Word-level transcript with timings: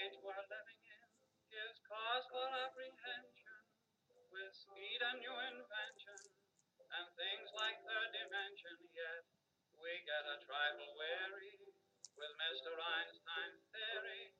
age 0.00 0.16
we're 0.24 0.46
living 0.48 0.80
in 0.80 1.06
gives 1.52 1.76
cause 1.84 2.24
for 2.32 2.48
apprehension 2.64 3.60
with 4.32 4.48
speed 4.56 5.00
and 5.04 5.20
new 5.20 5.36
invention 5.52 6.20
and 6.88 7.04
things 7.20 7.48
like 7.52 7.76
third 7.84 8.08
dimension. 8.08 8.76
Yet 8.96 9.28
we 9.76 9.92
get 10.08 10.24
a 10.24 10.40
trifle 10.40 10.96
weary 10.96 11.76
with 12.16 12.32
Mr. 12.40 12.72
Einstein's 12.80 13.60
theory. 13.76 14.32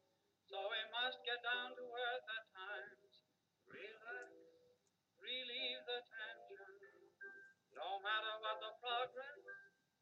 So 0.48 0.64
we 0.64 0.80
must 0.96 1.20
get 1.28 1.44
down 1.44 1.76
to 1.76 1.84
earth 1.84 2.26
at 2.40 2.44
times. 2.56 3.12
Relax, 3.68 4.32
relieve 5.20 5.82
the 5.84 6.00
tension. 6.08 6.72
No 7.76 8.00
matter 8.00 8.32
what 8.40 8.64
the 8.64 8.72
progress 8.80 9.44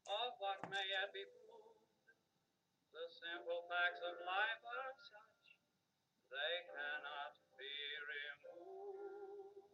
of 0.07 0.29
what 0.39 0.63
may 0.71 0.87
yet 0.87 1.11
be 1.11 1.27
proved, 1.27 1.83
the 2.95 3.05
simple 3.11 3.67
facts 3.69 4.01
of 4.01 4.15
life 4.25 4.61
are 4.65 4.91
they 6.31 6.61
cannot 6.69 7.33
be 7.57 7.73
removed. 8.13 9.65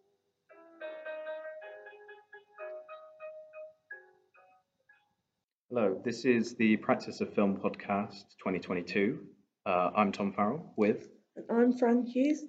Hello, 5.70 6.02
this 6.04 6.24
is 6.24 6.56
the 6.56 6.78
Practice 6.78 7.20
of 7.20 7.34
Film 7.34 7.58
podcast 7.58 8.24
2022. 8.40 9.20
Uh, 9.66 9.90
I'm 9.96 10.14
Tom 10.14 10.32
Farrell 10.32 10.74
with. 10.78 11.10
And 11.36 11.46
I'm 11.50 11.78
Fran 11.78 12.06
Hughes. 12.06 12.46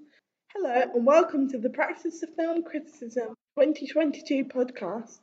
Hello, 0.55 0.83
and 0.95 1.05
welcome 1.05 1.49
to 1.49 1.59
the 1.59 1.71
Practice 1.71 2.23
of 2.23 2.33
Film 2.37 2.63
Criticism 2.63 3.35
2022 3.59 4.45
podcast. 4.45 5.19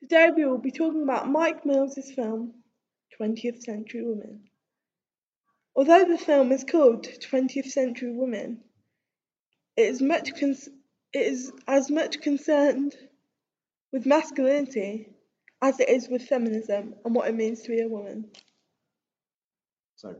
Today 0.00 0.30
we 0.36 0.44
will 0.44 0.58
be 0.58 0.72
talking 0.72 1.02
about 1.04 1.30
Mike 1.30 1.64
Mills's 1.64 2.12
film 2.12 2.52
20th 3.18 3.62
Century 3.62 4.02
Women. 4.04 4.42
Although 5.76 6.06
the 6.06 6.16
film 6.16 6.52
is 6.52 6.64
called 6.64 7.04
20th 7.04 7.70
Century 7.70 8.10
Women, 8.10 8.62
it 9.76 9.82
is 9.82 10.00
much 10.00 10.34
con- 10.40 10.56
it 11.12 11.18
is 11.18 11.52
as 11.68 11.90
much 11.90 12.22
concerned 12.22 12.96
with 13.92 14.06
masculinity 14.06 15.10
as 15.60 15.78
it 15.78 15.90
is 15.90 16.08
with 16.08 16.22
feminism 16.22 16.94
and 17.04 17.14
what 17.14 17.28
it 17.28 17.34
means 17.34 17.62
to 17.62 17.68
be 17.68 17.82
a 17.82 17.88
woman. 17.88 18.30
So, 19.96 20.16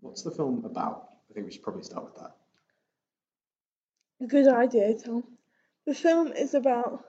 what's 0.00 0.22
the 0.22 0.30
film 0.30 0.64
about? 0.64 1.08
I 1.30 1.34
think 1.34 1.46
we 1.46 1.52
should 1.52 1.62
probably 1.62 1.82
start 1.82 2.04
with 2.04 2.22
that. 2.22 2.36
Good 4.28 4.46
idea, 4.46 4.94
Tom. 4.94 5.24
The 5.84 5.94
film 5.94 6.28
is 6.28 6.54
about 6.54 7.04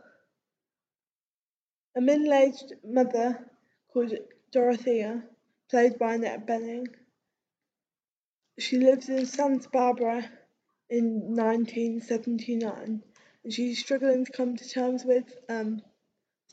a 1.95 2.01
middle 2.01 2.33
aged 2.33 2.73
mother 2.83 3.51
called 3.91 4.13
Dorothea, 4.51 5.23
played 5.69 5.99
by 5.99 6.15
Annette 6.15 6.47
Bening. 6.47 6.87
She 8.59 8.77
lives 8.77 9.09
in 9.09 9.25
Santa 9.25 9.67
Barbara 9.69 10.29
in 10.89 11.35
1979 11.35 13.03
and 13.43 13.53
she's 13.53 13.79
struggling 13.79 14.25
to 14.25 14.31
come 14.31 14.55
to 14.55 14.69
terms 14.69 15.03
with 15.03 15.25
um, 15.49 15.81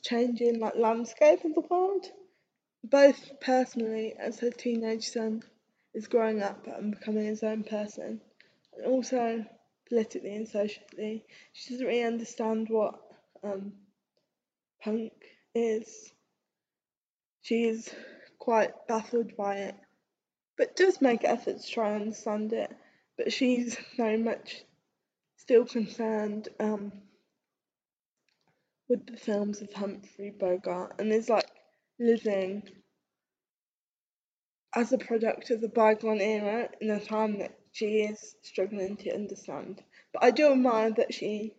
changing 0.03 0.59
like 0.59 0.77
landscape 0.77 1.45
of 1.45 1.55
the 1.55 1.61
world, 1.61 2.06
both 2.83 3.39
personally 3.41 4.15
as 4.19 4.41
her 4.41 4.51
teenage 4.51 5.11
son 5.11 5.43
is 5.93 6.09
growing 6.09 6.43
up 6.43 6.67
and 6.67 6.93
becoming 6.93 7.27
his 7.27 7.43
own 7.43 7.65
person, 7.65 8.21
and 8.77 8.87
also 8.87 9.45
politically 9.89 10.34
and 10.34 10.48
socially. 10.48 11.25
She 11.53 11.75
doesn't 11.75 11.87
really 11.87 12.05
understand 12.05 12.69
what 12.71 12.95
um, 13.43 13.73
punk 14.83 15.12
is. 15.55 16.12
She 17.43 17.65
is 17.65 17.93
quite 18.39 18.87
baffled 18.89 19.37
by 19.37 19.56
it, 19.56 19.75
but 20.61 20.77
does 20.77 21.00
make 21.00 21.25
efforts 21.25 21.64
to 21.64 21.72
try 21.72 21.89
and 21.92 22.03
understand 22.03 22.53
it. 22.53 22.70
But 23.16 23.33
she's 23.33 23.78
very 23.97 24.19
much 24.19 24.62
still 25.39 25.64
concerned 25.64 26.50
um, 26.61 26.92
with 28.87 29.06
the 29.06 29.16
films 29.16 29.62
of 29.62 29.72
Humphrey 29.72 30.31
Bogart 30.38 30.97
and 30.99 31.10
is 31.15 31.31
like 31.31 31.50
living 31.99 32.62
as 34.75 34.93
a 34.93 34.99
product 34.99 35.49
of 35.49 35.62
the 35.62 35.69
bygone 35.69 36.20
era 36.20 36.69
in 36.82 36.91
a 36.91 37.00
time 37.00 37.38
that 37.38 37.59
she 37.72 38.03
is 38.03 38.37
struggling 38.43 38.99
to 38.99 39.15
understand. 39.15 39.82
But 40.12 40.25
I 40.25 40.31
do 40.31 40.53
admire 40.53 40.91
that 40.91 41.15
she 41.15 41.54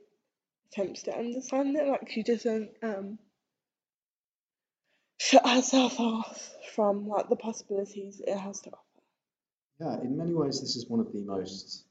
attempts 0.72 1.02
to 1.04 1.18
understand 1.18 1.76
it, 1.76 1.88
like 1.88 2.08
she 2.12 2.22
doesn't 2.22 2.70
um, 2.84 3.18
shut 5.18 5.48
herself 5.48 6.00
off 6.00 6.54
from 6.76 7.08
like 7.08 7.30
the 7.30 7.36
possibilities 7.36 8.22
it 8.26 8.38
has 8.38 8.62
to 8.62 8.70
offer. 8.70 8.81
Yeah, 9.82 10.00
in 10.02 10.16
many 10.16 10.36
ways, 10.36 10.62
this 10.62 10.76
is 10.76 10.88
one 10.88 11.00
of 11.00 11.12
the 11.12 11.24
most 11.24 11.86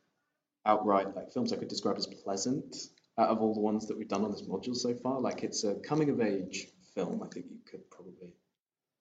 outright 0.65 1.17
like 1.17 1.33
films 1.33 1.53
I 1.53 1.57
could 1.57 1.67
describe 1.67 1.97
as 1.97 2.07
pleasant 2.07 2.77
out 3.19 3.31
of 3.31 3.41
all 3.41 3.53
the 3.53 3.61
ones 3.61 3.89
that 3.89 3.99
we've 3.99 4.07
done 4.07 4.25
on 4.25 4.31
this 4.31 4.43
module 4.43 4.77
so 4.77 4.95
far. 4.95 5.19
Like 5.19 5.43
it's 5.43 5.65
a 5.65 5.75
coming 5.75 6.09
of 6.09 6.21
age 6.21 6.69
film. 6.95 7.21
I 7.21 7.27
think 7.27 7.47
you 7.51 7.59
could 7.69 7.91
probably 7.91 8.33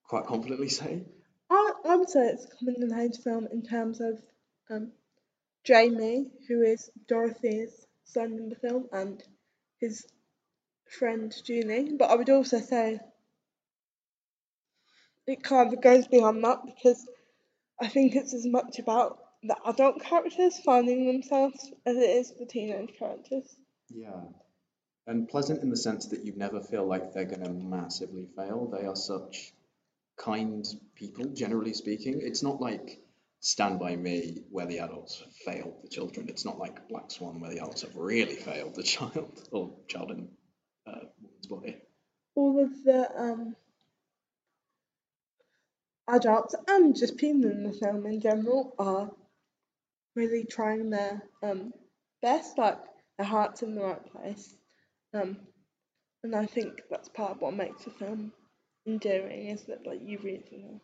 quite 0.02 0.26
confidently 0.26 0.68
say. 0.80 1.04
I, 1.50 1.72
I 1.84 1.96
would 1.96 2.10
say 2.10 2.30
it's 2.30 2.46
a 2.46 2.56
coming 2.56 2.82
of 2.82 2.98
age 2.98 3.18
film 3.22 3.46
in 3.52 3.62
terms 3.62 4.00
of 4.00 4.20
um, 4.70 4.90
Jamie, 5.62 6.32
who 6.48 6.62
is 6.62 6.90
Dorothy's 7.06 7.86
son 8.06 8.32
in 8.32 8.48
the 8.48 8.56
film, 8.56 8.88
and 8.92 9.22
his 9.78 10.04
friend 10.88 11.32
Julie. 11.44 11.92
But 11.96 12.10
I 12.10 12.16
would 12.16 12.30
also 12.30 12.58
say 12.58 12.98
it 15.28 15.44
kind 15.44 15.72
of 15.72 15.80
goes 15.80 16.08
beyond 16.08 16.42
that 16.42 16.58
because 16.64 17.06
I 17.80 17.88
think 17.88 18.14
it's 18.14 18.34
as 18.34 18.46
much 18.46 18.78
about 18.78 19.18
the 19.42 19.56
adult 19.66 20.02
characters 20.02 20.58
finding 20.64 21.06
themselves 21.06 21.72
as 21.86 21.96
it 21.96 22.10
is 22.10 22.32
the 22.38 22.46
teenage 22.46 22.94
characters. 22.98 23.56
Yeah. 23.88 24.20
And 25.06 25.28
pleasant 25.28 25.62
in 25.62 25.70
the 25.70 25.76
sense 25.76 26.06
that 26.08 26.24
you 26.24 26.34
never 26.36 26.60
feel 26.60 26.86
like 26.86 27.12
they're 27.12 27.24
going 27.24 27.44
to 27.44 27.50
massively 27.50 28.28
fail. 28.36 28.70
They 28.70 28.86
are 28.86 28.96
such 28.96 29.52
kind 30.18 30.66
people, 30.94 31.24
generally 31.26 31.72
speaking. 31.72 32.20
It's 32.22 32.42
not 32.42 32.60
like 32.60 33.00
Stand 33.40 33.80
By 33.80 33.96
Me, 33.96 34.42
where 34.50 34.66
the 34.66 34.80
adults 34.80 35.20
have 35.20 35.32
failed 35.32 35.74
the 35.82 35.88
children. 35.88 36.28
It's 36.28 36.44
not 36.44 36.58
like 36.58 36.88
Black 36.88 37.10
Swan, 37.10 37.40
where 37.40 37.50
the 37.50 37.58
adults 37.58 37.82
have 37.82 37.96
really 37.96 38.34
failed 38.34 38.74
the 38.74 38.82
child 38.82 39.42
or 39.50 39.72
child 39.88 40.10
in 40.10 40.28
uh, 40.86 41.00
woman's 41.22 41.46
body. 41.48 41.76
All 42.34 42.62
of 42.62 42.84
the 42.84 43.10
um, 43.18 43.56
adults 46.14 46.54
and 46.68 46.96
just 46.96 47.16
people 47.16 47.50
in 47.50 47.64
the 47.64 47.72
film 47.72 48.06
in 48.06 48.20
general 48.20 48.74
are 48.78 49.10
really 50.16 50.44
trying 50.44 50.90
their 50.90 51.22
um, 51.42 51.72
best, 52.22 52.58
like 52.58 52.78
their 53.18 53.26
heart's 53.26 53.62
in 53.62 53.74
the 53.74 53.82
right 53.82 54.12
place. 54.12 54.54
Um, 55.14 55.38
and 56.22 56.34
I 56.34 56.46
think 56.46 56.82
that's 56.90 57.08
part 57.08 57.32
of 57.32 57.40
what 57.40 57.54
makes 57.54 57.84
the 57.84 57.90
film 57.90 58.32
endearing 58.86 59.48
is 59.48 59.62
that 59.62 59.86
like 59.86 60.00
you 60.02 60.18
really 60.22 60.44
know. 60.52 60.80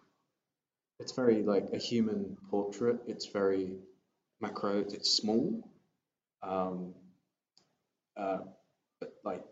It's 0.99 1.13
very 1.13 1.43
like 1.43 1.69
a 1.73 1.79
human 1.79 2.37
portrait. 2.51 3.01
It's 3.07 3.27
very 3.27 3.77
macro. 4.41 4.79
It's 4.79 5.11
small, 5.11 5.69
um, 6.43 6.95
uh, 8.17 8.39
but 9.01 9.13
like 9.25 9.45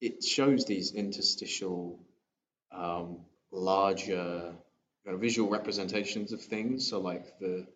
it 0.00 0.22
shows 0.22 0.66
these 0.66 0.92
interstitial, 0.92 1.98
um, 2.72 3.20
larger 3.50 4.54
visual 5.06 5.50
representations 5.50 6.32
of 6.32 6.40
things. 6.40 6.88
So 6.88 7.00
like 7.00 7.38
the 7.38 7.66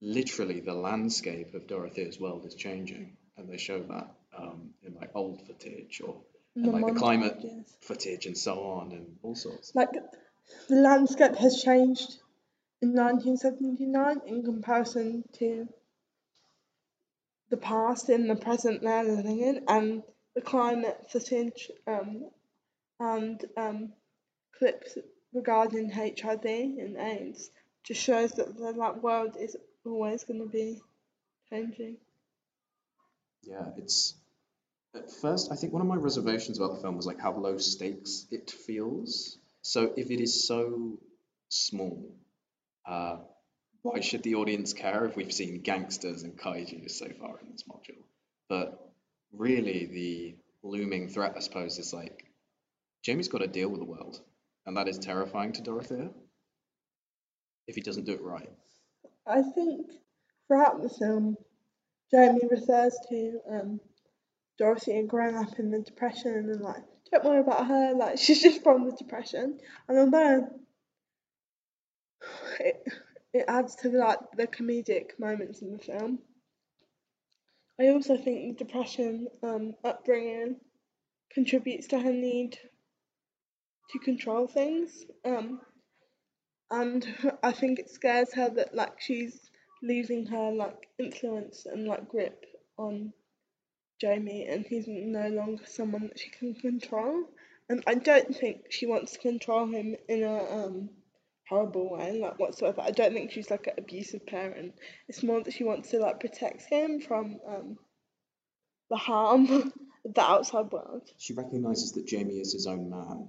literally 0.00 0.60
the 0.60 0.74
landscape 0.74 1.54
of 1.54 1.66
Dorothea's 1.66 2.18
world 2.18 2.46
is 2.46 2.54
changing, 2.54 3.16
and 3.36 3.48
they 3.48 3.58
show 3.58 3.82
that 3.82 4.14
um, 4.36 4.70
in 4.82 4.94
like 4.94 5.10
old 5.14 5.46
footage 5.46 6.00
or 6.04 6.16
The 6.56 6.70
like 6.70 6.86
the 6.86 6.98
climate 6.98 7.44
footage 7.82 8.26
and 8.26 8.36
so 8.36 8.62
on 8.62 8.92
and 8.92 9.16
all 9.22 9.34
sorts. 9.34 9.74
Like 9.74 9.90
the 10.68 10.76
landscape 10.76 11.36
has 11.36 11.62
changed 11.62 12.18
in 12.82 12.94
1979 12.94 14.22
in 14.26 14.42
comparison 14.42 15.24
to 15.38 15.68
the 17.50 17.56
past 17.56 18.08
and 18.08 18.30
the 18.30 18.36
present 18.36 18.82
they're 18.82 19.04
living 19.04 19.40
in, 19.40 19.64
and 19.68 20.02
the 20.34 20.40
climate 20.40 21.10
footage 21.10 21.70
um, 21.86 22.30
and 23.00 23.44
um, 23.56 23.92
clips 24.58 24.96
regarding 25.32 25.90
HIV 25.90 26.44
and 26.44 26.96
AIDS 26.96 27.50
just 27.84 28.02
shows 28.02 28.32
that 28.32 28.56
the 28.56 28.72
that 28.72 29.02
world 29.02 29.36
is 29.38 29.56
always 29.84 30.24
going 30.24 30.40
to 30.40 30.46
be 30.46 30.80
changing. 31.48 31.96
Yeah, 33.42 33.66
it's 33.76 34.14
at 34.94 35.10
first 35.10 35.52
I 35.52 35.56
think 35.56 35.72
one 35.72 35.82
of 35.82 35.88
my 35.88 35.96
reservations 35.96 36.58
about 36.58 36.74
the 36.74 36.80
film 36.80 36.96
was 36.96 37.06
like 37.06 37.20
how 37.20 37.32
low 37.32 37.58
stakes 37.58 38.26
it 38.30 38.50
feels. 38.50 39.38
So 39.62 39.92
if 39.96 40.10
it 40.10 40.20
is 40.20 40.46
so 40.46 40.98
small, 41.48 42.14
uh, 42.86 43.18
why 43.82 44.00
should 44.00 44.22
the 44.22 44.34
audience 44.34 44.72
care 44.72 45.04
if 45.06 45.16
we've 45.16 45.32
seen 45.32 45.60
gangsters 45.60 46.22
and 46.22 46.38
kaiju 46.38 46.90
so 46.90 47.08
far 47.18 47.38
in 47.40 47.52
this 47.52 47.64
module? 47.64 48.02
But 48.48 48.92
really, 49.32 49.86
the 49.86 50.34
looming 50.62 51.08
threat, 51.08 51.34
I 51.36 51.40
suppose, 51.40 51.78
is 51.78 51.92
like 51.92 52.26
Jamie's 53.02 53.28
got 53.28 53.38
to 53.38 53.46
deal 53.46 53.68
with 53.68 53.80
the 53.80 53.86
world, 53.86 54.20
and 54.66 54.76
that 54.76 54.88
is 54.88 54.98
terrifying 54.98 55.52
to 55.52 55.62
Dorothea 55.62 56.10
if 57.66 57.74
he 57.74 57.80
doesn't 57.80 58.04
do 58.04 58.12
it 58.12 58.22
right. 58.22 58.50
I 59.26 59.42
think 59.42 59.86
throughout 60.46 60.82
the 60.82 60.88
film, 60.88 61.36
Jamie 62.10 62.48
refers 62.50 62.98
to 63.08 63.38
um, 63.48 63.80
Dorothy 64.58 65.02
growing 65.06 65.36
up 65.36 65.58
in 65.58 65.70
the 65.70 65.80
depression 65.80 66.50
and 66.50 66.60
like, 66.60 66.82
don't 67.10 67.24
worry 67.24 67.40
about 67.40 67.66
her, 67.66 67.94
like 67.94 68.18
she's 68.18 68.42
just 68.42 68.62
from 68.62 68.84
the 68.84 68.92
depression. 68.92 69.58
And 69.88 69.98
although 69.98 70.48
it, 72.58 72.82
it 73.32 73.44
adds 73.48 73.76
to 73.76 73.88
like 73.90 74.18
the 74.36 74.46
comedic 74.46 75.18
moments 75.18 75.62
in 75.62 75.72
the 75.72 75.78
film, 75.78 76.18
I 77.80 77.88
also 77.88 78.16
think 78.16 78.58
the 78.58 78.64
depression 78.64 79.28
um, 79.42 79.74
upbringing 79.84 80.56
contributes 81.32 81.86
to 81.88 82.00
her 82.00 82.12
need 82.12 82.58
to 83.92 83.98
control 83.98 84.46
things. 84.46 85.04
Um, 85.24 85.60
and 86.70 87.06
I 87.42 87.52
think 87.52 87.78
it 87.78 87.90
scares 87.90 88.32
her 88.34 88.48
that 88.50 88.74
like 88.74 89.00
she's 89.00 89.50
losing 89.82 90.26
her 90.26 90.52
like 90.52 90.88
influence 90.98 91.66
and 91.66 91.86
like 91.86 92.08
grip 92.08 92.44
on 92.78 93.12
Jamie 94.00 94.46
and 94.46 94.66
he's 94.66 94.86
no 94.88 95.28
longer 95.28 95.64
someone 95.66 96.08
that 96.08 96.18
she 96.18 96.30
can 96.30 96.54
control. 96.54 97.24
And 97.68 97.82
I 97.86 97.94
don't 97.94 98.34
think 98.34 98.66
she 98.70 98.86
wants 98.86 99.12
to 99.12 99.18
control 99.18 99.66
him 99.66 99.96
in 100.08 100.24
a 100.24 100.44
um 100.44 100.90
horrible 101.48 101.90
way, 101.90 102.18
like 102.18 102.38
whatsoever. 102.38 102.80
I 102.80 102.90
don't 102.92 103.12
think 103.12 103.32
she's 103.32 103.50
like 103.50 103.66
an 103.66 103.74
abusive 103.78 104.26
parent. 104.26 104.74
It's 105.08 105.22
more 105.22 105.42
that 105.42 105.52
she 105.52 105.64
wants 105.64 105.90
to 105.90 105.98
like 105.98 106.20
protect 106.20 106.62
him 106.62 107.00
from 107.00 107.38
um 107.46 107.78
the 108.88 108.96
harm 108.96 109.50
of 110.04 110.14
the 110.14 110.22
outside 110.22 110.72
world. 110.72 111.08
She 111.18 111.34
recognizes 111.34 111.92
that 111.92 112.06
Jamie 112.06 112.40
is 112.40 112.52
his 112.52 112.66
own 112.66 112.90
man, 112.90 113.28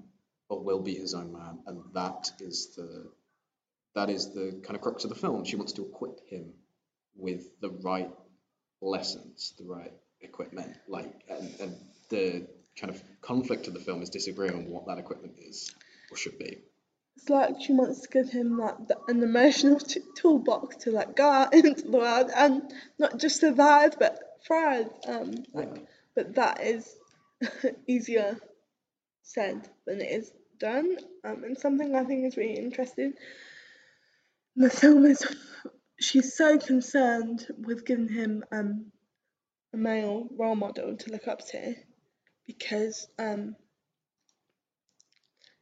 or 0.51 0.59
will 0.62 0.81
be 0.81 0.94
his 0.94 1.13
own 1.13 1.31
man, 1.31 1.59
and 1.65 1.81
that 1.94 2.30
is 2.42 2.75
the 2.75 3.09
that 3.95 4.09
is 4.09 4.33
the 4.33 4.62
kind 4.63 4.75
of 4.75 4.81
crux 4.81 5.06
of 5.06 5.09
the 5.09 5.15
film. 5.15 5.45
She 5.45 5.56
wants 5.56 5.71
to 5.74 5.86
equip 5.86 6.27
him 6.27 6.51
with 7.15 7.59
the 7.62 7.69
right 7.69 8.12
lessons, 8.81 9.53
the 9.57 9.65
right 9.65 9.94
equipment, 10.21 10.75
like, 10.88 11.13
and, 11.30 11.53
and 11.62 11.75
the 12.09 12.48
kind 12.80 12.94
of 12.94 13.01
conflict 13.21 13.68
of 13.68 13.74
the 13.74 13.80
film 13.80 14.01
is 14.01 14.09
disagreeing 14.09 14.53
on 14.53 14.65
what 14.69 14.88
that 14.88 14.98
equipment 14.98 15.36
is 15.39 15.74
or 16.09 16.18
should 16.18 16.38
be. 16.38 16.57
It's 17.18 17.30
like 17.30 17.62
she 17.62 17.74
wants 17.74 18.01
to 18.01 18.09
give 18.09 18.30
him 18.30 18.57
like 18.57 18.88
the, 18.88 18.98
an 19.07 19.24
emotional 19.24 19.80
t- 19.80 20.01
toolbox 20.18 20.77
to 20.83 20.92
like 20.92 21.15
go 21.15 21.30
out 21.30 21.53
into 21.53 21.81
the 21.81 21.92
world 21.92 22.30
and 22.36 22.62
not 23.00 23.18
just 23.19 23.39
survive 23.39 23.98
but 24.00 24.19
thrive. 24.45 24.89
Um, 25.07 25.36
like, 25.53 25.69
Yeah. 25.75 25.81
but 26.15 26.36
that 26.36 26.62
is 26.62 26.94
easier 27.88 28.38
said 29.24 29.69
than 29.86 30.01
it 30.01 30.12
is 30.12 30.31
done. 30.61 30.95
Um, 31.25 31.43
and 31.43 31.57
something 31.57 31.95
I 31.95 32.05
think 32.05 32.25
is 32.25 32.37
really 32.37 32.57
interesting. 32.57 33.13
in 34.55 34.63
The 34.63 34.69
film 34.69 35.05
is 35.05 35.25
she's 35.99 36.37
so 36.37 36.57
concerned 36.57 37.45
with 37.57 37.85
giving 37.85 38.07
him 38.07 38.43
um, 38.51 38.91
a 39.73 39.77
male 39.77 40.27
role 40.37 40.55
model 40.55 40.95
to 40.95 41.11
look 41.11 41.27
up 41.27 41.45
to 41.49 41.75
because 42.45 43.07
um, 43.19 43.55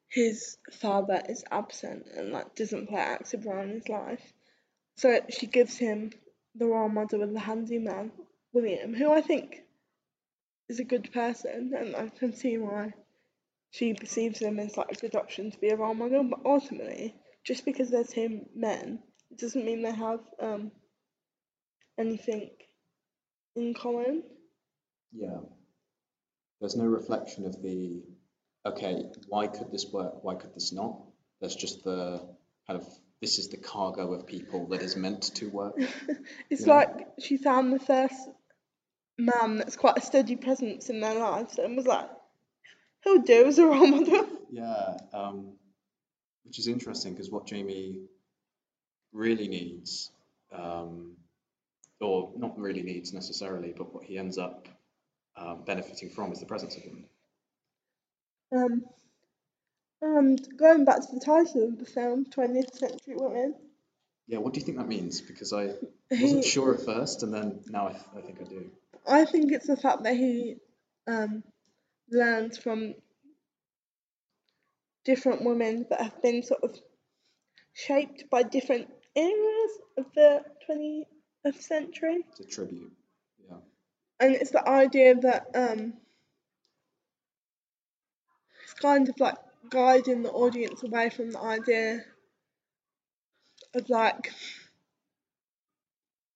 his 0.09 0.57
father 0.71 1.21
is 1.29 1.43
absent 1.51 2.05
and 2.15 2.31
like 2.31 2.55
doesn't 2.55 2.89
play 2.89 3.01
an 3.01 3.07
active 3.07 3.45
role 3.45 3.63
in 3.63 3.69
his 3.69 3.89
life. 3.89 4.33
So 4.95 5.19
she 5.29 5.47
gives 5.47 5.77
him 5.77 6.11
the 6.55 6.65
role 6.65 6.89
model 6.89 7.23
of 7.23 7.31
the 7.31 7.39
handyman, 7.39 8.11
William, 8.53 8.93
who 8.93 9.11
I 9.11 9.21
think 9.21 9.61
is 10.67 10.79
a 10.79 10.83
good 10.83 11.11
person 11.13 11.73
and 11.77 11.95
I 11.95 12.09
can 12.09 12.33
see 12.33 12.57
why 12.57 12.93
she 13.71 13.93
perceives 13.93 14.39
them 14.39 14.59
as 14.59 14.77
like 14.77 14.91
a 14.91 14.95
good 14.95 15.15
option 15.15 15.51
to 15.51 15.57
be 15.59 15.69
a 15.69 15.75
role 15.75 15.93
model, 15.93 16.23
but 16.23 16.39
ultimately, 16.45 17.15
just 17.43 17.65
because 17.65 17.89
they're 17.89 18.03
two 18.03 18.45
men, 18.55 18.99
it 19.31 19.37
doesn't 19.39 19.65
mean 19.65 19.81
they 19.83 19.91
have 19.91 20.21
um 20.41 20.71
anything 21.97 22.49
in 23.55 23.73
common. 23.73 24.23
Yeah. 25.13 25.39
There's 26.59 26.75
no 26.75 26.85
reflection 26.85 27.45
of 27.45 27.61
the, 27.61 28.01
okay, 28.65 29.03
why 29.27 29.47
could 29.47 29.71
this 29.71 29.85
work? 29.91 30.23
Why 30.23 30.35
could 30.35 30.53
this 30.53 30.71
not? 30.73 30.99
There's 31.39 31.55
just 31.55 31.83
the 31.83 32.19
kind 32.67 32.79
of, 32.79 32.87
this 33.21 33.39
is 33.39 33.49
the 33.49 33.57
cargo 33.57 34.13
of 34.13 34.27
people 34.27 34.67
that 34.67 34.81
is 34.81 34.95
meant 34.95 35.23
to 35.35 35.47
work. 35.49 35.75
It's 36.49 36.65
Yeah. 36.67 36.73
like 36.73 37.07
she 37.19 37.37
found 37.37 37.73
the 37.73 37.79
first 37.79 38.29
man 39.17 39.57
that's 39.57 39.75
quite 39.77 39.97
a 39.97 40.01
steady 40.01 40.35
presence 40.35 40.89
in 40.89 40.99
their 40.99 41.15
lives 41.15 41.57
and 41.57 41.75
was 41.77 41.87
like, 41.87 42.09
he'll 43.03 43.21
do 43.21 43.45
as 43.45 43.59
a 43.59 43.65
role 43.65 43.87
model. 43.87 44.27
Yeah, 44.51 44.97
um, 45.13 45.53
which 46.43 46.59
is 46.59 46.67
interesting 46.67 47.13
because 47.13 47.29
what 47.29 47.45
Jamie 47.45 47.99
really 49.11 49.47
needs, 49.47 50.11
um, 50.51 51.13
or 51.99 52.31
not 52.35 52.57
really 52.57 52.81
needs 52.81 53.13
necessarily, 53.13 53.73
but 53.75 53.93
what 53.93 54.03
he 54.03 54.17
ends 54.17 54.37
up 54.37 54.67
um, 55.37 55.63
benefiting 55.65 56.09
from 56.09 56.31
is 56.31 56.39
the 56.39 56.45
presence 56.45 56.75
of 56.75 56.83
him. 56.83 57.05
Um, 58.51 58.83
and 60.01 60.57
going 60.57 60.85
back 60.85 61.01
to 61.01 61.13
the 61.13 61.19
title 61.19 61.67
of 61.67 61.77
the 61.77 61.85
film, 61.85 62.25
20th 62.25 62.73
Century 62.75 63.15
Women, 63.17 63.55
Yeah, 64.27 64.39
what 64.39 64.53
do 64.53 64.59
you 64.59 64.65
think 64.65 64.77
that 64.77 64.87
means? 64.87 65.21
Because 65.21 65.53
I 65.53 65.73
wasn't 66.09 66.45
sure 66.45 66.73
at 66.73 66.85
first, 66.85 67.23
and 67.23 67.33
then 67.33 67.59
now 67.67 67.87
I, 67.87 68.17
I 68.17 68.21
think 68.21 68.39
I 68.41 68.45
do. 68.45 68.71
I 69.07 69.25
think 69.25 69.51
it's 69.51 69.67
the 69.67 69.77
fact 69.77 70.03
that 70.03 70.15
he 70.15 70.55
um, 71.07 71.43
learns 72.11 72.57
from 72.57 72.95
different 75.05 75.43
women 75.43 75.85
that 75.89 76.01
have 76.01 76.21
been 76.21 76.43
sort 76.43 76.63
of 76.63 76.77
shaped 77.73 78.29
by 78.29 78.43
different 78.43 78.87
eras 79.15 79.79
of 79.97 80.05
the 80.15 80.41
20th 80.65 81.61
century. 81.61 82.25
It's 82.31 82.39
a 82.41 82.45
tribute. 82.45 82.93
Yeah, 83.49 83.57
and 84.19 84.35
it's 84.35 84.51
the 84.51 84.67
idea 84.67 85.15
that 85.15 85.47
um 85.55 85.93
it's 88.63 88.73
kind 88.73 89.07
of 89.09 89.19
like 89.19 89.37
guiding 89.69 90.23
the 90.23 90.31
audience 90.31 90.83
away 90.83 91.09
from 91.09 91.31
the 91.31 91.39
idea 91.41 92.03
of 93.73 93.89
like 93.89 94.31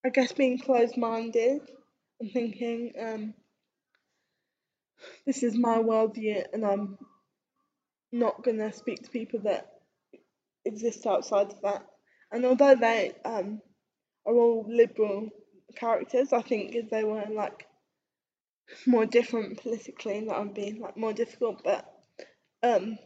I 0.06 0.10
guess 0.10 0.32
being 0.34 0.60
closed 0.60 0.98
minded 0.98 1.62
and 2.20 2.32
thinking 2.32 2.94
um 3.00 3.34
this 5.26 5.44
is 5.44 5.56
my 5.56 5.78
worldview 5.78 6.44
and 6.54 6.66
I'm 6.66 6.98
not 8.12 8.44
gonna 8.44 8.72
speak 8.72 9.04
to 9.04 9.10
people 9.10 9.40
that 9.42 9.68
exist 10.66 11.06
outside 11.06 11.48
of 11.52 11.62
that. 11.62 11.86
And 12.32 12.46
although 12.46 12.76
they 12.76 13.14
um 13.26 13.62
are 14.26 14.34
all 14.36 14.66
liberal 14.68 15.30
characters, 15.76 16.34
I 16.34 16.42
think 16.42 16.76
if 16.76 16.90
they 16.90 17.04
were 17.04 17.26
like 17.32 17.68
more 18.86 19.06
different 19.06 19.62
politically, 19.62 20.26
that 20.28 20.40
would 20.40 20.54
be 20.54 20.78
like 20.80 20.98
more 20.98 21.14
difficult. 21.14 21.64
But 21.64 21.86
um, 22.62 22.98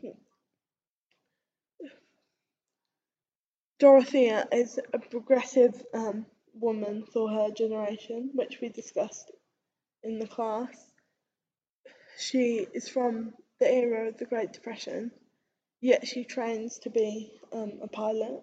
Dorothea 3.79 4.47
is 4.51 4.79
a 4.93 4.99
progressive 4.99 5.83
um, 5.93 6.25
woman 6.53 7.05
for 7.11 7.29
her 7.29 7.51
generation, 7.51 8.31
which 8.33 8.59
we 8.61 8.69
discussed 8.69 9.31
in 10.03 10.19
the 10.19 10.27
class. 10.27 10.86
She 12.17 12.67
is 12.73 12.89
from 12.89 13.35
the 13.59 13.71
era 13.71 14.07
of 14.07 14.17
the 14.17 14.25
Great 14.25 14.51
Depression, 14.51 15.11
yet 15.81 16.07
she 16.07 16.23
trains 16.23 16.79
to 16.79 16.89
be 16.89 17.31
um, 17.53 17.73
a 17.81 17.87
pilot. 17.87 18.41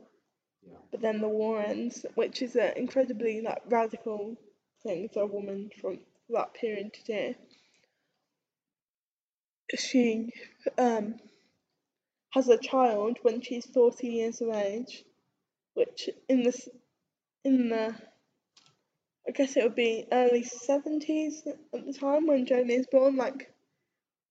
yeah, 0.62 0.78
But 0.92 1.00
then 1.00 1.20
the 1.20 1.28
war 1.28 1.60
ends, 1.60 2.06
which 2.14 2.40
is 2.42 2.56
an 2.56 2.74
incredibly 2.76 3.40
like 3.40 3.62
radical 3.66 4.36
thing 4.84 5.08
for 5.08 5.22
a 5.22 5.26
woman 5.26 5.70
from 5.80 5.98
that 6.30 6.54
period 6.54 6.94
to 6.94 7.04
do. 7.04 7.34
She 9.76 10.30
um, 10.78 11.16
has 12.30 12.48
a 12.48 12.58
child 12.58 13.18
when 13.22 13.40
she's 13.40 13.66
40 13.66 14.08
years 14.08 14.40
of 14.40 14.50
age, 14.50 15.04
which 15.74 16.10
in 16.28 16.44
this 16.44 16.68
in 17.44 17.70
the 17.70 17.94
I 19.26 19.32
guess 19.32 19.56
it 19.56 19.64
would 19.64 19.74
be 19.74 20.06
early 20.12 20.42
70s 20.44 21.46
at 21.46 21.86
the 21.86 21.92
time 21.94 22.26
when 22.26 22.46
Jamie 22.46 22.74
is 22.74 22.86
born, 22.86 23.16
like 23.16 23.53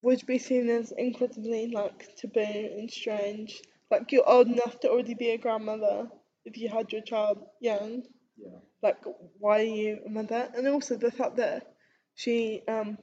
would 0.03 0.25
be 0.27 0.37
seen 0.37 0.69
as 0.69 0.91
incredibly 0.91 1.67
like 1.71 2.15
taboo 2.17 2.41
and 2.41 2.91
strange. 2.91 3.63
Like 3.91 4.11
you're 4.11 4.29
old 4.29 4.47
enough 4.47 4.79
to 4.81 4.89
already 4.91 5.15
be 5.15 5.31
a 5.31 5.39
grandmother 5.39 6.09
if 6.45 6.57
you 6.57 6.69
had 6.69 6.93
your 6.93 7.01
child 7.03 7.47
young. 7.59 8.03
yeah, 8.37 8.59
Like 8.83 9.03
why 9.39 9.61
are 9.61 9.63
you 9.63 10.01
a 10.05 10.09
mother? 10.09 10.51
And 10.55 10.67
also 10.67 10.97
the 10.97 11.11
fact 11.11 11.37
that 11.37 11.73
she 12.15 12.63
um 12.67 12.99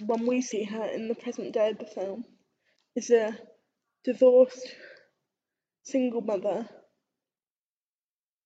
when 0.00 0.26
we 0.26 0.42
see 0.42 0.64
her 0.64 0.84
in 0.86 1.08
the 1.08 1.14
present 1.14 1.52
day 1.54 1.70
of 1.70 1.78
the 1.78 1.86
film 1.86 2.24
is 2.96 3.10
a 3.10 3.38
divorced 4.04 4.74
single 5.82 6.22
mother 6.22 6.68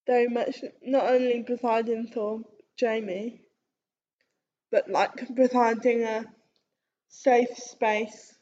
very 0.07 0.27
much 0.27 0.63
not 0.81 1.05
only 1.11 1.43
providing 1.43 2.07
for 2.07 2.41
Jamie 2.77 3.41
but 4.71 4.89
like 4.89 5.35
providing 5.35 6.03
a 6.03 6.34
safe 7.23 7.55
space 7.57 8.33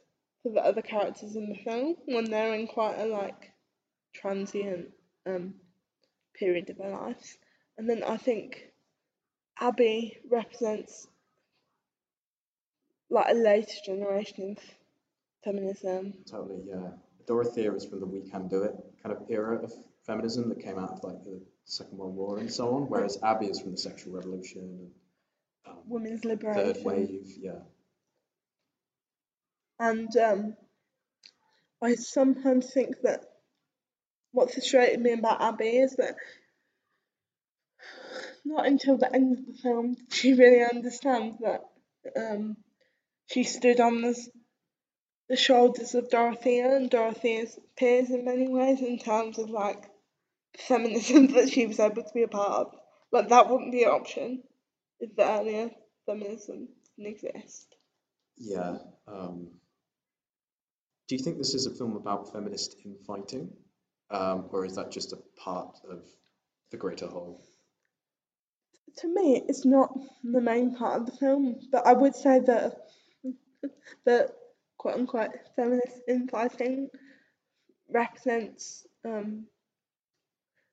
for 0.42 0.52
the 0.52 0.62
other 0.62 0.82
characters 0.82 1.36
in 1.36 1.50
the 1.50 1.64
film 1.64 1.96
when 2.06 2.30
they're 2.30 2.54
in 2.54 2.68
quite 2.68 3.00
a 3.00 3.06
like 3.06 3.52
transient 4.14 4.90
um 5.26 5.54
period 6.38 6.70
of 6.70 6.78
their 6.78 6.92
lives. 6.92 7.38
And 7.78 7.90
then 7.90 8.04
I 8.04 8.18
think 8.18 8.72
Abby 9.60 10.18
represents 10.30 11.08
like 13.10 13.30
a 13.30 13.36
later 13.36 13.78
generation 13.86 14.56
of 14.58 14.64
feminism. 15.44 16.14
Totally, 16.30 16.62
yeah. 16.66 16.90
Dorothea 17.28 17.74
is 17.74 17.86
from 17.86 18.00
the 18.00 18.06
We 18.06 18.22
Can 18.30 18.48
Do 18.48 18.64
It 18.64 18.76
kind 19.02 19.16
of 19.16 19.24
era 19.30 19.64
of 19.64 19.72
feminism 20.06 20.50
that 20.50 20.60
came 20.60 20.78
out 20.78 20.92
of 20.92 21.04
like 21.04 21.24
the 21.24 21.40
Second 21.66 21.98
World 21.98 22.16
War 22.16 22.40
and 22.40 22.52
so 22.52 22.76
on, 22.76 22.84
whereas 22.84 23.18
Abby 23.24 23.46
is 23.46 23.62
from 23.62 23.72
the 23.72 23.78
sexual 23.78 24.14
revolution 24.14 24.62
and 24.62 24.92
um, 25.68 25.82
women's 25.88 26.26
liberation. 26.26 26.74
third 26.74 26.84
wave, 26.84 27.28
yeah. 27.40 27.60
And 29.84 30.16
um, 30.16 30.56
I 31.82 31.96
sometimes 31.96 32.72
think 32.72 33.02
that 33.02 33.26
what 34.32 34.54
frustrated 34.54 35.02
me 35.02 35.12
about 35.12 35.42
Abby 35.42 35.76
is 35.76 35.98
that 35.98 36.16
not 38.46 38.66
until 38.66 38.96
the 38.96 39.14
end 39.14 39.38
of 39.38 39.46
the 39.46 39.62
film 39.62 39.98
she 40.10 40.36
really 40.36 40.64
understand 40.64 41.40
that 41.42 41.66
um, 42.16 42.56
she 43.26 43.44
stood 43.44 43.82
on 43.82 44.00
the, 44.00 44.16
the 45.28 45.36
shoulders 45.36 45.96
of 45.96 46.10
Dorothea 46.10 46.78
and 46.78 46.90
Dorothea's 46.90 47.60
peers 47.76 48.10
in 48.10 48.24
many 48.24 48.48
ways 48.48 48.80
in 48.80 48.98
terms 49.00 49.38
of 49.38 49.50
like 49.50 49.84
feminism 50.58 51.28
that 51.34 51.50
she 51.50 51.68
was 51.68 51.82
able 51.82 52.04
to 52.04 52.14
be 52.14 52.24
a 52.24 52.30
part 52.30 52.68
of. 52.68 52.76
Like 53.12 53.28
that 53.28 53.50
wouldn't 53.50 53.74
be 53.74 53.84
an 53.84 53.90
option 53.90 54.44
if 55.02 55.14
the 55.14 55.30
earlier 55.30 55.72
feminism 56.06 56.70
didn't 56.96 57.12
exist. 57.12 57.76
Yeah. 58.38 58.78
Um, 59.10 59.50
do 61.14 61.18
you 61.20 61.24
think 61.24 61.38
this 61.38 61.54
is 61.54 61.68
a 61.68 61.70
film 61.70 61.96
about 61.96 62.34
feminist 62.34 62.76
infighting, 62.84 63.48
um, 64.10 64.50
or 64.50 64.66
is 64.66 64.78
that 64.78 64.90
just 64.90 65.14
a 65.14 65.18
part 65.40 65.78
of 65.88 66.02
the 66.72 66.78
greater 66.78 67.06
whole? 67.06 67.46
To 68.98 69.14
me, 69.14 69.44
it's 69.48 69.64
not 69.64 69.96
the 70.24 70.42
main 70.42 70.74
part 70.74 71.00
of 71.00 71.06
the 71.06 71.12
film, 71.12 71.60
but 71.72 71.86
I 71.86 71.94
would 71.94 72.16
say 72.16 72.40
that 72.40 72.78
the 74.06 74.32
quote 74.80 74.96
unquote 74.96 75.36
feminist 75.56 76.02
infighting 76.08 76.90
represents 77.92 78.88
um, 79.06 79.46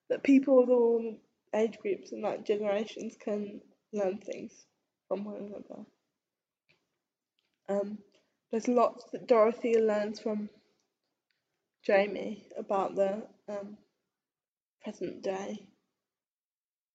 that 0.09 0.23
people 0.23 0.63
of 0.63 0.71
all 0.71 1.19
age 1.53 1.77
groups 1.77 2.13
and 2.13 2.23
like 2.23 2.47
generations 2.47 3.15
can 3.23 3.61
learn 3.93 4.17
things 4.17 4.65
from 5.07 5.23
one 5.23 5.35
another. 5.35 5.85
Um, 7.69 7.99
there's 8.51 8.67
lots 8.67 9.05
that 9.11 9.27
Dorothy 9.27 9.79
learns 9.79 10.19
from 10.19 10.49
Jamie 11.85 12.45
about 12.57 12.95
the 12.95 13.23
um, 13.49 13.77
present 14.83 15.23
day 15.23 15.67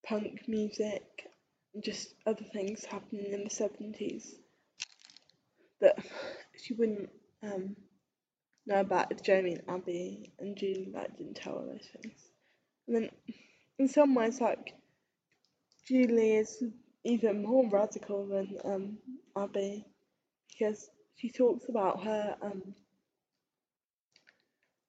punk 0.07 0.43
music 0.47 1.03
and 1.75 1.83
just 1.83 2.15
other 2.27 2.45
things 2.45 2.85
happening 2.85 3.33
in 3.33 3.45
the 3.45 3.51
70s 3.51 4.35
that 5.81 5.99
she 6.57 6.75
wouldn't 6.75 7.11
um, 7.43 7.77
know 8.67 8.81
about 8.81 9.11
if 9.13 9.23
Jamie 9.23 9.55
and 9.55 9.63
Abby 9.69 10.33
and 10.39 10.57
Julie 10.57 10.93
like 10.95 11.17
didn't 11.17 11.35
tell 11.37 11.59
her 11.59 11.67
those 11.67 11.89
things. 12.01 12.21
And 12.87 12.97
then 12.97 13.11
in 13.79 13.89
some 13.89 14.15
ways 14.15 14.41
like 14.41 14.75
Julie 15.87 16.37
is 16.37 16.63
even 17.05 17.43
more 17.43 17.69
radical 17.69 18.27
than 18.27 18.57
um, 18.65 18.99
Abby 19.37 19.85
because 20.49 20.89
she 21.17 21.31
talks 21.31 21.69
about 21.69 22.05
her 22.05 22.37
um, 22.43 22.75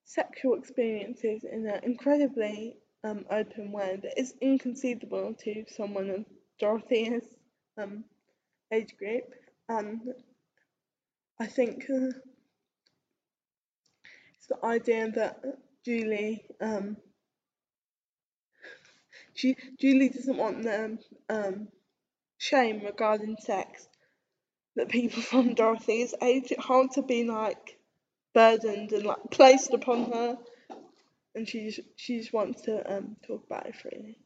sexual 0.04 0.56
experiences 0.56 1.44
in 1.44 1.68
an 1.68 1.80
incredibly 1.84 2.76
um, 3.04 3.26
open 3.30 3.72
way 3.72 4.00
that 4.02 4.20
is 4.20 4.34
inconceivable 4.42 5.34
to 5.44 5.64
someone 5.68 6.10
of 6.10 6.26
Dorothea's 6.60 7.24
um, 7.78 8.04
age 8.74 8.96
group. 8.98 9.24
And 9.70 10.02
I 11.40 11.46
think 11.46 11.86
uh, 11.90 12.12
it's 14.36 14.48
the 14.50 14.66
idea 14.66 15.12
that 15.12 15.44
Julie 15.86 16.46
um, 16.60 16.98
she 19.34 19.56
Julie 19.80 20.10
doesn't 20.10 20.38
want 20.38 20.64
the 20.64 20.98
um, 21.30 21.68
shame 22.38 22.82
regarding 22.84 23.38
sex 23.40 23.88
that 24.78 24.90
people 24.90 25.22
from 25.32 25.54
Dorothy's 25.54 26.14
age 26.22 26.52
it 26.52 26.60
hard 26.60 26.92
to 26.94 27.02
be 27.02 27.24
like 27.26 27.78
burdened 28.34 28.94
and 28.94 29.06
like 29.06 29.32
placed 29.32 29.74
upon 29.74 30.12
her, 30.12 30.38
and 31.36 31.48
she 31.48 31.66
just 31.70 31.82
she 31.96 32.20
just 32.20 32.34
wants 32.34 32.62
to 32.64 32.96
um 32.96 33.18
talk 33.28 33.44
about 33.46 33.68
it 33.68 33.76
freely. 33.76 34.18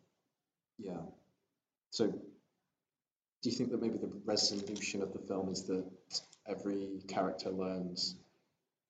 Yeah. 0.78 1.02
So, 1.92 2.08
do 2.08 2.22
you 3.50 3.52
think 3.52 3.72
that 3.72 3.82
maybe 3.82 3.98
the 3.98 4.12
resolution 4.26 5.02
of 5.02 5.14
the 5.14 5.20
film 5.20 5.50
is 5.50 5.64
that 5.64 5.86
every 6.48 7.02
character 7.08 7.50
learns 7.50 8.16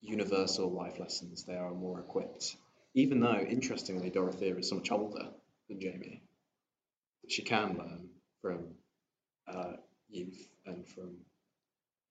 universal 0.01 0.71
life 0.71 0.99
lessons? 0.99 1.43
They 1.43 1.55
are 1.55 1.73
more 1.73 1.99
equipped, 1.99 2.55
even 2.93 3.19
though, 3.19 3.39
interestingly, 3.39 4.09
Dorothea 4.09 4.55
is 4.57 4.69
so 4.69 4.75
much 4.75 4.91
older 4.91 5.29
than 5.69 5.79
Jamie. 5.79 6.21
She 7.27 7.43
can 7.43 7.77
learn 7.77 8.09
from 8.41 8.75
uh, 9.47 9.73
youth 10.09 10.47
and 10.65 10.87
from 10.87 11.17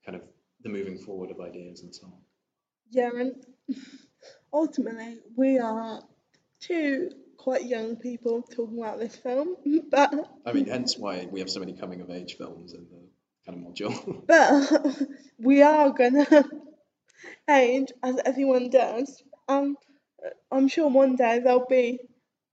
kind 0.04 0.16
of 0.16 0.22
the 0.62 0.68
moving 0.68 0.98
forward 0.98 1.30
of 1.30 1.40
ideas 1.40 1.82
and 1.82 1.94
so 1.94 2.06
on. 2.06 2.12
Yeah, 2.90 3.10
and 3.16 3.34
ultimately 4.52 5.18
we 5.36 5.58
are 5.58 6.02
two 6.60 7.10
quite 7.36 7.64
young 7.64 7.96
people 7.96 8.42
talking 8.42 8.78
about 8.78 8.98
this 8.98 9.16
film, 9.16 9.56
but 9.90 10.12
I 10.44 10.52
mean, 10.52 10.66
hence 10.66 10.98
why 10.98 11.26
we 11.30 11.40
have 11.40 11.50
so 11.50 11.60
many 11.60 11.72
coming 11.72 12.00
of 12.00 12.10
age 12.10 12.36
films 12.36 12.74
in 12.74 12.86
the 12.90 13.50
kind 13.50 13.66
of 13.66 13.72
module. 13.72 14.24
but 14.26 15.08
we 15.38 15.62
are 15.62 15.90
gonna 15.90 16.44
age 17.48 17.92
as 18.02 18.18
everyone 18.24 18.70
does. 18.70 19.22
Um, 19.48 19.76
I'm 20.52 20.68
sure 20.68 20.88
one 20.88 21.16
day 21.16 21.40
there'll 21.42 21.66
be 21.66 21.98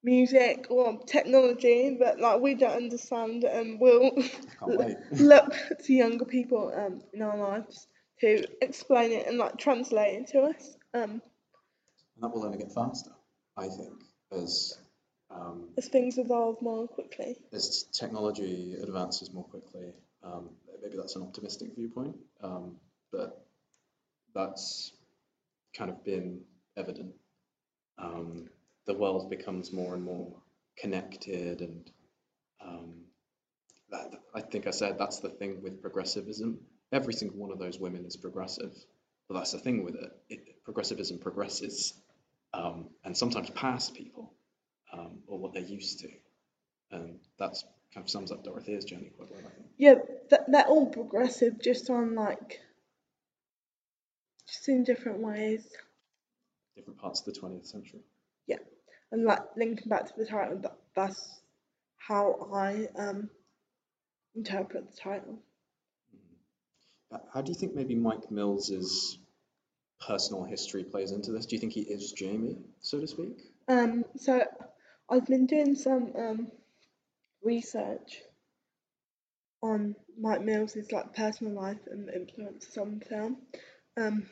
music 0.04 0.68
or 0.70 1.00
technology 1.06 1.98
that 2.00 2.20
like 2.20 2.40
we 2.40 2.54
don't 2.56 2.76
understand 2.76 3.44
and 3.44 3.80
we'll 3.80 4.12
look 5.20 5.54
to 5.84 5.94
younger 5.94 6.26
people 6.26 6.72
um 6.76 7.02
in 7.14 7.22
our 7.22 7.38
lives 7.38 7.88
to 8.22 8.46
explain 8.62 9.12
it 9.12 9.28
and 9.28 9.38
like 9.38 9.58
translate 9.58 10.22
it 10.22 10.28
to 10.28 10.42
us 10.42 10.78
um 10.94 11.22
And 12.16 12.22
that 12.24 12.34
will 12.34 12.46
only 12.46 12.58
get 12.58 12.72
faster, 12.74 13.12
I 13.58 13.68
think, 13.68 13.94
as 14.32 14.78
um, 15.30 15.70
as 15.78 15.88
things 15.90 16.18
evolve 16.18 16.62
more 16.62 16.88
quickly. 16.88 17.38
as 17.54 17.84
technology 17.92 18.76
advances 18.82 19.32
more 19.34 19.44
quickly. 19.44 19.94
Um, 20.24 20.50
maybe 20.82 20.96
that's 20.98 21.16
an 21.16 21.22
optimistic 21.24 21.76
viewpoint, 21.76 22.16
um, 22.42 22.78
but 23.12 23.46
that's 24.34 24.94
kind 25.78 25.90
of 25.92 26.04
been 26.04 26.42
evident. 26.76 27.14
The 28.88 28.94
world 28.94 29.30
becomes 29.30 29.72
more 29.72 29.94
and 29.94 30.04
more 30.04 30.34
connected, 30.78 31.62
and 31.62 31.92
um, 32.66 32.94
that, 33.92 34.14
I 34.34 34.42
think 34.42 34.68
I 34.68 34.72
said 34.72 34.98
that's 34.98 35.20
the 35.20 35.30
thing 35.30 35.62
with 35.62 35.82
progressivism. 35.82 36.60
Every 36.92 37.14
single 37.14 37.38
one 37.38 37.52
of 37.52 37.60
those 37.60 37.80
women 37.80 38.06
is 38.06 38.16
progressive, 38.16 38.74
but 39.28 39.36
that's 39.36 39.52
the 39.52 39.60
thing 39.60 39.84
with 39.84 39.96
it. 39.96 40.12
it 40.30 40.64
progressivism 40.64 41.20
progresses, 41.20 41.94
um, 42.54 42.90
and 43.04 43.16
sometimes 43.16 43.50
past 43.52 43.94
people 43.94 44.34
um, 44.94 45.20
or 45.28 45.38
what 45.38 45.54
they're 45.54 45.62
used 45.62 46.00
to. 46.00 46.10
And 46.92 47.20
that's 47.38 47.64
kind 47.94 48.06
of 48.06 48.10
sums 48.10 48.32
up 48.32 48.44
Dorothea's 48.44 48.86
journey 48.86 49.12
quite 49.16 49.30
well, 49.32 49.40
I 49.40 49.56
think. 49.56 49.68
Yeah, 49.78 49.96
th- 50.30 50.42
they're 50.48 50.66
all 50.66 50.88
progressive, 50.88 51.62
just 51.62 51.90
on 51.90 52.16
like 52.16 52.62
just 54.48 54.68
in 54.70 54.84
different 54.84 55.20
ways. 55.20 55.68
Different 56.76 57.00
parts 57.00 57.22
of 57.22 57.34
the 57.34 57.40
20th 57.40 57.66
century. 57.66 58.02
Yeah, 58.46 58.58
and 59.12 59.24
like 59.24 59.42
linking 59.56 59.90
back 59.90 60.06
to 60.08 60.14
the 60.18 60.26
title, 60.26 60.58
that, 60.60 60.76
that's 60.96 61.42
how 61.98 62.50
I 62.54 62.88
um 62.96 63.30
interpret 64.36 64.90
the 64.90 64.98
title. 64.98 65.40
Uh, 67.12 67.20
How 67.34 67.42
do 67.42 67.52
you 67.52 67.58
think 67.58 67.74
maybe 67.74 67.96
Mike 67.96 68.30
Mills's 68.32 69.18
personal 70.06 70.44
history 70.44 70.84
plays 70.84 71.12
into 71.12 71.32
this? 71.32 71.46
Do 71.46 71.56
you 71.56 71.60
think 71.60 71.74
he 71.74 71.82
is 71.82 72.12
Jamie, 72.12 72.58
so 72.82 73.00
to 73.00 73.08
speak? 73.08 73.40
Um, 73.68 74.06
so 74.18 74.44
I've 75.10 75.26
been 75.26 75.46
doing 75.46 75.76
some 75.76 76.12
um 76.16 76.52
research 77.44 78.22
on 79.62 79.96
Mike 80.20 80.44
Mills's 80.44 80.92
like 80.92 81.16
personal 81.16 81.54
life 81.54 81.80
and 81.90 82.10
influences 82.10 82.78
on 82.78 83.02
film. 83.10 83.38
Um, 83.96 84.28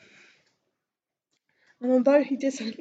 and 1.80 1.92
although 1.92 2.22
he 2.22 2.36
doesn't 2.36 2.78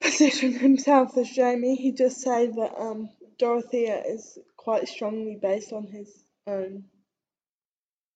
position 0.00 0.52
himself 0.52 1.16
as 1.16 1.28
Jamie, 1.28 1.76
he 1.76 1.92
does 1.92 2.20
say 2.20 2.46
that 2.46 2.74
um 2.78 3.10
Dorothea 3.38 4.02
is 4.04 4.38
quite 4.56 4.88
strongly 4.88 5.38
based 5.40 5.72
on 5.72 5.86
his 5.86 6.24
own 6.46 6.84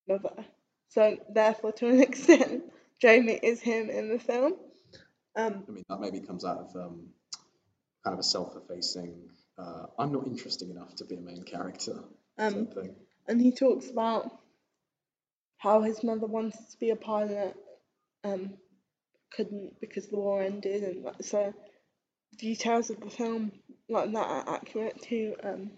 mother. 0.09 0.45
So 0.89 1.17
therefore, 1.33 1.73
to 1.73 1.89
an 1.89 2.03
extent, 2.09 2.65
Jamie 3.01 3.39
is 3.43 3.61
him 3.61 3.89
in 3.89 4.11
the 4.11 4.19
film. 4.19 4.55
Um, 5.35 5.65
I 5.67 5.71
mean, 5.71 5.85
that 5.89 6.01
maybe 6.01 6.21
comes 6.21 6.45
out 6.45 6.59
of 6.59 6.77
um, 6.77 7.09
kind 8.05 8.15
of 8.15 8.19
a 8.19 8.23
self-effacing. 8.23 9.31
Uh, 9.59 9.87
I'm 9.99 10.13
not 10.13 10.27
interesting 10.27 10.71
enough 10.71 10.95
to 10.97 11.05
be 11.05 11.17
a 11.17 11.21
main 11.21 11.45
character. 11.45 12.05
Um, 12.39 12.67
thing. 12.67 12.97
and 13.29 13.41
he 13.41 13.53
talks 13.53 13.91
about 13.91 14.31
how 15.59 15.83
his 15.83 16.03
mother 16.03 16.27
wanted 16.27 16.55
to 16.71 16.79
be 16.79 16.91
a 16.91 16.97
pilot, 16.97 17.55
um, 18.25 18.55
couldn't 19.35 19.81
because 19.81 20.09
the 20.09 20.17
war 20.17 20.43
ended, 20.43 20.83
and 20.83 21.25
so 21.25 21.55
details 22.39 22.91
of 22.91 23.01
the 23.01 23.11
film 23.11 23.53
like 23.89 24.13
that 24.13 24.27
are 24.27 24.55
accurate 24.55 25.01
to 25.03 25.35
um, 25.43 25.71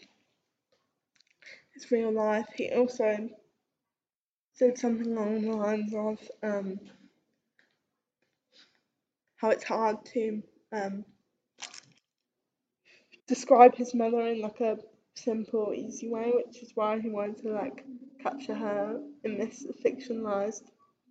his 1.75 1.91
real 1.91 2.13
life. 2.13 2.47
He 2.57 2.71
also 2.71 3.29
said 4.55 4.79
something 4.79 5.17
along 5.17 5.43
the 5.43 5.57
lines 5.57 5.93
of 5.95 6.19
um, 6.43 6.79
how 9.37 9.51
it's 9.51 9.65
hard 9.65 10.05
to 10.07 10.43
um, 10.73 11.05
describe 13.27 13.75
his 13.75 13.95
mother 13.95 14.21
in 14.21 14.41
like 14.41 14.61
a 14.61 14.79
simple, 15.15 15.73
easy 15.75 16.09
way, 16.09 16.33
which 16.35 16.63
is 16.63 16.73
why 16.75 17.01
he 17.01 17.09
wanted 17.11 17.43
to 17.43 17.53
like 17.53 17.85
capture 18.23 18.55
her 18.55 19.01
in 19.25 19.39
this 19.39 19.67
fictionalized 19.85 20.63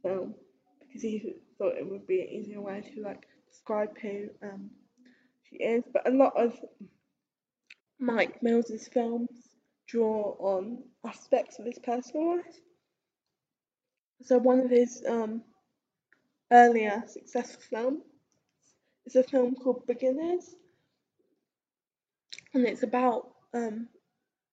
film 0.01 0.33
because 0.79 1.01
he 1.01 1.33
thought 1.57 1.77
it 1.77 1.89
would 1.89 2.05
be 2.07 2.21
an 2.21 2.29
easier 2.29 2.62
way 2.62 2.81
to 2.93 3.01
like 3.01 3.27
describe 3.50 3.97
who 4.00 4.29
um, 4.41 4.69
she 5.53 5.63
is. 5.63 5.83
But 5.91 6.07
a 6.07 6.12
lot 6.12 6.33
of 6.36 6.60
Mike 8.00 8.41
Mills's 8.41 8.88
films 8.88 9.29
draw 9.88 10.36
on 10.39 10.83
aspects 11.05 11.60
of 11.60 11.65
his 11.65 11.79
personal 11.79 12.38
life. 12.38 12.60
So 14.24 14.38
one 14.38 14.60
of 14.60 14.69
his 14.69 15.03
um, 15.07 15.43
earlier 16.51 17.03
successful 17.07 17.62
films 17.69 18.03
is 19.05 19.15
a 19.15 19.24
film 19.24 19.55
called 19.55 19.86
Beginners, 19.86 20.55
and 22.53 22.65
it's 22.65 22.83
about 22.83 23.29
um, 23.53 23.88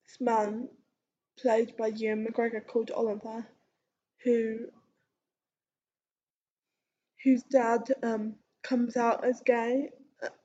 this 0.06 0.20
man 0.20 0.68
played 1.38 1.76
by 1.76 1.88
Ewan 1.88 2.26
McGregor 2.26 2.66
called 2.66 2.90
Oliver, 2.90 3.46
who 4.24 4.66
whose 7.22 7.42
dad 7.44 7.82
um, 8.02 8.34
comes 8.62 8.96
out 8.96 9.24
as 9.24 9.42
gay 9.44 9.90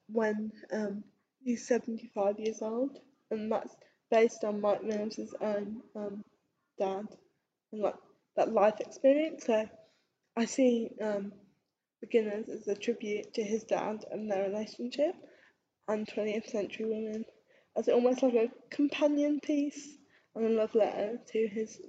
when 0.08 0.52
um, 0.72 1.04
he's 1.44 1.68
75 1.68 2.40
years 2.40 2.62
old, 2.62 3.00
and 3.32 3.52
that's 3.52 3.76
based 4.12 4.44
on 4.44 4.62
Mike 4.62 4.84
Mills's 4.84 5.34
own 5.42 5.82
um, 5.96 6.24
dad 6.78 7.06
and 7.72 7.82
like 7.82 7.96
that 8.36 8.52
life 8.52 8.80
experience. 8.80 9.46
So 9.46 9.68
I 10.38 10.46
see 10.46 10.90
um, 11.02 11.32
Beginners 12.02 12.50
as 12.50 12.68
a 12.68 12.76
tribute 12.76 13.34
to 13.34 13.44
his 13.44 13.64
dad 13.64 14.06
and 14.12 14.30
their 14.30 14.44
relationship, 14.44 15.16
and 15.88 16.08
20th 16.08 16.50
century 16.50 16.86
women 16.86 17.26
as 17.78 17.90
almost 17.90 18.24
like 18.24 18.34
a 18.34 18.50
companion 18.70 19.40
piece 19.40 19.98
and 20.36 20.46
a 20.46 20.50
love 20.50 20.74
letter 20.76 21.20
to 21.32 21.48
his 21.48 21.80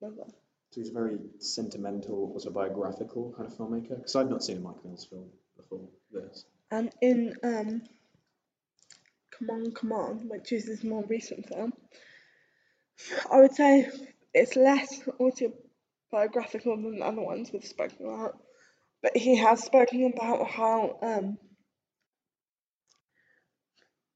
mother. 0.00 0.24
So 0.70 0.80
he's 0.80 0.90
a 0.90 0.92
very 0.94 1.18
sentimental, 1.38 2.32
autobiographical 2.34 3.34
kind 3.36 3.50
of 3.50 3.56
filmmaker. 3.56 3.96
Because 3.96 4.16
I've 4.16 4.28
not 4.28 4.42
seen 4.42 4.58
a 4.58 4.60
Mike 4.60 4.84
Mills 4.84 5.06
film 5.08 5.28
before 5.56 5.88
this. 6.10 6.44
And 6.74 6.90
in 7.00 7.34
um, 7.44 7.82
Come 9.30 9.50
On, 9.50 9.70
Come 9.70 9.92
On, 9.92 10.28
which 10.28 10.50
is 10.50 10.66
his 10.66 10.82
more 10.82 11.04
recent 11.06 11.46
film, 11.46 11.72
I 13.30 13.40
would 13.40 13.54
say 13.54 13.88
it's 14.34 14.56
less 14.56 15.00
autobiographical 15.20 16.74
than 16.74 16.98
the 16.98 17.04
other 17.04 17.22
ones 17.22 17.50
we've 17.52 17.64
spoken 17.64 18.06
about. 18.06 18.42
But 19.04 19.16
he 19.16 19.36
has 19.36 19.62
spoken 19.62 20.12
about 20.16 20.50
how 20.50 20.98
um, 21.00 21.38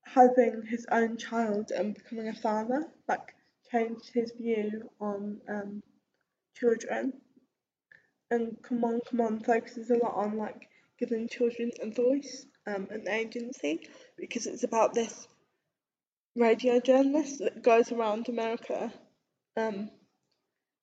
having 0.02 0.64
his 0.68 0.84
own 0.90 1.16
child 1.16 1.70
and 1.70 1.94
becoming 1.94 2.26
a 2.26 2.34
father 2.34 2.88
like 3.06 3.36
changed 3.70 4.10
his 4.12 4.32
view 4.32 4.90
on 5.00 5.40
um, 5.48 5.80
children. 6.56 7.12
And 8.32 8.56
Come 8.64 8.82
On, 8.82 9.00
Come 9.08 9.20
On 9.20 9.38
focuses 9.38 9.90
a 9.90 9.94
lot 9.94 10.14
on 10.16 10.36
like 10.36 10.67
giving 10.98 11.28
children 11.28 11.70
a 11.82 11.90
voice 11.90 12.46
um, 12.66 12.88
and 12.90 13.08
agency 13.08 13.88
because 14.16 14.46
it's 14.46 14.64
about 14.64 14.94
this 14.94 15.28
radio 16.36 16.80
journalist 16.80 17.38
that 17.38 17.62
goes 17.62 17.90
around 17.92 18.28
America 18.28 18.92
um, 19.56 19.90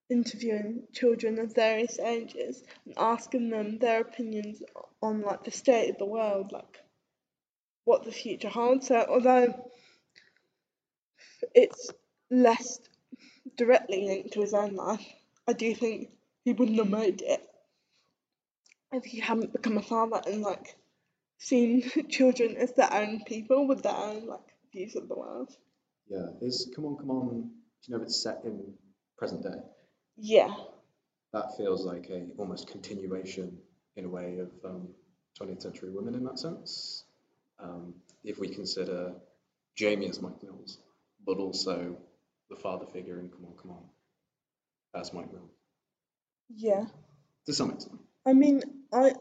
interviewing 0.10 0.84
children 0.94 1.40
of 1.40 1.56
various 1.56 2.00
ages 2.00 2.64
and 2.86 2.94
asking 2.98 3.50
them 3.50 3.78
their 3.80 4.02
opinions 4.02 4.62
on 5.02 5.22
like 5.22 5.44
the 5.44 5.52
state 5.52 5.90
of 5.90 5.98
the 5.98 6.06
world, 6.06 6.52
like 6.52 6.82
what 7.86 8.04
the 8.04 8.12
future 8.12 8.50
holds. 8.50 8.88
So 8.88 9.06
although 9.08 9.72
it's 11.54 11.92
less 12.30 12.80
directly 13.58 14.06
linked 14.06 14.34
to 14.34 14.42
his 14.42 14.54
own 14.54 14.76
life, 14.76 15.06
I 15.48 15.54
do 15.54 15.74
think 15.74 16.10
he 16.44 16.54
wouldn't 16.54 16.78
have 16.78 16.90
made 16.90 17.22
it 17.22 17.48
if 18.96 19.06
he 19.06 19.20
hadn't 19.20 19.54
become 19.54 19.78
a 19.78 19.82
father 19.82 20.22
and 20.28 20.42
like 20.42 20.76
seen 21.38 21.84
children 22.10 22.56
as 22.58 22.74
their 22.74 22.92
own 22.92 23.22
people 23.26 23.68
with 23.68 23.84
their 23.84 23.96
own 23.96 24.26
like 24.28 24.56
views 24.72 24.96
of 24.96 25.08
the 25.08 25.16
world. 25.16 25.50
Yeah. 26.08 26.28
Is 26.42 26.72
Come 26.76 26.86
On, 26.86 26.98
Come 26.98 27.12
On, 27.12 27.30
do 27.30 27.50
you 27.88 27.92
know 27.92 28.02
if 28.02 28.08
it's 28.08 28.22
set 28.22 28.42
in 28.46 28.74
present 29.18 29.44
day? 29.44 29.60
Yeah, 30.18 30.54
That 31.34 31.58
feels 31.58 31.86
like 31.86 32.10
a 32.10 32.28
almost 32.38 32.70
continuation 32.70 33.58
in 33.98 34.06
a 34.06 34.10
way 34.10 34.40
of 34.40 34.50
um, 34.64 34.90
20th 35.40 35.62
century 35.62 35.90
women 35.92 36.16
in 36.16 36.24
that 36.24 36.40
sense. 36.40 37.04
Um, 37.60 37.96
if 38.24 38.40
we 38.40 38.48
consider 38.48 39.14
Jamie 39.76 40.10
as 40.10 40.22
Mike 40.22 40.42
Mills, 40.44 40.78
but 41.26 41.38
also 41.38 41.98
the 42.50 42.56
father 42.56 42.86
figure 42.86 43.20
in 43.20 43.30
Come 43.30 43.46
On, 43.46 43.54
Come 43.62 43.72
On 43.72 45.02
as 45.02 45.12
Mike 45.14 45.32
Mills, 45.34 45.52
yeah. 46.56 46.86
to 47.46 47.54
some 47.54 47.72
extent. 47.72 48.00
I 48.26 48.34
mean, 48.34 48.62
I 48.94 49.14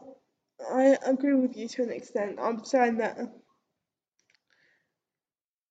I 0.71 0.97
agree 1.05 1.35
with 1.35 1.55
you 1.57 1.67
to 1.67 1.83
an 1.83 1.91
extent. 1.91 2.39
I'm 2.41 2.63
saying 2.63 2.97
that 2.97 3.17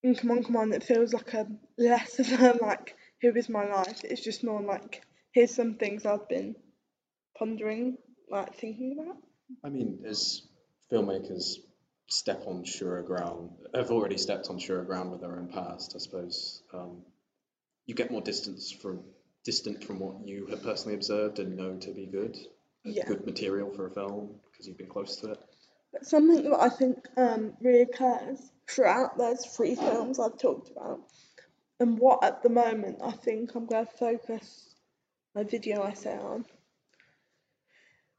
in 0.02 0.14
Come 0.14 0.32
On, 0.32 0.44
Come 0.44 0.56
On, 0.56 0.72
it 0.72 0.84
feels 0.84 1.14
like 1.14 1.32
a 1.34 1.46
less 1.78 2.18
of 2.18 2.30
a 2.32 2.58
like, 2.60 2.94
here 3.20 3.36
is 3.36 3.48
my 3.48 3.66
life. 3.66 4.04
It's 4.04 4.22
just 4.22 4.44
more 4.44 4.60
like, 4.60 5.02
here's 5.32 5.54
some 5.54 5.74
things 5.74 6.04
I've 6.04 6.28
been 6.28 6.54
pondering, 7.38 7.96
like 8.30 8.54
thinking 8.56 8.98
about. 8.98 9.16
I 9.64 9.70
mean, 9.70 10.04
as 10.06 10.42
filmmakers 10.92 11.56
step 12.08 12.42
on 12.46 12.64
surer 12.64 13.02
ground, 13.02 13.50
have 13.74 13.90
already 13.90 14.18
stepped 14.18 14.48
on 14.48 14.58
surer 14.58 14.84
ground 14.84 15.10
with 15.10 15.22
their 15.22 15.36
own 15.36 15.48
past, 15.48 15.94
I 15.96 15.98
suppose, 15.98 16.62
um, 16.74 17.02
you 17.86 17.94
get 17.94 18.10
more 18.10 18.20
distance 18.20 18.70
from 18.70 19.04
distant 19.44 19.84
from 19.84 19.98
what 19.98 20.26
you 20.26 20.46
have 20.46 20.62
personally 20.62 20.94
observed 20.94 21.38
and 21.38 21.56
know 21.56 21.76
to 21.78 21.92
be 21.92 22.06
good, 22.06 22.36
Yeah. 22.84 23.06
good 23.06 23.24
material 23.24 23.70
for 23.70 23.86
a 23.86 23.90
film 23.90 24.34
because 24.50 24.68
you've 24.68 24.78
been 24.78 24.88
close 24.88 25.16
to 25.16 25.32
it. 25.32 25.38
But 25.92 26.06
something 26.06 26.44
that 26.44 26.60
I 26.60 26.68
think 26.68 26.98
um, 27.16 27.54
reoccurs 27.62 28.40
throughout 28.68 29.16
those 29.16 29.46
three 29.46 29.74
films 29.74 30.18
I've 30.18 30.38
talked 30.38 30.70
about, 30.70 31.00
and 31.80 31.98
what 31.98 32.22
at 32.22 32.42
the 32.42 32.50
moment 32.50 32.98
I 33.02 33.12
think 33.12 33.54
I'm 33.54 33.66
going 33.66 33.86
to 33.86 33.92
focus 33.92 34.74
my 35.34 35.44
video 35.44 35.82
essay 35.82 36.18
on, 36.18 36.44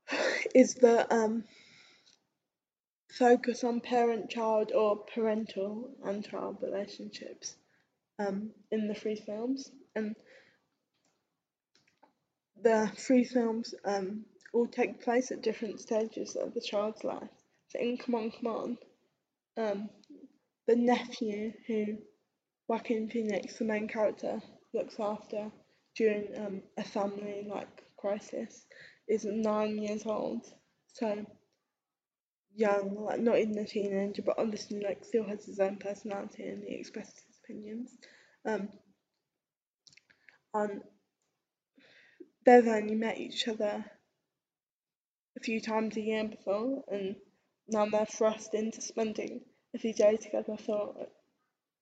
is 0.56 0.74
the 0.76 1.14
um, 1.14 1.44
focus 3.12 3.64
on 3.64 3.82
parent-child 3.82 4.72
or 4.74 4.98
parental 5.14 5.90
and 6.04 6.28
child 6.28 6.58
relationships 6.62 7.56
um, 8.20 8.52
in 8.72 8.88
the 8.88 8.96
three 8.96 9.16
films, 9.16 9.70
and 9.96 10.16
the 12.64 12.92
three 12.96 13.24
films 13.24 13.76
um, 13.84 14.26
all 14.56 14.68
take 14.68 15.04
place 15.04 15.32
at 15.32 15.42
different 15.42 15.82
stages 15.82 16.38
of 16.38 16.54
the 16.54 16.62
child's 16.62 17.04
life. 17.04 17.30
So 17.68 17.80
in 17.80 17.98
Come 17.98 18.16
On, 18.16 18.32
Come 18.32 18.48
On, 18.48 18.78
um, 19.58 19.90
the 20.66 20.78
nephew 20.78 21.52
who 21.68 21.98
Joaquin 22.68 23.10
Phoenix, 23.10 23.60
the 23.60 23.66
main 23.66 23.88
character, 23.88 24.42
looks 24.74 24.96
after 25.00 25.52
during 25.98 26.28
um, 26.38 26.62
a 26.78 26.84
family 26.84 27.46
like 27.50 27.84
crisis 27.98 28.66
is 29.10 29.26
nine 29.26 29.78
years 29.78 30.06
old. 30.06 30.46
So 30.94 31.26
young, 32.56 32.96
like 33.04 33.20
not 33.20 33.38
even 33.38 33.58
a 33.58 33.66
teenager, 33.66 34.22
but 34.22 34.40
obviously 34.40 34.80
like 34.80 35.04
still 35.04 35.26
has 35.26 35.46
his 35.46 35.60
own 35.60 35.76
personality 35.78 36.48
and 36.48 36.64
he 36.64 36.76
expresses 36.76 37.14
his 37.28 37.40
opinions. 37.44 37.98
Um, 38.46 38.70
and 40.54 40.82
they've 42.46 42.68
only 42.68 42.96
met 42.96 43.18
each 43.18 43.50
other 43.50 43.84
a 45.38 45.40
few 45.42 45.60
times 45.62 45.98
a 45.98 46.02
year 46.02 46.24
before, 46.28 46.84
and 46.92 47.16
now 47.68 47.86
they're 47.86 48.06
thrust 48.06 48.54
into 48.54 48.82
spending 48.82 49.42
a 49.74 49.78
few 49.78 49.94
days 49.94 50.20
together 50.22 50.58
for 50.58 51.08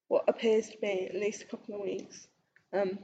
what 0.07 0.23
appears 0.27 0.69
to 0.69 0.77
be 0.79 1.07
at 1.07 1.15
least 1.15 1.43
a 1.43 1.47
couple 1.47 1.75
of 1.75 1.81
weeks. 1.81 2.27
Um, 2.73 2.99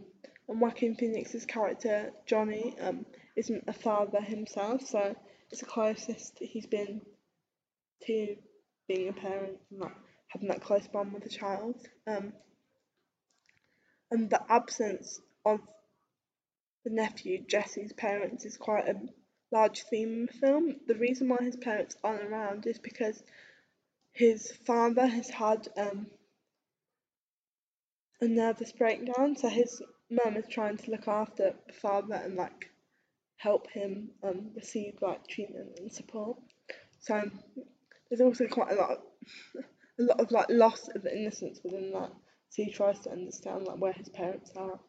and 0.48 0.60
Joaquin 0.60 0.96
Phoenix's 0.96 1.46
character 1.46 2.12
Johnny 2.26 2.76
um, 2.82 3.06
isn't 3.36 3.64
a 3.68 3.74
father 3.74 4.22
himself, 4.22 4.82
so 4.88 5.16
it's 5.52 5.62
the 5.62 5.66
closest 5.66 6.38
he's 6.40 6.66
been 6.66 7.02
to 8.06 8.36
being 8.88 9.10
a 9.10 9.14
parent 9.14 9.58
in 9.72 9.80
like 9.80 9.96
having 10.30 10.48
that 10.48 10.62
close 10.62 10.88
bond 10.88 11.14
with 11.14 11.26
a 11.26 11.30
child. 11.30 11.76
Um, 12.08 12.34
and 14.12 14.30
the 14.30 14.42
absence 14.52 15.20
of 15.46 15.60
the 16.84 16.92
nephew, 16.92 17.44
Jesse's 17.48 17.94
parents, 17.94 18.46
is 18.46 18.58
quite 18.58 18.88
a 18.88 18.96
large 19.52 19.84
theme 19.84 20.28
film. 20.28 20.76
The 20.88 20.96
reason 20.96 21.30
why 21.30 21.38
his 21.42 21.58
parents 21.58 21.96
aren't 22.04 22.24
around 22.24 22.66
is 22.68 22.80
because 22.80 23.24
his 24.14 24.52
father 24.66 25.08
has 25.08 25.30
had 25.30 25.68
um, 25.78 26.08
a 28.22 28.28
nervous 28.28 28.72
breakdown, 28.72 29.36
so 29.36 29.48
his 29.50 29.82
mum 30.10 30.38
is 30.38 30.48
trying 30.50 30.78
to 30.78 30.92
look 30.92 31.08
after 31.08 31.54
the 31.68 31.74
father 31.74 32.16
and 32.16 32.36
like 32.36 32.70
help 33.38 33.70
him 33.72 34.10
um, 34.24 34.52
receive 34.56 34.96
like 35.02 35.26
treatment 35.28 35.80
and 35.80 35.92
support. 35.92 36.38
So 37.00 37.22
there's 38.10 38.22
also 38.22 38.48
quite 38.48 38.72
a 38.72 38.76
lot, 38.76 38.92
of, 38.92 38.98
a 40.00 40.04
lot 40.04 40.20
of 40.20 40.32
like 40.32 40.48
loss 40.50 40.90
of 40.94 41.06
innocence 41.06 41.62
within 41.64 41.92
that. 41.94 42.12
So 42.50 42.64
he 42.64 42.72
tries 42.72 43.00
to 43.02 43.12
understand 43.12 43.66
like 43.66 43.78
where 43.78 43.94
his 43.94 44.10
parents 44.10 44.52
are. 44.56 44.80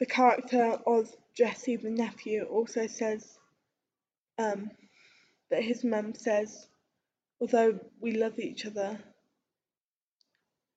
The 0.00 0.06
character 0.06 0.78
of 0.86 1.08
Jesse, 1.36 1.76
the 1.76 1.90
nephew, 1.90 2.44
also 2.44 2.86
says 2.86 3.38
um, 4.38 4.70
that 5.50 5.62
his 5.62 5.84
mum 5.84 6.14
says, 6.14 6.66
although 7.40 7.78
we 8.00 8.12
love 8.12 8.38
each 8.38 8.66
other 8.66 8.98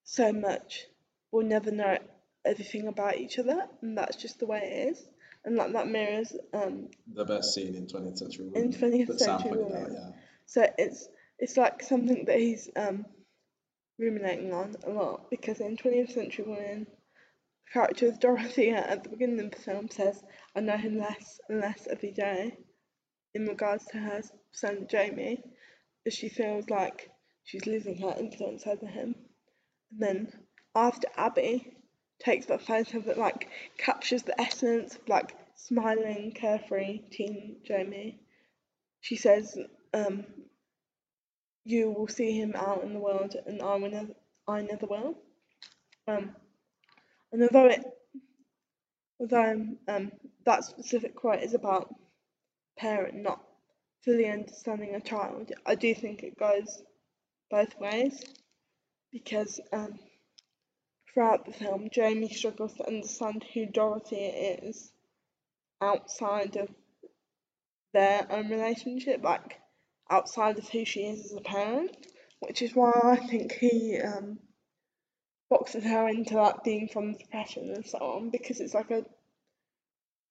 so 0.04 0.32
much, 0.32 0.86
we'll 1.32 1.46
never 1.46 1.72
know 1.72 1.98
everything 2.46 2.88
about 2.88 3.18
each 3.18 3.40
other, 3.40 3.68
and 3.82 3.98
that's 3.98 4.16
just 4.18 4.40
the 4.40 4.46
way 4.46 4.60
it 4.64 4.90
is. 4.92 5.04
And 5.46 5.56
like 5.56 5.74
that 5.74 5.88
mirrors 5.88 6.34
um, 6.54 6.90
The 7.14 7.26
best 7.26 7.54
scene 7.54 7.76
in 7.76 7.88
20th 7.88 8.18
Century 8.18 8.48
women. 8.50 8.74
in 8.74 8.82
Women. 8.82 9.00
20th 9.06 9.08
that 9.08 9.20
Sam 9.20 9.40
century 9.40 9.58
pointed 9.60 9.76
out, 9.78 9.84
women. 9.90 9.94
yeah. 9.94 10.20
So 10.46 10.68
it's 10.78 11.08
it's 11.40 11.58
like 11.58 11.84
something 11.84 12.26
that 12.26 12.40
he's 12.40 12.70
um, 12.76 13.06
ruminating 14.00 14.54
on 14.54 14.76
a 14.86 14.90
lot 14.90 15.30
because 15.30 15.60
in 15.60 15.78
20th 15.78 16.12
Century 16.14 16.46
Women, 16.48 16.88
character 17.72 18.08
of 18.08 18.20
Dorothea 18.20 18.78
at 18.78 19.04
the 19.04 19.10
beginning 19.10 19.40
of 19.40 19.52
the 19.52 19.60
film 19.60 19.90
says, 19.90 20.24
"I 20.56 20.62
know 20.62 20.78
him 20.78 20.98
less 20.98 21.40
and 21.50 21.60
less 21.60 21.88
every 21.88 22.12
day," 22.12 22.58
in 23.34 23.46
regards 23.46 23.86
to 23.88 23.98
her 23.98 24.22
son 24.52 24.88
Jamie, 24.88 25.44
as 26.06 26.14
she 26.14 26.30
feels 26.30 26.70
like 26.70 27.12
she's 27.44 27.66
losing 27.66 27.98
her 27.98 28.16
influence 28.18 28.66
over 28.66 28.88
him. 28.88 29.16
And 29.92 30.00
then 30.00 30.48
after 30.76 31.08
Abby 31.16 31.76
takes 32.20 32.46
that 32.48 32.62
photo 32.62 33.00
that 33.02 33.18
like 33.18 33.50
captures 33.78 34.24
the 34.24 34.40
essence 34.40 34.96
of 34.96 35.08
like 35.08 35.36
smiling, 35.56 36.32
carefree 36.32 37.00
teen 37.10 37.62
Jamie, 37.64 38.20
she 39.02 39.16
says, 39.16 39.58
um, 39.94 40.26
"You 41.64 41.92
will 41.92 42.08
see 42.08 42.32
him 42.40 42.54
out 42.56 42.84
in 42.84 42.94
the 42.94 43.00
world, 43.00 43.36
and 43.46 43.62
I 43.62 43.76
will 43.76 43.90
never, 43.92 44.16
I 44.48 44.62
never 44.62 44.86
will." 44.86 45.22
Um, 46.08 46.36
and 47.32 47.44
although 47.44 47.68
it, 47.68 47.86
although 49.20 49.66
um, 49.88 50.12
that 50.46 50.64
specific 50.64 51.16
quote 51.16 51.42
is 51.42 51.54
about 51.54 51.94
parent 52.78 53.16
not 53.16 53.42
fully 54.04 54.30
understanding 54.30 54.96
a 54.96 55.02
child, 55.02 55.52
I 55.66 55.76
do 55.76 55.94
think 55.94 56.24
it 56.24 56.38
goes 56.38 56.84
both 57.50 57.78
ways 57.80 58.24
because 59.12 59.60
um, 59.74 60.00
throughout 61.14 61.46
the 61.46 61.54
film, 61.54 61.90
Jamie 61.92 62.30
struggles 62.30 62.74
to 62.76 62.88
understand 62.88 63.44
who 63.54 63.66
Dorothy 63.66 64.16
is 64.16 64.92
outside 65.82 66.56
of 66.56 66.70
their 67.94 68.28
own 68.30 68.50
relationship, 68.50 69.24
like 69.24 69.60
outside 70.10 70.58
of 70.60 70.70
who 70.70 70.86
she 70.86 71.02
is 71.02 71.26
as 71.26 71.34
a 71.34 71.42
parent, 71.42 71.96
which 72.40 72.62
is 72.62 72.76
why 72.76 72.92
I 73.04 73.16
think 73.16 73.54
he 73.54 74.00
um, 74.00 74.40
boxes 75.50 75.84
her 75.84 76.08
into 76.08 76.36
like 76.36 76.64
being 76.64 76.88
from 76.88 77.18
depression 77.18 77.72
and 77.74 77.86
so 77.86 77.98
on 78.00 78.30
because 78.30 78.60
it's 78.60 78.74
like 78.74 78.92
a 78.92 79.04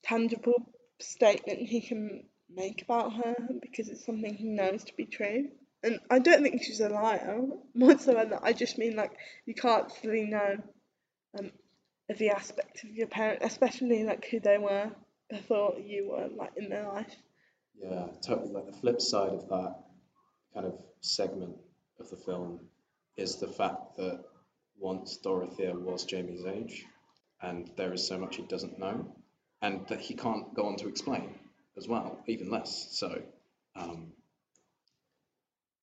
tangible 0.03 0.73
statement 0.99 1.59
he 1.61 1.81
can 1.81 2.25
make 2.55 2.83
about 2.83 3.13
her 3.13 3.35
because 3.61 3.89
it's 3.89 4.05
something 4.05 4.35
he 4.35 4.49
knows 4.49 4.85
to 4.85 4.95
be 4.95 5.05
true. 5.07 5.49
And 5.83 6.01
I 6.11 6.19
don't 6.19 6.43
think 6.43 6.63
she's 6.63 6.81
a 6.81 6.89
liar 6.89 7.41
whatsoever. 7.75 8.39
I 8.43 8.53
just 8.53 8.79
mean 8.79 8.97
like 8.97 9.13
you 9.45 9.55
can't 9.55 9.91
fully 9.91 10.25
know 10.25 10.57
um, 11.39 11.51
every 12.09 12.31
aspect 12.31 12.85
of 12.85 12.91
your 12.91 13.09
parent, 13.09 13.43
especially 13.43 14.05
like 14.05 14.27
who 14.31 14.41
they 14.41 14.59
were 14.59 14.91
before 15.29 15.75
you 15.79 16.11
were 16.11 16.29
like 16.35 16.53
in 16.57 16.69
their 16.69 16.87
life. 16.87 17.15
Yeah, 17.79 18.07
totally. 18.27 18.53
Like 18.53 18.67
the 18.67 18.79
flip 18.79 19.01
side 19.01 19.33
of 19.33 19.49
that 19.49 19.77
kind 20.55 20.67
of 20.67 20.79
segment 21.01 21.57
of 22.01 22.09
the 22.11 22.17
film 22.17 22.61
is 23.17 23.37
the 23.37 23.49
fact 23.49 23.97
that 23.97 24.25
once 24.79 25.17
Dorothea 25.19 25.75
was 25.75 26.05
Jamie's 26.05 26.45
age, 26.45 26.85
and 27.41 27.71
there 27.77 27.93
is 27.93 28.07
so 28.07 28.19
much 28.19 28.37
he 28.37 28.43
doesn't 28.43 28.79
know, 28.79 29.15
and 29.63 29.87
that 29.89 30.01
he 30.01 30.15
can't 30.15 30.55
go 30.55 30.67
on 30.67 30.77
to 30.77 30.89
explain 30.89 31.39
as 31.77 31.89
well, 31.89 32.19
even 32.27 32.51
less. 32.51 32.89
So, 32.99 33.23
um, 33.75 34.13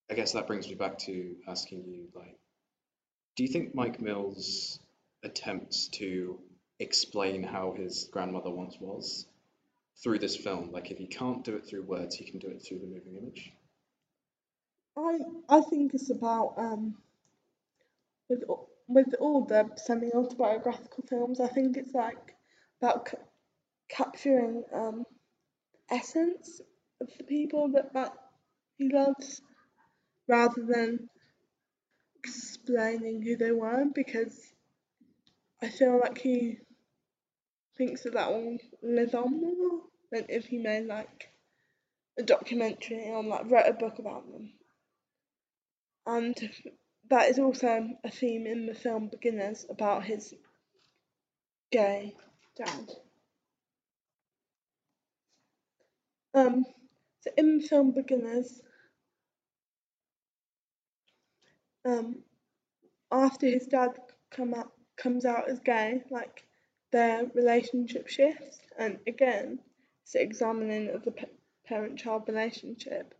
I 0.10 0.15
guess 0.15 0.34
that 0.34 0.47
brings 0.47 0.67
me 0.67 0.75
back 0.75 0.97
to 0.99 1.36
asking 1.47 1.86
you, 1.86 2.08
like, 2.13 2.38
do 3.36 3.43
you 3.43 3.49
think 3.49 3.73
Mike 3.73 3.99
Mills' 3.99 4.79
attempts 5.23 5.88
to 5.88 6.39
explain 6.79 7.43
how 7.43 7.73
his 7.73 8.10
grandmother 8.12 8.49
once 8.49 8.77
was 8.79 9.25
through 10.03 10.19
this 10.19 10.36
film, 10.36 10.71
like 10.71 10.91
if 10.91 10.97
he 10.97 11.08
can't 11.08 11.43
do 11.43 11.56
it 11.56 11.65
through 11.65 11.84
words, 11.84 12.15
he 12.15 12.25
can 12.25 12.39
do 12.39 12.47
it 12.47 12.62
through 12.62 12.79
the 12.79 12.88
moving 12.88 13.15
image? 13.15 13.53
I 14.97 15.19
I 15.49 15.62
think 15.62 15.93
it's 15.93 16.10
about 16.10 16.56
um 16.58 16.95
with 18.88 19.13
all 19.19 19.46
the 19.46 19.69
semi 19.78 20.12
autobiographical 20.12 21.04
films. 21.10 21.39
I 21.39 21.48
think 21.48 21.78
it's 21.78 21.93
like 21.93 22.36
about 22.82 23.10
c- 23.10 23.17
capturing 23.89 24.63
um 24.74 25.04
essence 25.89 26.62
of 27.02 27.10
the 27.17 27.24
people 27.24 27.69
that 27.74 27.93
that 27.93 28.13
he 28.78 28.89
loves 28.91 29.41
rather 30.28 30.63
than 30.67 31.10
explaining 32.24 33.22
who 33.22 33.36
they 33.38 33.52
were 33.52 33.86
because 33.93 34.54
I 35.62 35.69
feel 35.69 36.00
like 36.00 36.17
he 36.17 36.60
thinks 37.78 38.04
that 38.04 38.13
that 38.13 38.32
will 38.32 38.58
live 38.82 39.15
on 39.15 39.41
more 39.41 39.82
than 40.12 40.26
if 40.30 40.46
he 40.46 40.58
made 40.58 40.86
like 40.88 41.30
a 42.19 42.24
documentary 42.24 43.10
or 43.10 43.24
like 43.24 43.50
wrote 43.50 43.67
a 43.67 43.74
book 43.74 44.00
about 44.00 44.32
them. 44.32 44.54
And 46.06 46.36
that 47.10 47.30
is 47.30 47.39
also 47.39 47.89
a 48.04 48.10
theme 48.10 48.48
in 48.48 48.66
the 48.66 48.74
film 48.74 49.08
Beginners 49.10 49.66
about 49.70 50.04
his 50.04 50.34
gay 51.72 52.16
dad. 52.56 52.89
Um, 56.34 56.66
so 57.22 57.32
in 57.38 57.60
the 57.60 57.68
film 57.68 57.92
Beginners, 57.92 58.62
um, 61.86 62.18
after 63.12 63.48
his 63.48 63.68
dad 63.68 63.92
come 64.32 64.54
out 64.54 64.72
comes 64.96 65.26
out 65.26 65.50
as 65.50 65.60
gay, 65.60 66.04
like 66.10 66.44
their 66.92 67.26
relationship 67.34 68.08
shifts, 68.08 68.60
and 68.78 69.00
again, 69.08 69.60
it's 70.04 70.16
examining 70.16 70.89
of 70.89 71.04
the 71.04 71.12
pa- 71.12 71.26
parent-child 71.66 72.24
relationship. 72.28 73.13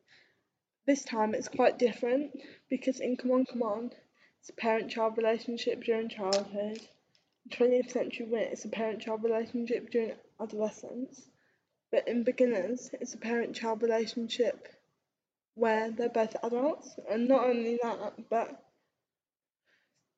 This 0.86 1.04
time 1.04 1.34
it's 1.34 1.48
quite 1.48 1.80
different 1.80 2.32
because 2.70 3.00
in 3.00 3.16
Come 3.16 3.32
On 3.32 3.46
Come 3.46 3.62
On, 3.64 3.92
it's 4.40 4.50
a 4.50 4.54
parent-child 4.54 5.18
relationship 5.18 5.84
during 5.84 6.10
childhood. 6.10 6.80
In 7.46 7.50
20th 7.52 7.92
Century 7.92 8.26
Wit, 8.26 8.50
it's 8.52 8.66
a 8.66 8.70
parent-child 8.70 9.24
relationship 9.24 9.90
during 9.92 10.14
adolescence. 10.42 11.22
But 11.92 12.08
in 12.08 12.24
Beginners, 12.24 12.90
it's 13.00 13.14
a 13.14 13.18
parent-child 13.18 13.82
relationship 13.82 14.68
where 15.56 15.92
they're 15.92 16.10
both 16.10 16.36
adults, 16.44 16.96
and 17.10 17.28
not 17.28 17.46
only 17.46 17.80
that, 17.82 18.14
but 18.30 18.60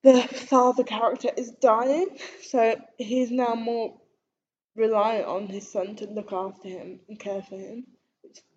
the 0.04 0.22
father 0.22 0.84
character 0.84 1.30
is 1.36 1.52
dying, 1.52 2.08
so 2.42 2.80
he's 2.98 3.32
now 3.32 3.54
more 3.56 4.00
reliant 4.76 5.28
on 5.28 5.48
his 5.48 5.70
son 5.72 5.96
to 5.98 6.06
look 6.08 6.32
after 6.32 6.70
him 6.70 7.02
and 7.10 7.20
care 7.20 7.42
for 7.42 7.58
him, 7.58 7.86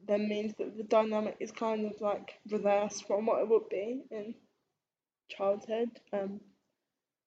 then 0.09 0.29
means 0.29 0.55
that 0.59 0.77
the 0.77 0.83
dynamic 0.83 1.37
is 1.39 1.53
kind 1.53 1.87
of 1.87 2.01
like 2.01 2.33
reversed 2.51 3.07
from 3.07 3.27
what 3.27 3.43
it 3.43 3.49
would 3.49 3.69
be 3.69 4.03
in 4.11 4.35
childhood. 5.29 5.91
Um, 6.13 6.41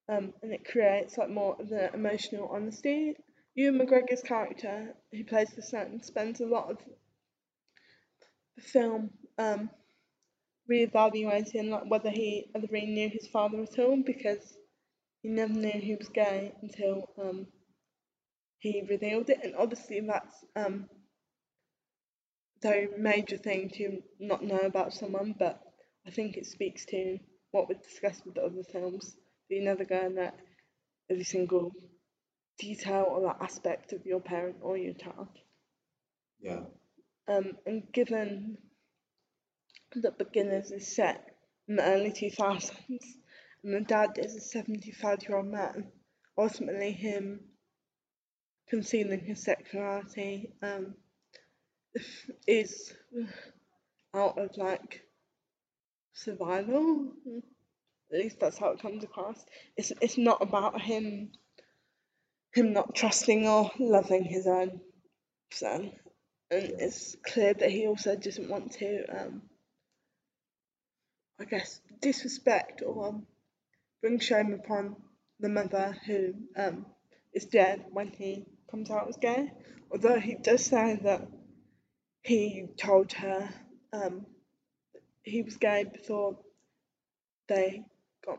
um, 0.08 0.34
and 0.42 0.52
it 0.52 0.64
creates 0.68 1.16
like 1.16 1.30
more 1.30 1.56
of 1.58 1.70
an 1.70 1.90
emotional 1.94 2.50
honesty. 2.52 3.14
Ewan 3.54 3.78
McGregor's 3.78 4.22
character, 4.22 4.94
who 5.12 5.24
plays 5.24 5.50
the 5.54 5.62
son, 5.62 6.02
spends 6.02 6.40
a 6.40 6.46
lot 6.46 6.70
of 6.70 6.78
the 8.56 8.62
film 8.62 9.10
um, 9.38 9.70
reevaluating 10.70 11.70
like 11.70 11.88
whether 11.88 12.10
he 12.10 12.50
ever 12.54 12.66
really 12.70 12.86
knew 12.86 13.08
his 13.08 13.28
father 13.28 13.62
at 13.62 13.78
all 13.78 14.02
because 14.04 14.56
he 15.22 15.28
never 15.28 15.52
knew 15.52 15.70
he 15.70 15.94
was 15.94 16.08
gay 16.08 16.52
until 16.62 17.08
um, 17.20 17.46
he 18.58 18.84
revealed 18.88 19.28
it, 19.30 19.40
and 19.42 19.54
obviously 19.56 20.00
that's 20.00 20.44
um, 20.56 20.88
very 22.62 22.88
major 22.96 23.36
thing 23.36 23.70
to 23.74 24.02
not 24.20 24.42
know 24.42 24.58
about 24.58 24.92
someone, 24.92 25.34
but 25.38 25.60
I 26.06 26.10
think 26.10 26.36
it 26.36 26.46
speaks 26.46 26.84
to 26.86 27.18
what 27.50 27.68
we 27.68 27.74
discussed 27.74 28.24
with 28.24 28.34
the 28.34 28.42
other 28.42 28.62
films. 28.70 29.16
You 29.48 29.62
never 29.62 29.84
go 29.84 30.06
in 30.06 30.14
that 30.14 30.36
every 31.10 31.24
single 31.24 31.72
detail 32.58 33.06
or 33.08 33.22
that 33.22 33.42
aspect 33.42 33.92
of 33.92 34.06
your 34.06 34.20
parent 34.20 34.56
or 34.62 34.76
your 34.78 34.94
child. 34.94 35.28
Yeah. 36.40 36.60
Um, 37.28 37.52
and 37.66 37.82
given 37.92 38.58
that 39.94 40.18
Beginners 40.18 40.70
is 40.70 40.94
set 40.94 41.24
in 41.68 41.76
the 41.76 41.84
early 41.84 42.10
2000s 42.10 42.72
and 43.62 43.74
the 43.74 43.80
dad 43.80 44.12
is 44.16 44.34
a 44.34 44.40
75 44.40 45.18
year 45.28 45.36
old 45.36 45.46
man, 45.46 45.92
ultimately 46.36 46.92
him 46.92 47.40
concealing 48.68 49.20
his 49.20 49.42
sexuality 49.42 50.54
um, 50.62 50.94
is 52.46 52.92
out 54.14 54.38
of 54.38 54.56
like 54.56 55.02
survival. 56.14 57.12
At 58.12 58.18
least 58.18 58.40
that's 58.40 58.58
how 58.58 58.70
it 58.70 58.82
comes 58.82 59.04
across. 59.04 59.44
It's 59.76 59.92
it's 60.00 60.18
not 60.18 60.42
about 60.42 60.80
him 60.80 61.32
him 62.52 62.72
not 62.72 62.94
trusting 62.94 63.48
or 63.48 63.70
loving 63.78 64.24
his 64.24 64.46
own 64.46 64.80
son. 65.50 65.92
And 66.50 66.64
it's 66.78 67.16
clear 67.26 67.54
that 67.54 67.70
he 67.70 67.86
also 67.86 68.16
doesn't 68.16 68.50
want 68.50 68.72
to 68.72 69.04
um 69.08 69.42
I 71.40 71.44
guess 71.44 71.80
disrespect 72.00 72.82
or 72.86 73.08
um, 73.08 73.26
bring 74.00 74.18
shame 74.20 74.52
upon 74.52 74.96
the 75.40 75.48
mother 75.48 75.96
who 76.06 76.34
um 76.56 76.86
is 77.32 77.46
dead 77.46 77.86
when 77.90 78.08
he 78.08 78.44
comes 78.70 78.90
out 78.90 79.08
as 79.08 79.16
gay. 79.16 79.50
Although 79.90 80.20
he 80.20 80.34
does 80.34 80.64
say 80.64 81.00
that 81.02 81.26
he 82.22 82.66
told 82.76 83.12
her 83.12 83.48
um 83.92 84.26
he 85.22 85.42
was 85.42 85.56
gay 85.56 85.84
before 85.84 86.38
they 87.48 87.84
got 88.24 88.38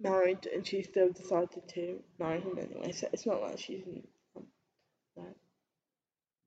married 0.00 0.46
and 0.52 0.66
she 0.66 0.82
still 0.82 1.10
decided 1.10 1.66
to 1.68 2.00
marry 2.18 2.40
him 2.40 2.58
anyway. 2.58 2.92
So 2.92 3.08
it's 3.12 3.26
not 3.26 3.40
like 3.40 3.58
she 3.58 3.78
didn't 3.78 4.08
um, 4.36 4.46
know. 5.16 5.24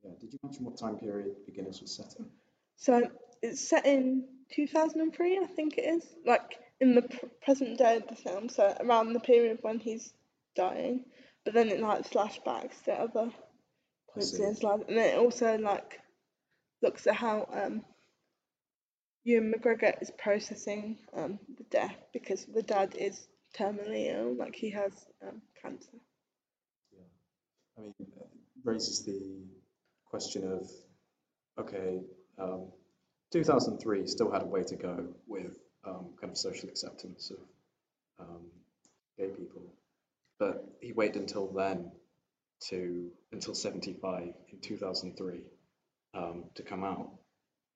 Yeah. 0.04 0.12
Did 0.20 0.34
you 0.34 0.40
mention 0.44 0.66
what 0.66 0.78
time 0.78 0.98
period 0.98 1.36
Beginners 1.46 1.82
was 1.82 1.96
set 1.96 2.16
in? 2.20 2.26
So 2.78 3.10
it's 3.42 3.68
set 3.68 3.86
in 3.86 4.26
2003, 4.52 5.40
I 5.40 5.46
think 5.48 5.78
it 5.78 5.86
is, 5.86 6.04
like 6.26 6.60
in 6.80 6.96
the 6.96 7.04
pr- 7.04 7.26
present 7.42 7.78
day 7.78 7.98
of 7.98 8.08
the 8.08 8.16
film, 8.16 8.50
so 8.50 8.76
around 8.80 9.14
the 9.14 9.20
period 9.20 9.60
when 9.62 9.80
he's 9.80 10.14
dying. 10.56 11.06
But 11.46 11.54
then 11.54 11.70
it 11.70 11.80
like 11.80 12.10
flashbacks 12.10 12.84
to 12.86 12.94
other 12.94 13.32
points 14.14 14.34
in 14.34 14.46
his 14.46 14.64
life, 14.64 14.82
and 14.88 14.98
then 14.98 15.16
it 15.16 15.18
also 15.18 15.58
like 15.58 16.00
looks 16.84 17.08
at 17.08 17.16
how 17.16 17.48
um 17.52 17.84
Ewan 19.24 19.54
McGregor 19.54 20.00
is 20.02 20.12
processing 20.18 21.00
um 21.16 21.40
the 21.58 21.64
death 21.72 21.96
because 22.12 22.46
the 22.46 22.62
dad 22.62 22.96
is 22.96 23.28
terminally 23.58 24.14
ill, 24.14 24.36
like 24.36 24.56
he 24.56 24.70
has 24.72 24.92
um 25.26 25.42
cancer. 25.62 25.98
Yeah, 26.92 27.06
I 27.78 27.82
mean, 27.82 27.94
it 28.00 28.10
raises 28.64 29.06
the 29.06 29.46
question 30.06 30.44
of, 30.52 30.70
okay, 31.60 32.02
um, 32.38 32.72
2003 33.32 34.06
still 34.08 34.32
had 34.32 34.44
a 34.44 34.46
way 34.46 34.64
to 34.64 34.76
go 34.76 35.08
with 35.28 35.58
um, 35.86 36.10
kind 36.20 36.32
of 36.32 36.38
social 36.38 36.70
acceptance 36.70 37.32
of 37.32 38.26
um, 38.28 38.46
gay 39.18 39.28
people, 39.28 39.64
but 40.40 40.64
he 40.82 40.92
waited 40.92 41.22
until 41.22 41.52
then 41.52 41.92
to 42.70 43.10
until 43.32 43.54
75 43.56 44.34
in 44.52 44.60
2003 44.62 45.42
um, 46.14 46.46
to 46.56 46.64
come 46.64 46.84
out. 46.84 47.12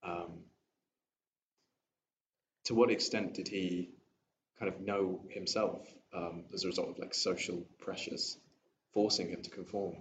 Um, 0.04 0.44
to 2.66 2.76
what 2.76 2.92
extent 2.92 3.34
did 3.36 3.48
he 3.48 3.90
kind 4.60 4.72
of 4.74 4.82
know 4.82 5.22
himself 5.30 5.88
um, 6.14 6.44
as 6.54 6.64
a 6.64 6.68
result 6.68 6.90
of 6.90 7.00
like 7.00 7.14
social 7.14 7.66
pressures 7.80 8.38
forcing 8.94 9.30
him 9.30 9.42
to 9.42 9.50
conform? 9.50 9.96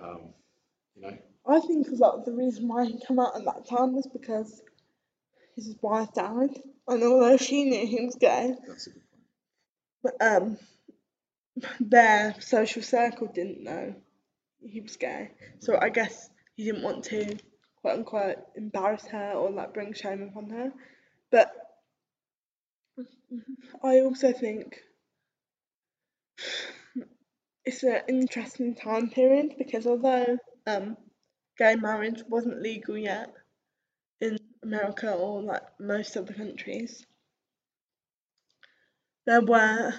Um, 0.00 0.34
you 0.94 1.02
know, 1.02 1.18
I 1.46 1.60
think 1.60 1.88
a 1.88 1.94
lot 1.94 2.14
of 2.14 2.24
the 2.24 2.32
reason 2.32 2.68
why 2.68 2.84
he 2.84 3.00
came 3.06 3.18
out 3.18 3.36
at 3.36 3.44
that 3.44 3.68
time 3.68 3.94
was 3.94 4.06
because 4.06 4.62
his 5.56 5.74
wife 5.80 6.12
died, 6.14 6.50
and 6.86 7.02
although 7.02 7.36
she 7.36 7.64
knew 7.64 7.86
he 7.86 8.04
was 8.04 8.14
gay, 8.14 8.54
that's 8.66 8.86
a 8.86 8.90
good 8.90 9.02
point. 9.10 9.24
but 10.02 10.26
um, 10.26 10.58
their 11.80 12.34
social 12.40 12.82
circle 12.82 13.26
didn't 13.26 13.62
know 13.62 13.94
he 14.60 14.80
was 14.80 14.96
gay. 14.96 15.30
So 15.60 15.78
I 15.80 15.88
guess 15.88 16.30
he 16.56 16.64
didn't 16.64 16.82
want 16.82 17.04
to 17.06 17.36
quote 17.80 17.98
unquote 17.98 18.38
embarrass 18.56 19.06
her 19.06 19.32
or 19.32 19.50
like 19.50 19.74
bring 19.74 19.92
shame 19.92 20.22
upon 20.22 20.50
her. 20.50 20.72
But 21.30 21.52
I 23.82 24.00
also 24.00 24.32
think 24.32 24.80
it's 27.64 27.82
an 27.82 28.00
interesting 28.08 28.74
time 28.74 29.10
period 29.10 29.54
because 29.58 29.86
although 29.86 30.38
um, 30.66 30.96
gay 31.58 31.76
marriage 31.76 32.22
wasn't 32.28 32.62
legal 32.62 32.96
yet 32.96 33.32
in 34.20 34.38
America 34.62 35.12
or 35.12 35.42
like 35.42 35.62
most 35.78 36.16
other 36.16 36.32
countries, 36.32 37.06
there 39.26 39.42
were 39.42 39.92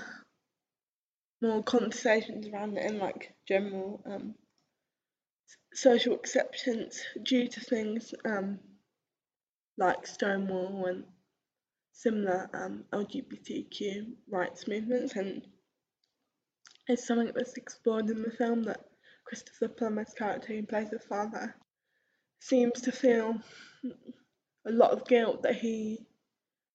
more 1.42 1.64
conversations 1.64 2.48
around 2.48 2.78
it 2.78 2.92
in 2.92 2.98
like 2.98 3.34
general 3.48 4.02
um, 4.06 4.36
social 5.74 6.14
acceptance 6.16 7.02
due 7.24 7.48
to 7.48 7.60
things 7.60 8.14
um, 8.26 8.60
like 9.78 10.08
Stonewall 10.08 10.86
and 10.88 11.04
similar 11.94 12.50
um, 12.54 12.84
LGBTQ 12.94 14.14
rights 14.30 14.68
movements, 14.68 15.16
and 15.16 15.42
it's 16.88 17.06
something 17.06 17.32
that's 17.36 17.58
explored 17.58 18.10
in 18.10 18.22
the 18.22 18.32
film 18.32 18.64
that 18.64 18.86
Christopher 19.26 19.68
Plummer's 19.68 20.14
character, 20.18 20.54
who 20.54 20.66
plays 20.66 20.90
the 20.90 21.00
father, 21.00 21.56
seems 22.40 22.82
to 22.82 22.92
feel 22.92 23.36
a 24.66 24.72
lot 24.72 24.92
of 24.92 25.06
guilt 25.06 25.44
that 25.44 25.56
he 25.56 26.06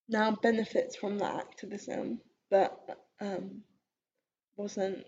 now 0.09 0.37
benefits 0.43 0.97
from 0.97 1.19
that 1.19 1.37
activism, 1.37 2.21
but 2.51 2.79
um, 3.21 3.63
wasn't 4.57 5.05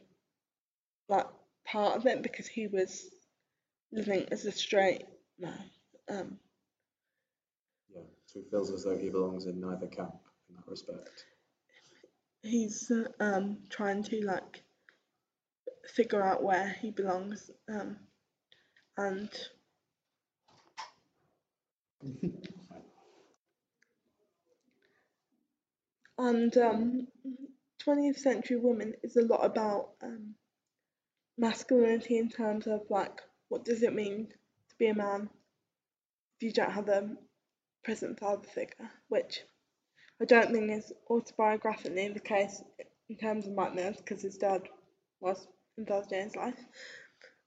like 1.09 1.27
part 1.64 1.96
of 1.96 2.07
it 2.07 2.22
because 2.22 2.46
he 2.46 2.66
was 2.66 3.09
living 3.97 4.27
as 4.33 4.47
a 4.47 4.53
straight 4.53 5.07
man. 5.39 5.71
Um, 6.11 6.41
Yeah, 7.95 8.03
so 8.27 8.41
he 8.41 8.47
feels 8.51 8.71
as 8.73 8.85
though 8.85 8.97
he 8.99 9.11
belongs 9.11 9.47
in 9.47 9.61
neither 9.61 9.89
camp 9.89 10.15
in 10.49 10.57
that 10.57 10.69
respect. 10.69 11.27
he's 12.43 12.91
uh, 12.91 13.09
um 13.21 13.59
trying 13.71 14.03
to 14.03 14.25
like 14.25 14.65
figure 15.89 16.23
out 16.23 16.43
where 16.43 16.77
he 16.81 16.91
belongs 16.91 17.51
um 17.69 17.97
and 18.99 19.31
and 26.19 26.57
um 26.59 27.09
20th 27.85 28.19
century 28.19 28.57
woman 28.59 28.95
is 29.03 29.17
a 29.17 29.23
lot 29.23 29.45
about 29.45 29.91
um 30.03 30.35
masculinity 31.39 32.19
in 32.19 32.29
terms 32.29 32.67
of 32.67 32.83
like 32.91 33.21
what 33.49 33.65
does 33.65 33.83
it 33.83 33.95
mean 33.95 34.29
to 34.69 34.77
be 34.79 34.87
a 34.89 34.95
man 34.95 35.29
if 36.37 36.43
you 36.43 36.53
don't 36.53 36.73
have 36.73 36.89
a 36.89 37.09
present 37.85 38.19
father 38.19 38.47
figure 38.49 38.91
which 39.09 39.41
I 40.21 40.25
don't 40.25 40.53
think 40.53 40.71
is 40.71 40.93
autobiographically 41.11 42.13
the 42.15 42.21
case 42.21 42.63
in 43.09 43.17
terms 43.17 43.47
of 43.47 43.55
Mike 43.55 43.75
Mills 43.75 43.99
because 43.99 44.23
his 44.23 44.39
dad 44.39 44.63
was 45.21 45.47
in 45.77 45.87
his 46.11 46.37
life. 46.37 46.59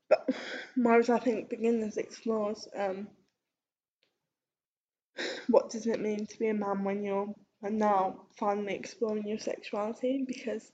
But 0.08 0.30
whereas 0.76 1.10
I 1.10 1.20
think 1.20 1.50
Beginners 1.50 1.98
explores 1.98 2.68
um, 2.78 3.08
what 5.48 5.70
does 5.70 5.88
it 5.88 6.00
mean 6.00 6.26
to 6.28 6.40
be 6.40 6.50
a 6.50 6.54
man 6.54 6.84
when 6.84 7.04
you're 7.04 7.34
now 7.62 8.22
finally 8.40 8.76
exploring 8.76 9.28
your 9.28 9.40
sexuality 9.40 10.26
because 10.28 10.72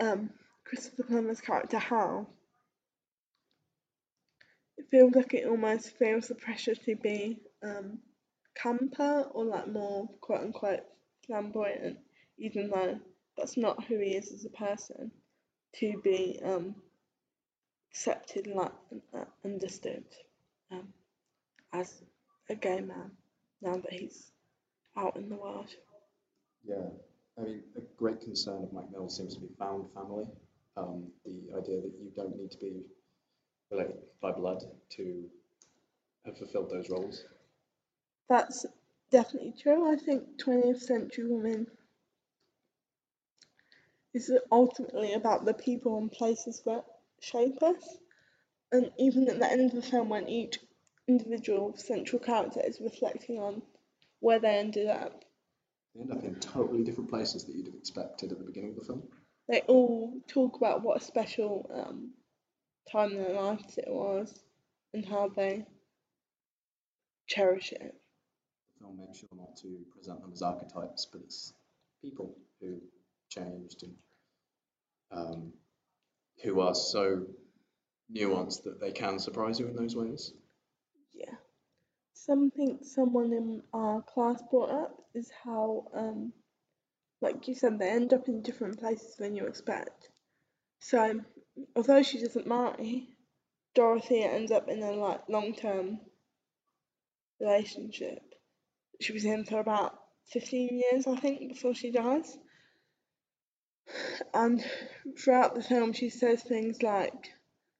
um, 0.00 0.30
Christopher 0.64 1.02
Plummer's 1.02 1.40
character 1.40 1.78
Hal 1.78 2.28
it 4.80 4.90
feels 4.90 5.14
like 5.14 5.34
it 5.34 5.46
almost 5.46 5.96
feels 5.98 6.28
the 6.28 6.34
pressure 6.34 6.74
to 6.74 6.96
be 6.96 7.38
um, 7.62 7.98
camper 8.54 9.26
or 9.32 9.44
like 9.44 9.68
more 9.68 10.08
quote 10.22 10.40
unquote 10.40 10.84
flamboyant, 11.26 11.98
even 12.38 12.70
though 12.70 12.98
that's 13.36 13.58
not 13.58 13.84
who 13.84 13.98
he 13.98 14.12
is 14.12 14.32
as 14.32 14.46
a 14.46 14.50
person, 14.50 15.10
to 15.74 16.00
be 16.02 16.40
um, 16.42 16.74
accepted 17.90 18.46
and 18.46 18.56
like 18.56 18.72
and, 18.90 19.02
uh, 19.14 19.24
understood 19.44 20.04
um, 20.72 20.88
as 21.74 22.00
a 22.48 22.54
gay 22.54 22.80
man 22.80 23.10
now 23.60 23.74
that 23.74 23.92
he's 23.92 24.32
out 24.96 25.16
in 25.16 25.28
the 25.28 25.36
world. 25.36 25.68
Yeah, 26.64 26.88
I 27.38 27.42
mean, 27.42 27.62
a 27.76 27.80
great 27.98 28.20
concern 28.22 28.62
of 28.62 28.72
Mike 28.72 28.90
Mills 28.90 29.16
seems 29.16 29.34
to 29.34 29.40
be 29.40 29.48
found 29.58 29.92
family. 29.92 30.24
Um, 30.76 31.08
the 31.26 31.58
idea 31.58 31.82
that 31.82 31.92
you 32.00 32.10
don't 32.16 32.36
need 32.38 32.50
to 32.52 32.58
be 32.58 32.82
related 33.70 33.96
by 34.20 34.32
blood 34.32 34.62
to 34.90 35.24
have 36.24 36.36
fulfilled 36.36 36.70
those 36.70 36.90
roles. 36.90 37.24
That's 38.28 38.66
definitely 39.10 39.54
true. 39.60 39.90
I 39.92 39.96
think 39.96 40.38
20th 40.38 40.80
century 40.80 41.26
women 41.26 41.66
is 44.14 44.32
ultimately 44.50 45.12
about 45.14 45.44
the 45.44 45.54
people 45.54 45.98
and 45.98 46.10
places 46.10 46.62
that 46.66 46.84
shape 47.20 47.62
us. 47.62 47.98
And 48.72 48.90
even 48.98 49.28
at 49.28 49.38
the 49.38 49.50
end 49.50 49.70
of 49.70 49.72
the 49.74 49.82
film, 49.82 50.08
when 50.08 50.28
each 50.28 50.58
individual 51.08 51.74
central 51.76 52.20
character 52.20 52.60
is 52.64 52.80
reflecting 52.80 53.38
on 53.38 53.62
where 54.20 54.38
they 54.38 54.58
ended 54.58 54.86
up, 54.88 55.24
They 55.94 56.02
end 56.02 56.12
up 56.12 56.22
in 56.24 56.36
totally 56.36 56.84
different 56.84 57.10
places 57.10 57.44
that 57.44 57.54
you'd 57.54 57.66
have 57.66 57.74
expected 57.74 58.30
at 58.32 58.38
the 58.38 58.44
beginning 58.44 58.70
of 58.70 58.76
the 58.76 58.84
film. 58.84 59.02
they 59.48 59.60
all 59.62 60.20
talk 60.28 60.56
about 60.56 60.82
what 60.82 61.00
a 61.00 61.04
special 61.04 61.68
um, 61.74 62.10
time 62.90 63.12
in 63.12 63.22
their 63.22 63.34
lives 63.34 63.78
it 63.78 63.88
was 63.88 64.40
and 64.94 65.04
how 65.04 65.28
they 65.28 65.64
cherish 67.26 67.72
it. 67.72 67.94
The 68.78 68.84
film 68.84 68.98
makes 68.98 69.18
sure 69.18 69.28
not 69.36 69.56
to 69.58 69.68
present 69.94 70.20
them 70.20 70.32
as 70.32 70.42
archetypes, 70.42 71.06
but 71.06 71.22
as 71.26 71.52
people 72.02 72.36
who 72.60 72.80
changed 73.28 73.84
and 73.84 73.94
um, 75.12 75.52
who 76.42 76.60
are 76.60 76.74
so 76.74 77.26
nuanced 78.12 78.64
that 78.64 78.80
they 78.80 78.92
can 78.92 79.18
surprise 79.18 79.60
you 79.60 79.66
in 79.68 79.76
those 79.76 79.94
ways. 79.94 80.32
Yeah. 81.12 81.34
Something 82.14 82.78
someone 82.82 83.32
in 83.32 83.62
our 83.72 84.02
class 84.02 84.42
brought 84.50 84.70
up 84.70 85.04
is 85.14 85.30
how, 85.44 85.86
um, 85.94 86.32
like 87.20 87.46
you 87.48 87.54
said, 87.54 87.78
they 87.78 87.90
end 87.90 88.12
up 88.12 88.28
in 88.28 88.42
different 88.42 88.78
places 88.78 89.16
than 89.16 89.34
you 89.34 89.46
expect. 89.46 90.08
So, 90.80 91.20
although 91.76 92.02
she 92.02 92.20
doesn't 92.20 92.46
marry, 92.46 93.08
Dorothea 93.74 94.28
ends 94.28 94.52
up 94.52 94.68
in 94.68 94.82
a 94.82 94.92
like 94.92 95.28
long-term 95.28 96.00
relationship. 97.40 98.22
She 99.00 99.12
was 99.12 99.24
in 99.24 99.44
for 99.44 99.60
about 99.60 99.98
15 100.32 100.82
years, 100.92 101.06
I 101.06 101.16
think, 101.16 101.48
before 101.48 101.74
she 101.74 101.90
dies. 101.90 102.36
And 104.32 104.64
throughout 105.18 105.54
the 105.54 105.62
film, 105.62 105.92
she 105.92 106.10
says 106.10 106.42
things 106.42 106.82
like, 106.82 107.30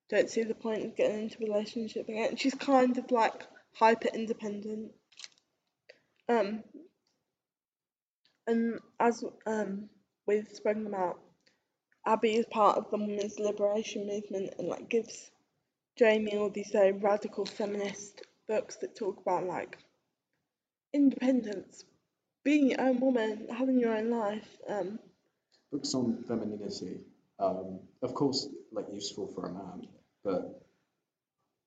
don't 0.09 0.29
see 0.29 0.43
the 0.43 0.55
point 0.55 0.85
of 0.85 0.97
getting 0.97 1.23
into 1.23 1.39
a 1.43 1.47
relationship 1.47 2.09
again. 2.09 2.37
She's 2.37 2.55
kind 2.55 2.97
of 2.99 3.11
like 3.11 3.47
hyper 3.75 4.09
independent. 4.13 4.93
Um, 6.29 6.65
and 8.47 8.81
as 8.99 9.23
um, 9.47 9.89
we've 10.27 10.49
spoken 10.53 10.87
about, 10.87 11.21
Abby 12.07 12.37
is 12.37 12.47
part 12.47 12.79
of 12.79 12.91
the 12.91 12.97
women's 12.97 13.39
liberation 13.39 14.07
movement 14.07 14.55
and 14.59 14.69
like 14.69 14.89
gives 14.89 15.31
Jamie 15.97 16.37
all 16.37 16.51
these 16.51 16.71
very 16.71 16.93
radical 16.93 17.45
feminist 17.45 18.23
books 18.49 18.77
that 18.77 18.97
talk 18.97 19.21
about 19.21 19.45
like 19.45 19.79
independence, 20.93 21.85
being 22.45 22.71
your 22.71 22.81
own 22.81 23.01
woman, 23.01 23.49
having 23.51 23.79
your 23.79 23.97
own 23.97 24.11
life. 24.11 24.49
Um, 24.69 24.99
Books 25.71 25.95
on 25.95 26.25
femininity, 26.27 27.01
um, 27.39 27.81
of 28.03 28.15
course, 28.15 28.49
like 28.73 28.87
useful 28.93 29.29
for 29.29 29.47
a 29.47 29.53
man, 29.53 29.87
but 30.25 30.63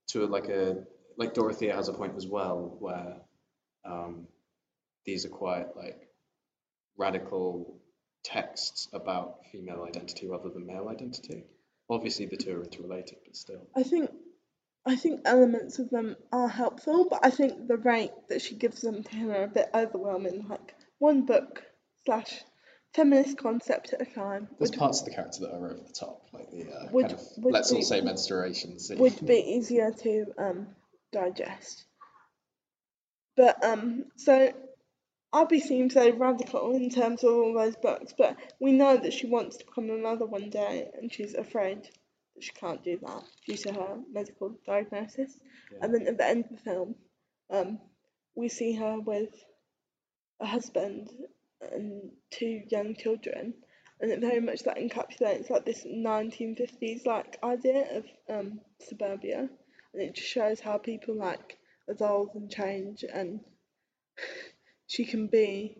to 0.07 0.25
like 0.27 0.49
a 0.49 0.83
like 1.17 1.33
Dorothea 1.33 1.75
has 1.75 1.87
a 1.87 1.93
point 1.93 2.15
as 2.17 2.27
well 2.27 2.75
where 2.79 3.17
um, 3.85 4.27
these 5.05 5.25
are 5.25 5.29
quite 5.29 5.75
like 5.77 6.09
radical 6.97 7.79
texts 8.23 8.87
about 8.93 9.45
female 9.51 9.83
identity 9.87 10.27
rather 10.27 10.49
than 10.49 10.65
male 10.65 10.87
identity. 10.89 11.43
Obviously, 11.89 12.25
the 12.25 12.37
two 12.37 12.57
are 12.57 12.63
interrelated, 12.63 13.17
but 13.25 13.35
still. 13.35 13.67
I 13.75 13.83
think 13.83 14.09
I 14.85 14.95
think 14.95 15.21
elements 15.25 15.79
of 15.79 15.89
them 15.89 16.15
are 16.31 16.47
helpful, 16.49 17.07
but 17.09 17.25
I 17.25 17.29
think 17.29 17.67
the 17.67 17.77
rate 17.77 18.11
that 18.29 18.41
she 18.41 18.55
gives 18.55 18.81
them 18.81 19.03
to 19.03 19.15
him 19.15 19.31
are 19.31 19.43
a 19.43 19.47
bit 19.47 19.69
overwhelming. 19.73 20.47
Like 20.49 20.75
one 20.99 21.25
book 21.25 21.63
slash 22.05 22.43
feminist 22.93 23.37
concept 23.37 23.93
at 23.93 24.01
a 24.01 24.05
time 24.05 24.47
There's 24.59 24.71
would, 24.71 24.79
parts 24.79 24.99
of 24.99 25.05
the 25.05 25.11
character 25.13 25.41
that 25.41 25.51
are 25.51 25.55
over 25.71 25.79
the 25.85 25.93
top, 25.93 26.27
like 26.33 26.51
the 26.51 26.63
uh, 26.71 26.87
Would- 26.91 27.07
kind 27.07 27.13
of 27.19 27.21
would 27.37 27.53
let's 27.53 27.71
all 27.71 27.81
say 27.81 28.01
menstruation 28.01 28.77
scene. 28.79 28.99
would 28.99 29.25
be 29.25 29.35
easier 29.35 29.91
to 29.91 30.25
um, 30.37 30.67
digest. 31.11 31.85
But 33.35 33.63
um, 33.63 34.05
so 34.15 34.53
Abby 35.33 35.59
seems 35.59 35.95
very 35.95 36.11
radical 36.11 36.75
in 36.75 36.91
terms 36.91 37.23
of 37.23 37.33
all 37.33 37.53
those 37.53 37.75
books, 37.75 38.13
but 38.15 38.37
we 38.59 38.71
know 38.71 38.97
that 38.97 39.13
she 39.13 39.25
wants 39.25 39.57
to 39.57 39.65
become 39.65 39.89
a 39.89 39.97
mother 39.97 40.25
one 40.25 40.51
day, 40.51 40.91
and 40.93 41.11
she's 41.11 41.33
afraid 41.33 41.83
that 42.35 42.43
she 42.43 42.51
can't 42.51 42.83
do 42.83 42.99
that 43.01 43.23
due 43.47 43.57
to 43.57 43.73
her 43.73 43.97
medical 44.11 44.55
diagnosis. 44.65 45.39
Yeah. 45.71 45.79
And 45.81 45.93
then 45.93 46.07
at 46.07 46.17
the 46.17 46.27
end 46.27 46.45
of 46.45 46.51
the 46.51 46.57
film, 46.57 46.95
um, 47.49 47.79
we 48.35 48.47
see 48.47 48.73
her 48.73 48.99
with 48.99 49.33
a 50.39 50.45
husband 50.45 51.09
and 51.71 52.11
two 52.29 52.61
young 52.69 52.95
children, 52.95 53.55
and 53.99 54.11
it 54.11 54.19
very 54.19 54.39
much 54.39 54.63
that 54.63 54.77
encapsulates 54.77 55.49
like 55.49 55.65
this 55.65 55.83
1950s 55.83 57.07
like 57.07 57.39
idea 57.43 57.97
of 57.97 58.05
um, 58.29 58.59
suburbia, 58.79 59.49
and 59.93 60.01
it 60.01 60.13
just 60.13 60.27
shows 60.27 60.59
how 60.59 60.77
people 60.77 61.15
like 61.15 61.57
evolve 61.87 62.29
and 62.35 62.51
change, 62.51 63.03
and 63.11 63.39
she 64.93 65.05
can 65.05 65.25
be 65.25 65.75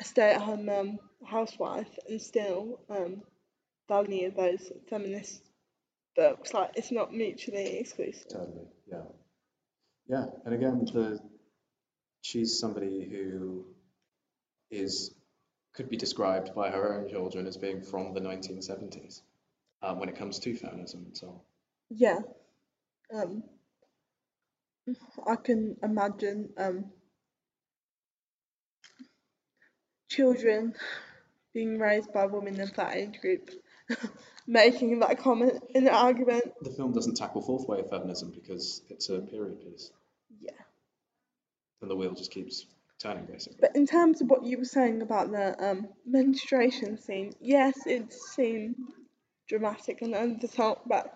a 0.00 0.04
stay-at-home 0.04 0.66
mum, 0.66 0.98
housewife, 1.24 1.96
and 2.08 2.20
still 2.20 2.80
um, 2.90 3.22
value 3.86 4.32
those 4.36 4.72
feminist 4.90 5.42
books. 6.16 6.52
Like 6.52 6.72
it's 6.74 6.90
not 6.90 7.14
mutually 7.14 7.78
exclusive. 7.78 8.26
Totally, 8.28 8.66
yeah. 8.90 9.02
Yeah, 10.08 10.24
and 10.44 10.54
again, 10.54 10.88
the 10.92 11.20
she's 12.20 12.58
somebody 12.58 13.08
who 13.08 13.64
is 14.72 15.14
could 15.74 15.88
be 15.88 15.96
described 15.96 16.52
by 16.52 16.70
her 16.70 16.98
own 16.98 17.08
children 17.08 17.46
as 17.46 17.56
being 17.56 17.80
from 17.80 18.12
the 18.12 18.20
1970s 18.20 19.20
um, 19.82 20.00
when 20.00 20.08
it 20.08 20.16
comes 20.16 20.40
to 20.40 20.56
feminism 20.56 21.04
and 21.06 21.16
so 21.16 21.28
on. 21.28 21.40
Yeah. 21.90 22.18
Um, 23.14 23.44
I 25.24 25.36
can 25.36 25.76
imagine 25.80 26.48
um, 26.56 26.86
children 30.08 30.74
being 31.54 31.78
raised 31.78 32.12
by 32.12 32.26
women 32.26 32.60
of 32.60 32.72
that 32.74 32.94
age 32.96 33.20
group 33.20 33.50
making 34.46 34.98
that 35.00 35.18
comment 35.18 35.62
in 35.74 35.86
an 35.86 35.94
argument. 35.94 36.44
The 36.62 36.70
film 36.70 36.92
doesn't 36.92 37.16
tackle 37.16 37.42
fourth 37.42 37.66
wave 37.68 37.86
feminism 37.88 38.30
because 38.34 38.82
it's 38.90 39.08
a 39.08 39.20
period 39.20 39.60
piece, 39.60 39.90
Yeah. 40.40 40.52
and 41.80 41.90
the 41.90 41.96
wheel 41.96 42.14
just 42.14 42.30
keeps 42.30 42.66
turning 42.98 43.24
basically. 43.26 43.58
But 43.60 43.76
in 43.76 43.86
terms 43.86 44.20
of 44.20 44.28
what 44.30 44.44
you 44.44 44.58
were 44.58 44.64
saying 44.64 45.02
about 45.02 45.30
the 45.30 45.54
um, 45.70 45.88
menstruation 46.06 46.98
scene, 46.98 47.32
yes, 47.40 47.74
it 47.86 48.12
seemed 48.12 48.76
dramatic 49.48 50.02
and 50.02 50.14
over 50.14 50.36
the 50.40 50.48
top, 50.48 50.82
but 50.86 51.12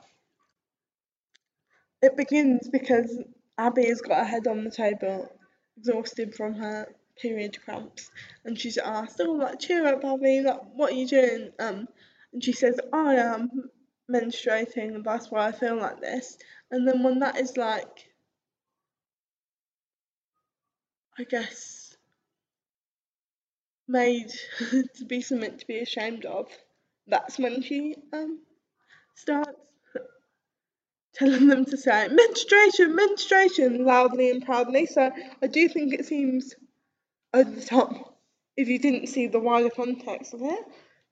it 2.03 2.17
begins 2.17 2.69
because 2.69 3.19
Abby 3.59 3.87
has 3.87 4.01
got 4.01 4.19
her 4.19 4.25
head 4.25 4.47
on 4.47 4.65
the 4.65 4.71
table, 4.71 5.29
exhausted 5.77 6.35
from 6.35 6.55
her 6.55 6.87
period 7.21 7.59
cramps, 7.65 8.11
and 8.45 8.59
she's 8.59 8.79
asked, 8.79 9.21
"Oh, 9.21 9.33
like 9.33 9.61
cheer 9.61 9.87
up, 9.87 10.05
Abby! 10.05 10.41
Like, 10.41 10.61
what 10.75 10.93
are 10.93 10.97
you 10.97 11.07
doing?" 11.07 11.53
Um, 11.59 11.89
and 12.33 12.43
she 12.45 12.53
says, 12.53 12.81
"I 12.93 13.17
am 13.17 13.71
menstruating, 14.11 14.95
and 14.95 15.05
that's 15.05 15.31
why 15.31 15.47
I 15.49 15.53
feel 15.53 15.77
like 15.77 16.01
this." 16.01 16.39
And 16.71 16.87
then 16.89 17.03
when 17.03 17.21
that 17.21 17.39
is 17.39 17.57
like 17.57 18.11
I 21.19 21.25
guess, 21.25 21.97
made 23.87 24.33
to 24.71 25.05
be 25.07 25.21
something 25.21 25.59
to 25.59 25.67
be 25.67 25.79
ashamed 25.81 26.25
of, 26.25 26.49
that's 27.07 27.39
when 27.39 27.63
she 27.63 27.97
um 28.13 28.41
starts 29.15 29.61
telling 31.15 31.49
them 31.49 31.65
to 31.67 31.77
say 31.77 32.09
menstruation, 32.09 32.95
menstruation 32.95 33.85
loudly 33.85 34.31
and 34.31 34.45
proudly. 34.45 34.87
So 34.87 35.11
I 35.43 35.47
do 35.47 35.69
think 35.69 35.93
it 35.93 36.07
seems 36.07 36.55
over 37.33 37.51
the 37.51 37.65
top 37.65 38.19
if 38.57 38.69
you 38.69 38.79
didn't 38.79 39.09
see 39.09 39.27
the 39.27 39.41
wider 39.41 39.71
context 39.71 40.35
of 40.35 40.43
it, 40.43 40.65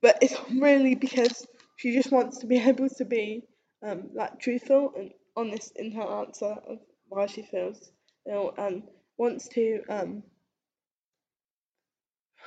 but 0.03 0.19
it's 0.21 0.37
really 0.51 0.95
because 0.95 1.47
she 1.77 1.95
just 1.95 2.11
wants 2.11 2.39
to 2.39 2.47
be 2.47 2.59
able 2.59 2.89
to 2.89 3.05
be 3.05 3.45
um 3.83 4.11
like 4.15 4.41
truthful 4.41 4.93
and 4.97 5.13
honest 5.37 5.73
in 5.77 5.93
her 5.93 6.03
answer 6.03 6.57
of 6.69 6.79
why 7.09 7.27
she 7.27 7.43
feels 7.43 7.93
ill 8.31 8.53
and 8.59 8.83
wants 9.17 9.49
to 9.49 9.81
um 9.89 10.23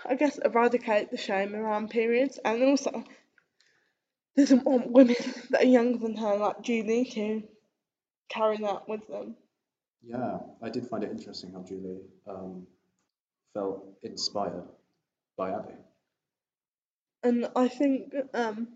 I 0.05 0.15
guess 0.15 0.37
eradicate 0.39 1.11
the 1.11 1.17
shame 1.17 1.55
around 1.55 1.89
periods 1.89 2.39
and 2.43 2.63
also 2.63 3.03
doesn't 4.35 4.65
want 4.65 4.91
women 4.91 5.15
that 5.51 5.63
are 5.63 5.65
younger 5.65 5.99
than 5.99 6.17
her 6.17 6.37
like 6.37 6.61
Julie 6.61 7.05
to 7.05 7.43
carry 8.29 8.57
that 8.57 8.87
with 8.87 9.07
them. 9.07 9.35
Yeah, 10.03 10.39
I 10.61 10.69
did 10.69 10.87
find 10.87 11.03
it 11.03 11.11
interesting 11.11 11.51
how 11.53 11.61
Julie 11.61 12.01
um, 12.27 12.65
felt 13.53 13.85
inspired 14.03 14.63
by 15.37 15.51
Abby. 15.51 15.73
And 17.23 17.49
I 17.55 17.67
think 17.67 18.13
um 18.33 18.67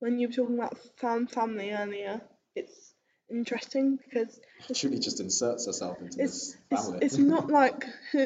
when 0.00 0.18
you 0.18 0.28
were 0.28 0.34
talking 0.34 0.58
about 0.58 0.78
found 0.96 1.30
family 1.30 1.72
earlier, 1.72 2.20
it's 2.54 2.94
interesting 3.30 3.98
because 4.04 4.40
Julie 4.72 4.98
just 4.98 5.20
inserts 5.20 5.66
herself 5.66 5.98
into 6.00 6.20
it's 6.20 6.52
this 6.52 6.56
it's, 6.70 6.84
family. 6.84 6.98
it's 7.02 7.18
not 7.34 7.48
like 7.48 7.84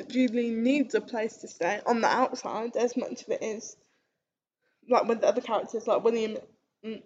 Julie 0.09 0.51
needs 0.51 0.95
a 0.95 1.01
place 1.01 1.37
to 1.39 1.49
stay 1.49 1.81
on 1.87 2.01
the 2.01 2.09
outside 2.09 2.77
as 2.77 2.97
much 2.97 3.23
of 3.23 3.29
it 3.29 3.43
is 3.43 3.77
like 4.89 5.07
with 5.07 5.21
the 5.21 5.29
other 5.29 5.41
characters, 5.41 5.87
like 5.87 6.05
William 6.05 6.37
and 6.83 7.03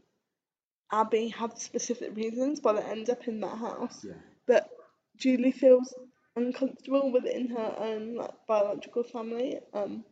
Abby 0.92 1.28
have 1.28 1.56
specific 1.58 2.16
reasons 2.16 2.60
why 2.62 2.74
they 2.74 2.82
end 2.82 3.10
up 3.10 3.26
in 3.28 3.40
that 3.40 3.58
house. 3.58 4.04
Yeah. 4.04 4.14
But 4.46 4.68
Julie 5.16 5.52
feels 5.52 5.94
uncomfortable 6.36 7.12
within 7.12 7.48
her 7.48 7.74
own 7.78 8.14
like 8.16 8.34
biological 8.48 9.02
family 9.04 9.60
um 9.74 10.04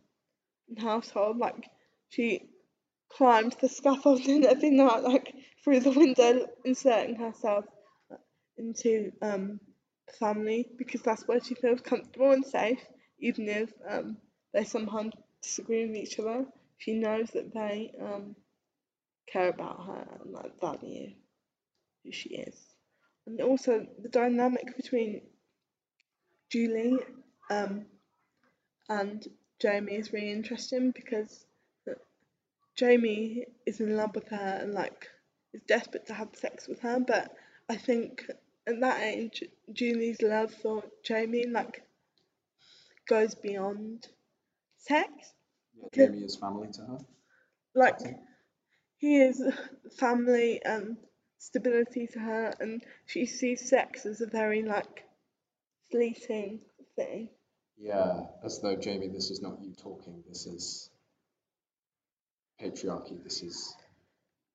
and 0.69 0.79
household. 0.79 1.37
Like 1.37 1.69
she 2.09 2.49
climbed 3.11 3.55
the 3.61 3.69
scaffolding 3.69 4.45
every 4.45 4.71
night, 4.71 5.03
like 5.03 5.33
through 5.63 5.81
the 5.81 5.91
window, 5.91 6.47
inserting 6.65 7.15
herself 7.15 7.65
into 8.57 9.11
um 9.21 9.59
family 10.19 10.67
because 10.77 11.01
that's 11.01 11.27
where 11.27 11.41
she 11.43 11.55
feels 11.55 11.81
comfortable 11.81 12.31
and 12.31 12.45
safe, 12.45 12.81
even 13.19 13.47
if 13.49 13.71
um 13.87 14.17
they 14.53 14.63
sometimes 14.63 15.13
disagree 15.41 15.85
with 15.87 15.95
each 15.97 16.19
other. 16.19 16.45
She 16.77 16.93
knows 16.93 17.29
that 17.31 17.53
they 17.53 17.93
um 18.01 18.35
care 19.31 19.49
about 19.49 19.85
her 19.85 20.07
and 20.21 20.33
like 20.33 20.59
value 20.59 21.11
who 22.03 22.11
she 22.11 22.29
is. 22.29 22.55
And 23.27 23.41
also 23.41 23.85
the 24.01 24.09
dynamic 24.09 24.75
between 24.75 25.21
Julie 26.49 26.97
um, 27.49 27.85
and 28.87 29.27
Jamie 29.59 29.95
is 29.95 30.13
really 30.13 30.31
interesting 30.31 30.91
because 30.91 31.45
Jamie 32.75 33.45
is 33.65 33.81
in 33.81 33.97
love 33.97 34.15
with 34.15 34.29
her 34.29 34.59
and 34.61 34.73
like 34.73 35.07
is 35.53 35.61
desperate 35.67 36.05
to 36.07 36.13
have 36.13 36.29
sex 36.33 36.65
with 36.65 36.79
her, 36.79 36.99
but 36.99 37.29
I 37.67 37.75
think 37.75 38.23
at 38.65 38.79
that 38.79 39.01
age 39.01 39.43
Julie's 39.73 40.21
love 40.21 40.53
for 40.53 40.83
Jamie 41.03 41.45
like 41.45 41.83
goes 43.07 43.35
beyond 43.35 44.07
sex. 44.77 45.11
Yeah, 45.75 46.07
Jamie 46.07 46.23
is 46.23 46.37
family 46.37 46.69
to 46.73 46.81
her. 46.81 46.97
Like 47.75 47.99
he 48.97 49.17
is 49.17 49.43
family 49.97 50.61
and 50.63 50.95
stability 51.37 52.07
to 52.13 52.19
her, 52.19 52.53
and 52.61 52.81
she 53.05 53.25
sees 53.25 53.69
sex 53.69 54.05
as 54.05 54.21
a 54.21 54.27
very 54.27 54.61
like 54.61 55.03
fleeting 55.91 56.61
thing. 56.95 57.29
Yeah, 57.77 58.25
as 58.43 58.59
though 58.59 58.75
Jamie, 58.75 59.07
this 59.07 59.31
is 59.31 59.41
not 59.41 59.61
you 59.61 59.73
talking. 59.73 60.23
This 60.27 60.45
is 60.45 60.89
patriarchy. 62.61 63.23
This 63.23 63.41
is 63.41 63.73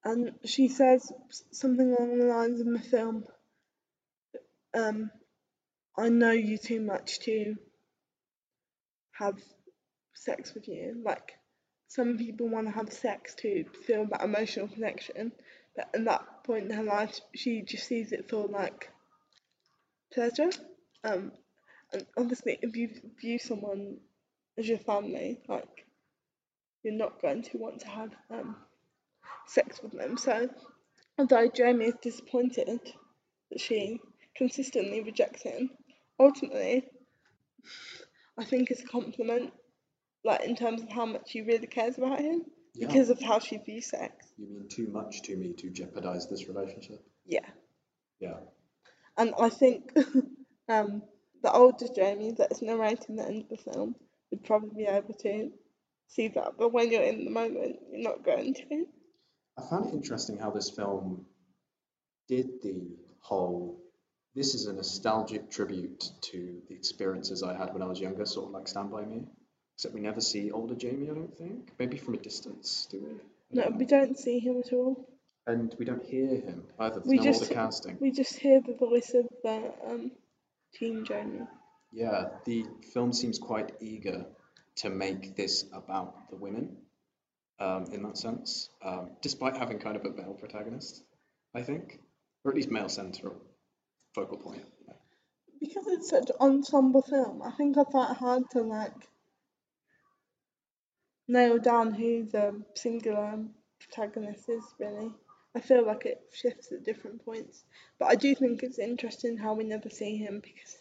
And 0.04 0.32
she 0.44 0.68
says 0.68 1.10
something 1.50 1.94
along 1.94 2.18
the 2.18 2.26
lines 2.26 2.60
in 2.60 2.72
the 2.72 2.78
film. 2.78 3.24
Um, 4.74 5.10
I 5.96 6.08
know 6.08 6.32
you 6.32 6.58
too 6.58 6.80
much 6.80 7.20
to 7.20 7.54
have 9.12 9.38
sex 10.14 10.52
with 10.54 10.68
you. 10.68 11.00
Like 11.04 11.32
some 11.88 12.18
people 12.18 12.48
want 12.48 12.66
to 12.66 12.72
have 12.72 12.92
sex 12.92 13.34
to 13.36 13.64
feel 13.86 14.06
that 14.10 14.22
emotional 14.22 14.68
connection, 14.68 15.32
but 15.76 15.88
at 15.94 16.04
that 16.04 16.44
point 16.44 16.64
in 16.64 16.76
her 16.76 16.82
life, 16.82 17.20
she 17.34 17.62
just 17.62 17.86
sees 17.86 18.12
it 18.12 18.28
for 18.28 18.46
like 18.48 18.90
pleasure. 20.12 20.50
Um, 21.04 21.32
and 21.92 22.06
obviously, 22.16 22.58
if 22.60 22.76
you 22.76 22.90
view 23.20 23.38
someone 23.38 23.98
as 24.58 24.68
your 24.68 24.78
family, 24.78 25.40
like 25.48 25.86
you're 26.82 26.94
not 26.94 27.20
going 27.20 27.42
to 27.42 27.58
want 27.58 27.80
to 27.80 27.88
have 27.88 28.10
um 28.30 28.56
sex 29.46 29.82
with 29.82 29.92
them. 29.92 30.16
So, 30.16 30.48
although 31.18 31.48
Jamie 31.48 31.86
is 31.86 31.94
disappointed 32.02 32.80
that 33.50 33.60
she 33.60 34.00
consistently 34.36 35.02
rejects 35.02 35.42
him, 35.42 35.70
ultimately, 36.18 36.84
I 38.38 38.44
think 38.44 38.70
it's 38.70 38.82
a 38.82 38.86
compliment, 38.86 39.52
like 40.24 40.42
in 40.42 40.56
terms 40.56 40.82
of 40.82 40.88
how 40.88 41.06
much 41.06 41.30
she 41.30 41.42
really 41.42 41.66
cares 41.66 41.98
about 41.98 42.20
him 42.20 42.42
yeah. 42.74 42.86
because 42.86 43.10
of 43.10 43.20
how 43.20 43.38
she 43.38 43.58
views 43.58 43.90
sex. 43.90 44.32
You 44.38 44.46
mean 44.48 44.68
too 44.68 44.88
much 44.88 45.22
to 45.22 45.36
me 45.36 45.52
to 45.54 45.70
jeopardize 45.70 46.28
this 46.28 46.48
relationship? 46.48 47.04
Yeah, 47.26 47.46
Yeah. 48.20 48.40
and 49.16 49.34
I 49.38 49.48
think 49.48 49.92
um, 50.68 51.02
the 51.42 51.52
older 51.52 51.86
Jamie 51.94 52.32
that's 52.36 52.62
narrating 52.62 53.16
the 53.16 53.24
end 53.26 53.42
of 53.42 53.48
the 53.50 53.56
film 53.72 53.94
would 54.30 54.44
probably 54.44 54.84
be 54.84 54.86
able 54.90 55.14
to 55.14 55.50
see 56.08 56.28
that, 56.28 56.52
but 56.58 56.72
when 56.72 56.90
you're 56.90 57.02
in 57.02 57.24
the 57.24 57.30
moment, 57.30 57.76
you're 57.92 58.02
not 58.10 58.24
going 58.24 58.54
to. 58.54 58.86
I 59.58 59.62
found 59.68 59.86
it 59.86 59.94
interesting 59.94 60.38
how 60.38 60.50
this 60.50 60.70
film 60.70 61.26
did 62.28 62.62
the 62.62 62.96
whole. 63.20 63.80
This 64.34 64.54
is 64.54 64.66
a 64.66 64.72
nostalgic 64.72 65.50
tribute 65.50 66.10
to 66.22 66.60
the 66.68 66.74
experiences 66.74 67.42
I 67.42 67.54
had 67.56 67.72
when 67.72 67.82
I 67.82 67.86
was 67.86 68.00
younger, 68.00 68.24
sort 68.26 68.46
of 68.46 68.52
like 68.52 68.66
Stand 68.66 68.90
By 68.90 69.04
Me. 69.04 69.22
Except 69.76 69.94
we 69.94 70.00
never 70.00 70.20
see 70.20 70.50
older 70.50 70.74
Jamie, 70.74 71.10
I 71.10 71.14
don't 71.14 71.36
think. 71.36 71.70
Maybe 71.78 71.96
from 71.98 72.14
a 72.14 72.18
distance, 72.18 72.86
do 72.90 73.00
we? 73.00 73.56
No, 73.56 73.64
don't 73.64 73.76
we 73.78 73.84
don't 73.84 74.18
see 74.18 74.38
him 74.40 74.58
at 74.64 74.72
all. 74.72 75.08
And 75.46 75.74
we 75.78 75.84
don't 75.84 76.02
hear 76.04 76.28
him 76.28 76.64
either. 76.80 76.96
There's 76.96 77.06
We 77.06 77.16
no 77.18 77.22
just- 77.24 77.42
older 77.42 77.54
casting. 77.54 77.98
We 78.00 78.10
just 78.10 78.34
hear 78.36 78.60
the 78.60 78.74
voice 78.74 79.14
of 79.14 79.26
the 79.42 79.72
um, 79.86 80.10
teen 80.74 81.04
Jamie. 81.04 81.46
Yeah, 81.92 82.26
the 82.44 82.66
film 82.92 83.12
seems 83.12 83.38
quite 83.38 83.72
eager 83.80 84.26
to 84.76 84.90
make 84.90 85.36
this 85.36 85.64
about 85.72 86.28
the 86.30 86.36
women 86.36 86.76
um, 87.60 87.86
in 87.92 88.02
that 88.02 88.18
sense, 88.18 88.68
um, 88.82 89.10
despite 89.22 89.56
having 89.56 89.78
kind 89.78 89.96
of 89.96 90.04
a 90.04 90.10
male 90.10 90.34
protagonist, 90.34 91.04
I 91.54 91.62
think, 91.62 92.00
or 92.44 92.50
at 92.50 92.56
least 92.56 92.70
male 92.70 92.88
central 92.88 93.36
focal 94.14 94.38
point. 94.38 94.64
Because 95.60 95.86
it's 95.86 96.10
such 96.10 96.30
an 96.30 96.36
ensemble 96.40 97.02
film, 97.02 97.42
I 97.42 97.52
think 97.52 97.78
I 97.78 97.84
find 97.84 98.10
it 98.10 98.18
hard 98.18 98.42
to 98.50 98.62
like 98.62 99.08
nail 101.28 101.58
down 101.58 101.94
who 101.94 102.24
the 102.24 102.62
singular 102.74 103.38
protagonist 103.78 104.48
is 104.48 104.64
really. 104.78 105.12
I 105.56 105.60
feel 105.60 105.86
like 105.86 106.04
it 106.04 106.20
shifts 106.32 106.72
at 106.72 106.84
different 106.84 107.24
points. 107.24 107.62
But 107.98 108.06
I 108.06 108.16
do 108.16 108.34
think 108.34 108.62
it's 108.62 108.78
interesting 108.78 109.36
how 109.36 109.54
we 109.54 109.64
never 109.64 109.88
see 109.88 110.16
him 110.16 110.40
because 110.42 110.76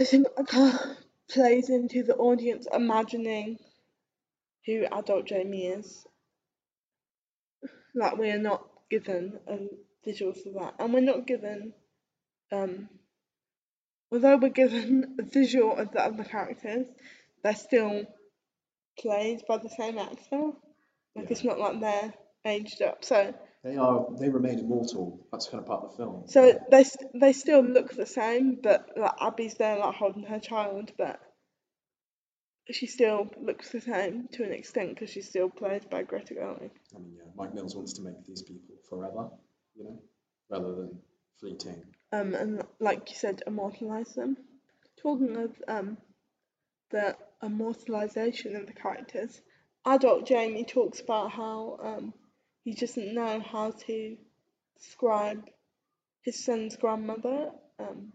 I 0.00 0.04
think 0.04 0.26
that 0.36 0.96
plays 1.30 1.70
into 1.70 2.02
the 2.02 2.16
audience 2.16 2.66
imagining 2.72 3.58
who 4.66 4.84
adult 4.90 5.26
Jamie 5.26 5.66
is. 5.66 6.04
Like 7.94 8.16
we 8.16 8.30
are 8.30 8.38
not 8.38 8.66
given 8.90 9.38
a 9.46 9.58
visual 10.04 10.32
for 10.32 10.50
that. 10.60 10.74
And 10.78 10.92
we're 10.92 11.00
not 11.00 11.26
given 11.26 11.74
um 12.50 12.88
although 14.10 14.36
we're 14.36 14.48
given 14.48 15.16
a 15.18 15.22
visual 15.22 15.76
of 15.76 15.92
the 15.92 16.02
other 16.04 16.24
characters, 16.24 16.86
they're 17.42 17.54
still 17.54 18.06
played 18.98 19.42
by 19.46 19.58
the 19.58 19.70
same 19.70 19.98
actor. 19.98 20.50
Like 21.14 21.30
it's 21.30 21.44
not 21.44 21.58
like 21.58 21.80
they're 21.80 22.14
aged 22.44 22.82
up. 22.82 23.04
So 23.04 23.34
They 23.64 23.76
are. 23.76 24.06
They 24.18 24.28
remain 24.28 24.58
immortal. 24.58 25.26
That's 25.30 25.48
kind 25.48 25.60
of 25.60 25.66
part 25.66 25.84
of 25.84 25.90
the 25.92 25.96
film. 25.96 26.24
so 26.26 26.58
they 26.70 26.84
they 27.14 27.32
still 27.32 27.62
look 27.62 27.94
the 27.94 28.06
same, 28.06 28.58
but 28.62 28.90
like 28.96 29.12
Abby's 29.20 29.54
there 29.54 29.78
like 29.78 29.94
holding 29.94 30.24
her 30.24 30.40
child, 30.40 30.92
but 30.98 31.20
she 32.70 32.86
still 32.86 33.28
looks 33.40 33.70
the 33.70 33.80
same 33.80 34.28
to 34.32 34.44
an 34.44 34.52
extent 34.52 34.90
because 34.90 35.10
she's 35.10 35.28
still 35.28 35.50
played 35.50 35.88
by 35.90 36.02
Greta 36.02 36.34
Gerwig. 36.34 36.70
I 36.94 36.98
mean, 36.98 37.14
yeah, 37.16 37.30
Mike 37.36 37.54
Mills 37.54 37.74
wants 37.76 37.92
to 37.94 38.02
make 38.02 38.24
these 38.26 38.42
people 38.42 38.76
forever, 38.88 39.30
you 39.74 39.84
know, 39.84 39.98
rather 40.48 40.74
than 40.76 40.98
fleeting. 41.40 41.82
um, 42.12 42.34
and 42.34 42.62
like 42.78 43.10
you 43.10 43.16
said, 43.16 43.42
immortalize 43.46 44.14
them. 44.14 44.36
Talking 45.02 45.36
of 45.36 45.50
um, 45.66 45.96
the 46.90 47.16
immortalization 47.42 48.54
of 48.54 48.66
the 48.66 48.72
characters, 48.72 49.40
adult 49.84 50.26
Jamie 50.26 50.64
talks 50.64 51.00
about 51.00 51.32
how 51.32 51.78
um, 51.82 52.14
he 52.64 52.74
doesn't 52.74 53.14
know 53.14 53.40
how 53.40 53.72
to 53.72 54.16
describe 54.78 55.48
his 56.22 56.44
son's 56.44 56.76
grandmother. 56.76 57.50
Um, 57.78 58.12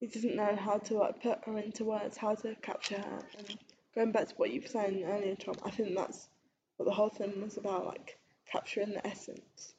he 0.00 0.06
doesn't 0.06 0.36
know 0.36 0.56
how 0.56 0.78
to 0.78 0.94
like 0.94 1.22
put 1.22 1.44
her 1.44 1.58
into 1.58 1.84
words, 1.84 2.16
how 2.16 2.34
to 2.34 2.54
capture 2.56 2.98
her. 2.98 3.18
And 3.38 3.58
going 3.94 4.12
back 4.12 4.28
to 4.28 4.34
what 4.36 4.50
you 4.50 4.60
were 4.60 4.66
saying 4.66 5.04
earlier, 5.04 5.34
Tom, 5.34 5.54
I 5.64 5.70
think 5.70 5.96
that's 5.96 6.28
what 6.76 6.86
the 6.86 6.94
whole 6.94 7.10
thing 7.10 7.42
was 7.42 7.56
about, 7.56 7.86
like 7.86 8.18
capturing 8.50 8.90
the 8.90 9.06
essence 9.06 9.74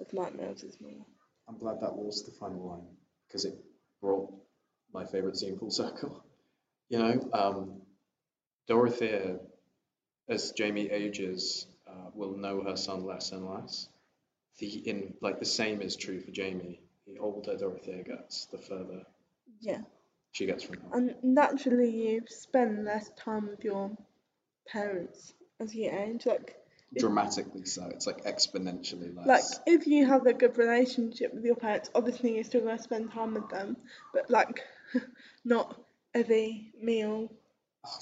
of 0.00 0.12
Mills' 0.12 0.76
mother. 0.80 1.04
I'm 1.48 1.58
glad 1.58 1.80
that 1.80 1.96
was 1.96 2.24
the 2.24 2.32
final 2.32 2.68
line 2.68 2.86
because 3.26 3.44
it 3.44 3.54
brought 4.00 4.32
my 4.92 5.04
favorite 5.04 5.36
scene 5.36 5.58
full 5.58 5.70
circle. 5.70 6.24
You 6.88 6.98
know, 6.98 7.30
um, 7.32 7.82
Dorothea, 8.68 9.38
as 10.28 10.52
Jamie 10.52 10.90
ages, 10.90 11.66
will 12.20 12.36
know 12.36 12.62
her 12.62 12.76
son 12.76 13.04
less 13.04 13.32
and 13.32 13.48
less. 13.48 13.88
The 14.58 14.68
in 14.88 15.14
like 15.20 15.38
the 15.40 15.46
same 15.46 15.80
is 15.80 15.96
true 15.96 16.20
for 16.20 16.30
Jamie. 16.30 16.80
The 17.06 17.18
older 17.18 17.56
Dorothea 17.56 18.04
gets, 18.04 18.46
the 18.46 18.58
further 18.58 19.02
Yeah. 19.60 19.80
she 20.32 20.46
gets 20.46 20.62
from 20.62 20.76
her. 20.76 20.96
And 20.98 21.14
naturally, 21.22 21.90
you 21.90 22.22
spend 22.28 22.84
less 22.84 23.10
time 23.16 23.48
with 23.48 23.64
your 23.64 23.90
parents 24.68 25.34
as 25.58 25.74
you 25.74 25.90
age. 25.90 26.26
Like, 26.26 26.56
Dramatically 26.96 27.64
so. 27.64 27.86
It's 27.86 28.06
like 28.06 28.24
exponentially 28.24 29.16
less. 29.16 29.26
like 29.26 29.44
if 29.66 29.86
you 29.86 30.06
have 30.06 30.26
a 30.26 30.32
good 30.34 30.58
relationship 30.58 31.32
with 31.32 31.44
your 31.44 31.54
parents, 31.56 31.88
obviously 31.94 32.34
you're 32.34 32.44
still 32.44 32.62
gonna 32.62 32.82
spend 32.82 33.12
time 33.12 33.34
with 33.34 33.48
them. 33.48 33.76
But 34.12 34.28
like, 34.30 34.60
not 35.44 35.80
every 36.14 36.72
meal 36.82 37.32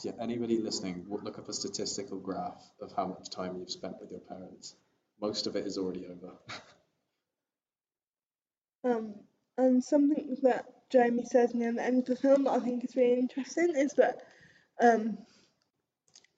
yeah, 0.05 0.13
anybody 0.21 0.59
listening, 0.59 1.07
look 1.09 1.39
up 1.39 1.49
a 1.49 1.53
statistical 1.53 2.19
graph 2.19 2.63
of 2.81 2.93
how 2.97 3.07
much 3.07 3.31
time 3.31 3.57
you've 3.59 3.71
spent 3.71 3.95
with 4.01 4.11
your 4.11 4.21
parents. 4.21 4.75
Most 5.21 5.47
of 5.47 5.57
it 5.57 5.67
is 5.67 5.79
already 5.79 6.07
over. 6.07 6.35
Um, 8.85 9.15
and 9.57 9.83
something 9.83 10.37
that 10.43 10.65
Jamie 10.91 11.25
says 11.25 11.53
near 11.53 11.73
the 11.73 11.85
end 11.85 11.99
of 11.99 12.07
the 12.07 12.17
film 12.17 12.45
that 12.45 12.53
I 12.53 12.61
think 12.61 12.85
is 12.85 12.95
really 12.95 13.19
interesting 13.19 13.75
is 13.77 13.93
that 13.95 14.23
um, 14.81 15.19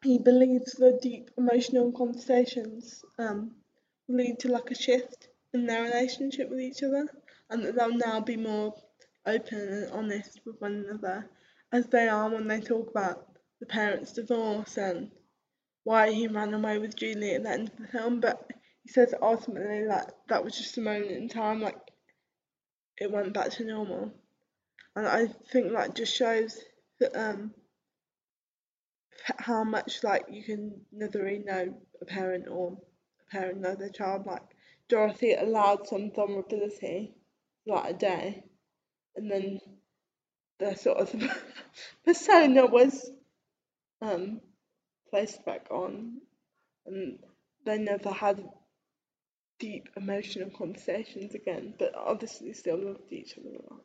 he 0.03 0.18
believes 0.18 0.72
the 0.72 0.99
deep 1.03 1.30
emotional 1.36 1.93
conversations 1.93 3.05
um, 3.18 3.53
lead 4.09 4.38
to 4.41 4.49
like 4.49 4.70
a 4.70 4.74
shift 4.74 5.28
in 5.53 5.66
their 5.66 5.82
relationship 5.82 6.49
with 6.49 6.61
each 6.61 6.82
other, 6.82 7.09
and 7.51 7.62
that 7.62 7.76
they'll 7.76 7.97
now 7.97 8.20
be 8.20 8.36
more 8.36 8.74
open 9.26 9.59
and 9.59 9.93
honest 9.93 10.41
with 10.47 10.61
one 10.61 10.86
another, 10.88 11.28
as 11.72 11.86
they 11.88 12.09
are 12.09 12.30
when 12.30 12.49
they 12.49 12.61
talk 12.61 12.91
about 12.91 13.30
the 13.61 13.66
parents' 13.66 14.14
divorce 14.14 14.76
and 14.76 15.11
why 15.84 16.11
he 16.11 16.26
ran 16.26 16.54
away 16.54 16.78
with 16.78 16.96
Julie 16.96 17.34
at 17.34 17.42
the 17.42 17.50
end 17.50 17.68
of 17.68 17.78
the 17.78 17.88
film. 17.88 18.20
But 18.20 18.50
he 18.82 18.88
says 18.88 19.14
ultimately 19.20 19.86
like 19.86 20.08
that 20.28 20.44
was 20.44 20.56
just 20.56 20.78
a 20.78 20.80
moment 20.80 21.12
in 21.12 21.28
time, 21.28 21.61
like 21.61 21.78
it 22.98 23.11
went 23.11 23.32
back 23.32 23.50
to 23.50 23.64
normal, 23.64 24.12
and 24.96 25.06
I 25.06 25.26
think 25.52 25.72
that 25.72 25.94
just 25.94 26.14
shows 26.14 26.58
that 26.98 27.16
um 27.16 27.54
how 29.38 29.64
much 29.64 30.02
like 30.02 30.24
you 30.30 30.42
can 30.42 30.80
neither 30.92 31.22
really 31.22 31.44
know 31.44 31.74
a 32.00 32.04
parent 32.04 32.46
or 32.48 32.78
a 33.26 33.30
parent 33.30 33.61
know 33.61 33.74
their 33.74 33.90
child. 33.90 34.26
Like 34.26 34.42
Dorothy 34.88 35.34
allowed 35.34 35.86
some 35.86 36.11
vulnerability, 36.14 37.14
like 37.66 37.90
a 37.90 37.94
day, 37.94 38.44
and 39.16 39.30
then 39.30 39.61
the 40.58 40.74
sort 40.74 40.98
of 40.98 41.14
persona 42.04 42.66
was 42.66 43.11
um 44.03 44.40
placed 45.11 45.44
back 45.44 45.66
on, 45.70 46.20
and 46.86 47.18
they 47.64 47.78
never 47.78 48.11
had 48.11 48.48
deep 49.59 49.88
emotional 49.96 50.51
conversations 50.51 51.34
again, 51.34 51.74
but 51.78 51.94
obviously 51.94 52.53
still 52.53 52.78
loved 52.78 53.12
each 53.12 53.36
other 53.38 53.51
a 53.51 53.72
lot. 53.72 53.82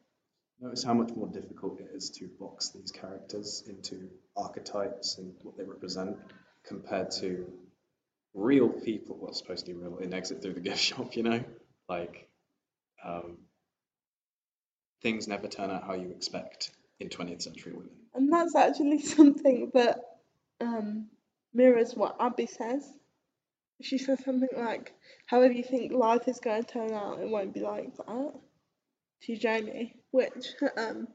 Notice 0.61 0.83
how 0.83 0.93
much 0.93 1.11
more 1.15 1.27
difficult 1.27 1.81
it 1.81 1.89
is 1.93 2.09
to 2.11 2.29
box 2.39 2.69
these 2.69 2.91
characters 2.91 3.63
into 3.67 4.09
archetypes 4.37 5.17
and 5.17 5.33
what 5.43 5.57
they 5.57 5.63
represent 5.65 6.17
compared 6.65 7.11
to 7.11 7.45
real 8.33 8.69
people, 8.69 9.17
well, 9.19 9.33
supposed 9.33 9.65
to 9.65 9.73
be 9.73 9.77
real 9.77 9.97
in 9.97 10.13
Exit 10.13 10.41
Through 10.41 10.53
the 10.53 10.61
Gift 10.61 10.79
Shop, 10.81 11.15
you 11.15 11.23
know? 11.23 11.43
Like, 11.89 12.29
um, 13.03 13.37
things 15.01 15.27
never 15.27 15.47
turn 15.47 15.69
out 15.69 15.83
how 15.83 15.93
you 15.93 16.09
expect 16.11 16.71
in 16.99 17.09
20th 17.09 17.41
century 17.41 17.73
women. 17.73 17.91
And 18.13 18.31
that's 18.31 18.55
actually 18.55 19.01
something 19.03 19.71
that 19.73 19.99
um, 20.61 21.07
mirrors 21.53 21.95
what 21.95 22.17
Abby 22.19 22.45
says. 22.47 22.91
She 23.81 23.97
says 23.97 24.23
something 24.23 24.49
like, 24.55 24.93
however 25.25 25.53
you 25.53 25.63
think 25.63 25.91
life 25.91 26.27
is 26.27 26.39
going 26.39 26.63
to 26.63 26.71
turn 26.71 26.93
out, 26.93 27.19
it 27.19 27.29
won't 27.29 27.53
be 27.53 27.61
like 27.61 27.95
that. 27.97 28.33
To 29.23 29.37
Jamie, 29.37 29.95
which, 30.11 30.53
um, 30.77 31.07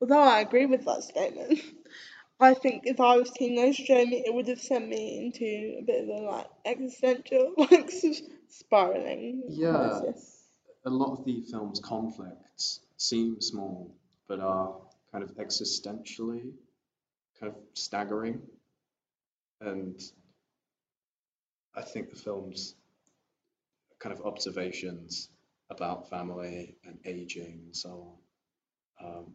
although 0.00 0.20
I 0.22 0.40
agree 0.40 0.66
with 0.66 0.84
that 0.86 1.02
statement, 1.04 1.60
I 2.40 2.54
think 2.54 2.84
if 2.86 3.00
I 3.00 3.16
was 3.16 3.30
teenage 3.30 3.76
Jamie, 3.84 4.22
it 4.24 4.32
would 4.32 4.48
have 4.48 4.60
sent 4.60 4.88
me 4.88 5.26
into 5.26 5.78
a 5.78 5.82
bit 5.82 6.04
of 6.04 6.08
a 6.08 6.22
like 6.24 6.46
existential, 6.64 7.52
like 7.58 7.90
spiraling 8.48 9.42
Yeah. 9.48 10.00
crisis. 10.00 10.44
A 10.86 10.90
lot 10.90 11.18
of 11.18 11.24
the 11.26 11.42
film's 11.42 11.80
conflicts 11.80 12.80
seem 12.96 13.40
small, 13.42 13.94
but 14.26 14.40
are 14.40 14.74
kind 15.12 15.22
of 15.22 15.36
existentially 15.36 16.52
kind 17.38 17.52
of 17.52 17.56
staggering. 17.74 18.40
And 19.60 20.00
I 21.76 21.82
think 21.82 22.10
the 22.10 22.16
film's 22.16 22.74
kind 23.98 24.18
of 24.18 24.24
observations 24.24 25.28
about 25.70 26.08
family 26.08 26.76
and 26.84 26.98
aging 27.04 27.60
and 27.66 27.76
so 27.76 27.90
on 27.90 28.20
um, 29.02 29.32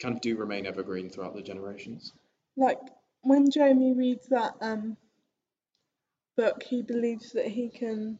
kind 0.00 0.14
of 0.14 0.20
do 0.20 0.36
remain 0.36 0.66
evergreen 0.66 1.10
throughout 1.10 1.34
the 1.34 1.42
generations. 1.42 2.12
Like 2.56 2.80
when 3.22 3.50
Jamie 3.50 3.94
reads 3.94 4.28
that 4.28 4.54
um 4.60 4.96
book, 6.36 6.62
he 6.62 6.82
believes 6.82 7.32
that 7.32 7.46
he 7.46 7.68
can 7.68 8.18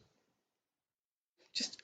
just 1.53 1.81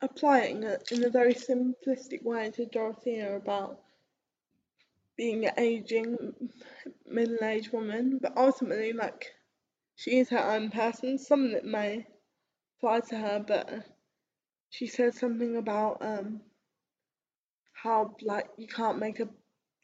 apply 0.00 0.40
it 0.40 0.50
in 0.52 0.64
a, 0.64 0.78
in 0.90 1.04
a 1.04 1.10
very 1.10 1.34
simplistic 1.34 2.22
way 2.22 2.50
to 2.50 2.66
Dorothea 2.66 3.36
about 3.36 3.80
being 5.16 5.46
an 5.46 5.54
aging 5.58 6.34
middle-aged 7.06 7.72
woman, 7.72 8.18
but 8.20 8.36
ultimately, 8.36 8.92
like, 8.92 9.32
she 9.96 10.18
is 10.18 10.28
her 10.30 10.52
own 10.52 10.70
person. 10.70 11.18
Some 11.18 11.46
it 11.54 11.64
may 11.64 12.06
apply 12.78 13.00
to 13.00 13.16
her, 13.16 13.44
but 13.46 13.84
she 14.70 14.86
says 14.86 15.18
something 15.18 15.56
about 15.56 15.98
um 16.02 16.40
how 17.72 18.14
like 18.22 18.48
you 18.56 18.66
can't 18.66 18.98
make 18.98 19.20
a 19.20 19.28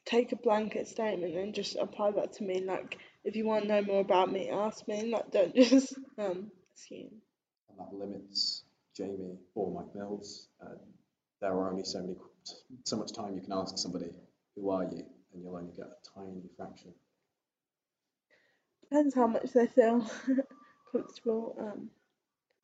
take 0.05 0.31
a 0.31 0.35
blanket 0.35 0.87
statement 0.87 1.35
and 1.35 1.53
just 1.55 1.75
apply 1.77 2.11
that 2.11 2.33
to 2.33 2.43
me. 2.43 2.61
Like, 2.61 2.97
if 3.23 3.35
you 3.35 3.45
want 3.45 3.63
to 3.63 3.67
know 3.69 3.81
more 3.81 4.01
about 4.01 4.31
me, 4.31 4.49
ask 4.49 4.87
me. 4.87 5.09
Like, 5.11 5.31
don't 5.31 5.55
just 5.55 5.95
um 6.17 6.51
assume. 6.75 7.21
And 7.69 7.79
that 7.79 7.93
limits 7.93 8.63
Jamie 8.95 9.37
or 9.55 9.73
Mike 9.73 9.95
Mills. 9.95 10.47
Uh, 10.61 10.75
there 11.41 11.51
are 11.51 11.71
only 11.71 11.83
so 11.83 12.01
many, 12.01 12.15
so 12.83 12.97
much 12.97 13.13
time 13.13 13.35
you 13.35 13.41
can 13.41 13.53
ask 13.53 13.77
somebody, 13.77 14.11
who 14.55 14.69
are 14.69 14.83
you? 14.83 15.03
And 15.33 15.43
you'll 15.43 15.55
only 15.55 15.71
get 15.71 15.87
a 15.87 16.19
tiny 16.19 16.43
fraction. 16.55 16.93
Depends 18.81 19.15
how 19.15 19.27
much 19.27 19.51
they 19.53 19.67
feel 19.67 20.05
comfortable 20.91 21.55
um 21.59 21.89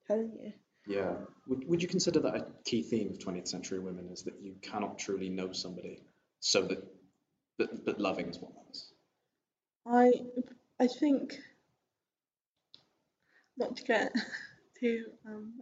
telling 0.07 0.31
you. 0.41 0.53
Yeah. 0.87 1.13
Would, 1.47 1.67
would 1.67 1.81
you 1.81 1.87
consider 1.87 2.19
that 2.21 2.35
a 2.35 2.45
key 2.65 2.81
theme 2.83 3.09
of 3.09 3.19
20th 3.19 3.47
century 3.47 3.79
women 3.79 4.09
is 4.11 4.23
that 4.23 4.39
you 4.41 4.55
cannot 4.61 4.97
truly 4.99 5.29
know 5.29 5.51
somebody 5.51 6.01
so 6.39 6.61
that, 6.63 6.83
but, 7.57 7.85
but 7.85 7.99
loving 7.99 8.27
is 8.27 8.39
what 8.39 8.53
matters? 8.55 8.93
I 9.85 10.11
I 10.79 10.87
think 10.87 11.39
not 13.57 13.75
to 13.77 13.83
get 13.83 14.13
too 14.79 15.05
um 15.25 15.53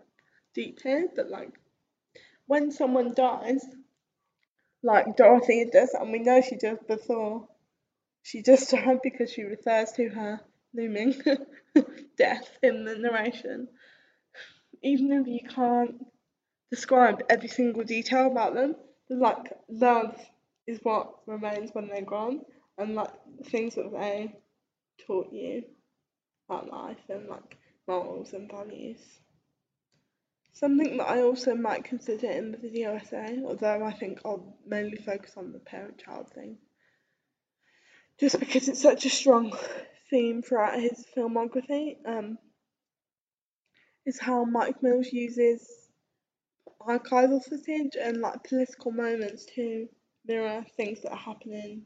deep 0.53 0.79
here, 0.81 1.07
but 1.15 1.29
like 1.29 1.53
when 2.47 2.71
someone 2.71 3.13
dies, 3.13 3.63
like 4.83 5.15
Dorothy 5.17 5.65
does, 5.65 5.93
and 5.93 6.11
we 6.11 6.19
know 6.19 6.41
she 6.41 6.55
does 6.55 6.79
before, 6.87 7.47
she 8.23 8.41
just 8.41 8.69
died 8.71 8.99
because 9.03 9.31
she 9.31 9.43
refers 9.43 9.91
to 9.93 10.09
her 10.09 10.41
looming 10.73 11.15
death 12.17 12.49
in 12.61 12.85
the 12.85 12.95
narration. 12.97 13.67
Even 14.83 15.11
if 15.11 15.27
you 15.27 15.39
can't 15.47 16.05
describe 16.71 17.23
every 17.29 17.49
single 17.49 17.83
detail 17.83 18.27
about 18.27 18.53
them, 18.53 18.75
like 19.09 19.53
love 19.69 20.15
is 20.67 20.79
what 20.83 21.15
remains 21.25 21.71
when 21.73 21.87
they're 21.87 22.01
gone, 22.01 22.41
and 22.77 22.95
like 22.95 23.11
things 23.45 23.75
that 23.75 23.91
they 23.91 24.35
taught 25.05 25.31
you 25.31 25.63
about 26.49 26.69
life 26.69 26.97
and 27.09 27.27
like 27.27 27.57
morals 27.87 28.33
and 28.33 28.49
values. 28.51 28.99
Something 30.57 30.97
that 30.97 31.07
I 31.07 31.21
also 31.21 31.53
might 31.53 31.83
consider 31.83 32.31
in 32.31 32.51
the 32.51 32.57
video 32.57 32.95
essay, 32.95 33.43
although 33.45 33.85
I 33.85 33.91
think 33.91 34.21
I'll 34.25 34.57
mainly 34.65 34.97
focus 34.97 35.33
on 35.37 35.51
the 35.51 35.59
parent 35.59 35.99
child 35.99 36.31
thing, 36.33 36.57
just 38.19 38.39
because 38.39 38.67
it's 38.67 38.81
such 38.81 39.05
a 39.05 39.09
strong 39.11 39.55
theme 40.09 40.41
throughout 40.41 40.79
his 40.79 41.05
filmography, 41.15 41.97
um, 42.07 42.39
is 44.07 44.19
how 44.19 44.45
Mike 44.45 44.81
Mills 44.81 45.13
uses 45.13 45.69
archival 46.81 47.43
footage 47.43 47.95
and 48.01 48.17
like 48.17 48.43
political 48.43 48.89
moments 48.89 49.45
to 49.53 49.87
mirror 50.25 50.65
things 50.75 51.01
that 51.03 51.11
are 51.11 51.17
happening 51.17 51.83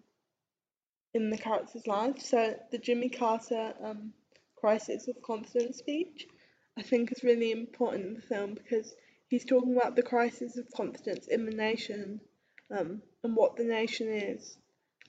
in 1.13 1.29
the 1.29 1.37
characters' 1.37 1.87
lives. 1.87 2.25
So 2.25 2.55
the 2.71 2.77
Jimmy 2.77 3.09
Carter 3.09 3.73
um, 3.83 4.13
crisis 4.55 5.09
of 5.09 5.21
confidence 5.21 5.79
speech, 5.79 6.25
I 6.77 6.83
think, 6.83 7.11
is 7.11 7.23
really 7.23 7.51
important 7.51 8.05
in 8.05 8.13
the 8.13 8.21
film 8.21 8.53
because 8.53 8.93
he's 9.27 9.45
talking 9.45 9.75
about 9.75 9.95
the 9.95 10.03
crisis 10.03 10.57
of 10.57 10.71
confidence 10.71 11.27
in 11.27 11.45
the 11.45 11.51
nation 11.51 12.21
um, 12.69 13.01
and 13.23 13.35
what 13.35 13.55
the 13.55 13.63
nation 13.63 14.07
is 14.07 14.57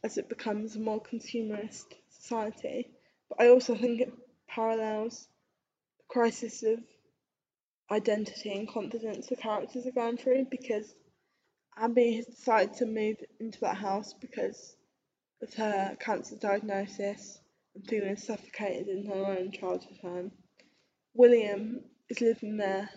as 0.04 0.18
it 0.18 0.28
becomes 0.28 0.74
a 0.74 0.80
more 0.80 1.00
consumerist 1.00 1.84
society. 2.10 2.90
But 3.28 3.44
I 3.44 3.48
also 3.48 3.74
think 3.76 4.00
it 4.00 4.12
parallels 4.48 5.28
the 5.98 6.04
crisis 6.08 6.62
of 6.62 6.80
identity 7.90 8.52
and 8.52 8.68
confidence 8.68 9.28
the 9.28 9.36
characters 9.36 9.86
are 9.86 9.92
going 9.92 10.16
through 10.16 10.46
because 10.50 10.94
Abby 11.76 12.16
has 12.16 12.26
decided 12.26 12.74
to 12.74 12.86
move 12.86 13.16
into 13.40 13.60
that 13.60 13.76
house 13.76 14.14
because 14.14 14.76
of 15.40 15.54
her 15.54 15.96
cancer 16.00 16.36
diagnosis 16.36 17.38
and 17.74 17.86
feeling 17.86 18.16
suffocated 18.16 18.88
in 18.88 19.06
her 19.06 19.24
own 19.26 19.52
childhood 19.52 19.98
home. 20.02 20.32
William 21.14 21.80
is 22.08 22.20
living 22.20 22.56
there 22.56 22.88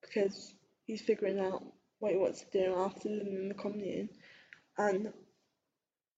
because 0.00 0.54
he's 0.84 1.02
figuring 1.02 1.38
out 1.38 1.62
what 1.98 2.12
he 2.12 2.18
wants 2.18 2.44
to 2.44 2.64
do 2.64 2.74
after 2.74 3.08
living 3.08 3.36
in 3.36 3.48
the 3.48 3.54
commune. 3.54 4.08
And 4.76 5.12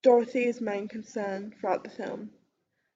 Dorothy's 0.02 0.60
main 0.60 0.88
concern 0.88 1.54
throughout 1.58 1.84
the 1.84 1.90
film 1.90 2.30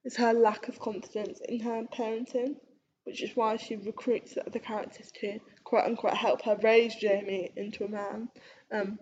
is 0.05 0.17
her 0.17 0.33
lack 0.33 0.69
of 0.69 0.79
confidence 0.79 1.41
in 1.49 1.61
her 1.61 1.83
parenting, 1.93 2.57
which 3.05 3.23
is 3.23 3.35
why 3.35 3.57
she 3.57 3.77
recruits 3.77 4.35
the 4.35 4.47
other 4.47 4.59
characters 4.59 5.11
to 5.21 5.39
quote 5.65 5.85
unquote 5.85 6.15
help 6.15 6.43
her 6.43 6.59
raise 6.63 6.95
Jamie 6.95 7.51
into 7.57 7.85
a 7.85 7.89
man. 7.89 8.29
Um, 8.73 8.99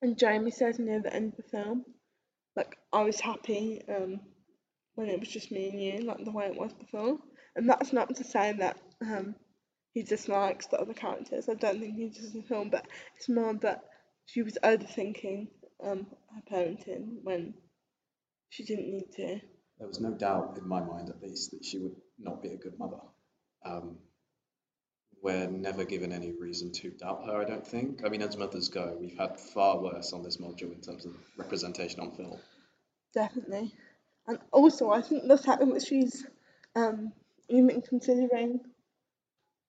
and 0.00 0.18
Jamie 0.18 0.50
says 0.50 0.78
near 0.78 1.00
the 1.00 1.14
end 1.14 1.32
of 1.32 1.36
the 1.36 1.50
film, 1.50 1.84
like 2.56 2.76
I 2.92 3.02
was 3.02 3.20
happy 3.20 3.82
um, 3.88 4.20
when 4.94 5.08
it 5.08 5.20
was 5.20 5.28
just 5.28 5.52
me 5.52 5.68
and 5.68 5.80
you, 5.80 6.06
like 6.06 6.24
the 6.24 6.32
way 6.32 6.46
it 6.46 6.58
was 6.58 6.72
before. 6.72 7.18
And 7.56 7.68
that's 7.68 7.92
not 7.92 8.14
to 8.14 8.24
say 8.24 8.52
that 8.52 8.78
um, 9.00 9.34
he 9.92 10.02
dislikes 10.02 10.66
the 10.66 10.80
other 10.80 10.94
characters. 10.94 11.48
I 11.48 11.54
don't 11.54 11.80
think 11.80 11.96
he 11.96 12.08
does 12.08 12.34
in 12.34 12.40
the 12.40 12.46
film, 12.46 12.70
but 12.70 12.86
it's 13.16 13.28
more 13.28 13.54
that 13.62 13.84
she 14.26 14.42
was 14.42 14.56
overthinking 14.62 15.48
um, 15.84 16.06
her 16.34 16.42
parenting 16.50 17.18
when 17.22 17.54
she 18.48 18.64
didn't 18.64 18.90
need 18.90 19.12
to. 19.16 19.40
There 19.78 19.88
was 19.88 20.00
no 20.00 20.12
doubt 20.12 20.56
in 20.58 20.68
my 20.68 20.80
mind, 20.80 21.10
at 21.10 21.22
least, 21.22 21.50
that 21.50 21.64
she 21.64 21.78
would 21.78 21.96
not 22.18 22.42
be 22.42 22.50
a 22.50 22.56
good 22.56 22.78
mother. 22.78 23.00
Um, 23.64 23.98
we're 25.22 25.48
never 25.48 25.84
given 25.84 26.12
any 26.12 26.32
reason 26.32 26.72
to 26.72 26.90
doubt 26.90 27.24
her, 27.26 27.40
I 27.40 27.44
don't 27.44 27.66
think. 27.66 28.00
I 28.04 28.08
mean, 28.08 28.22
as 28.22 28.36
mothers 28.36 28.68
go, 28.68 28.96
we've 29.00 29.16
had 29.16 29.38
far 29.38 29.78
worse 29.80 30.12
on 30.12 30.22
this 30.22 30.38
module 30.38 30.74
in 30.74 30.80
terms 30.80 31.06
of 31.06 31.12
representation 31.36 32.00
on 32.00 32.12
film. 32.12 32.38
Definitely. 33.14 33.72
And 34.26 34.38
also, 34.52 34.90
I 34.90 35.00
think 35.00 35.28
the 35.28 35.38
fact 35.38 35.60
that 35.60 35.86
she's 35.86 36.26
um, 36.74 37.12
even 37.52 37.82
considering 37.82 38.60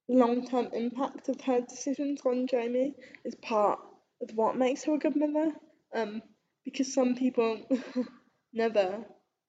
the 0.08 0.14
long 0.14 0.46
term 0.46 0.68
impact 0.72 1.28
of 1.28 1.40
her 1.42 1.60
decisions 1.60 2.20
on 2.24 2.46
Jamie 2.46 2.94
is 3.24 3.34
part 3.36 3.78
of 4.22 4.34
what 4.34 4.56
makes 4.56 4.84
her 4.84 4.94
a 4.94 4.98
good 4.98 5.16
mother. 5.16 5.52
Um, 5.94 6.22
because 6.64 6.92
some 6.92 7.14
people 7.14 7.60
never 8.52 9.04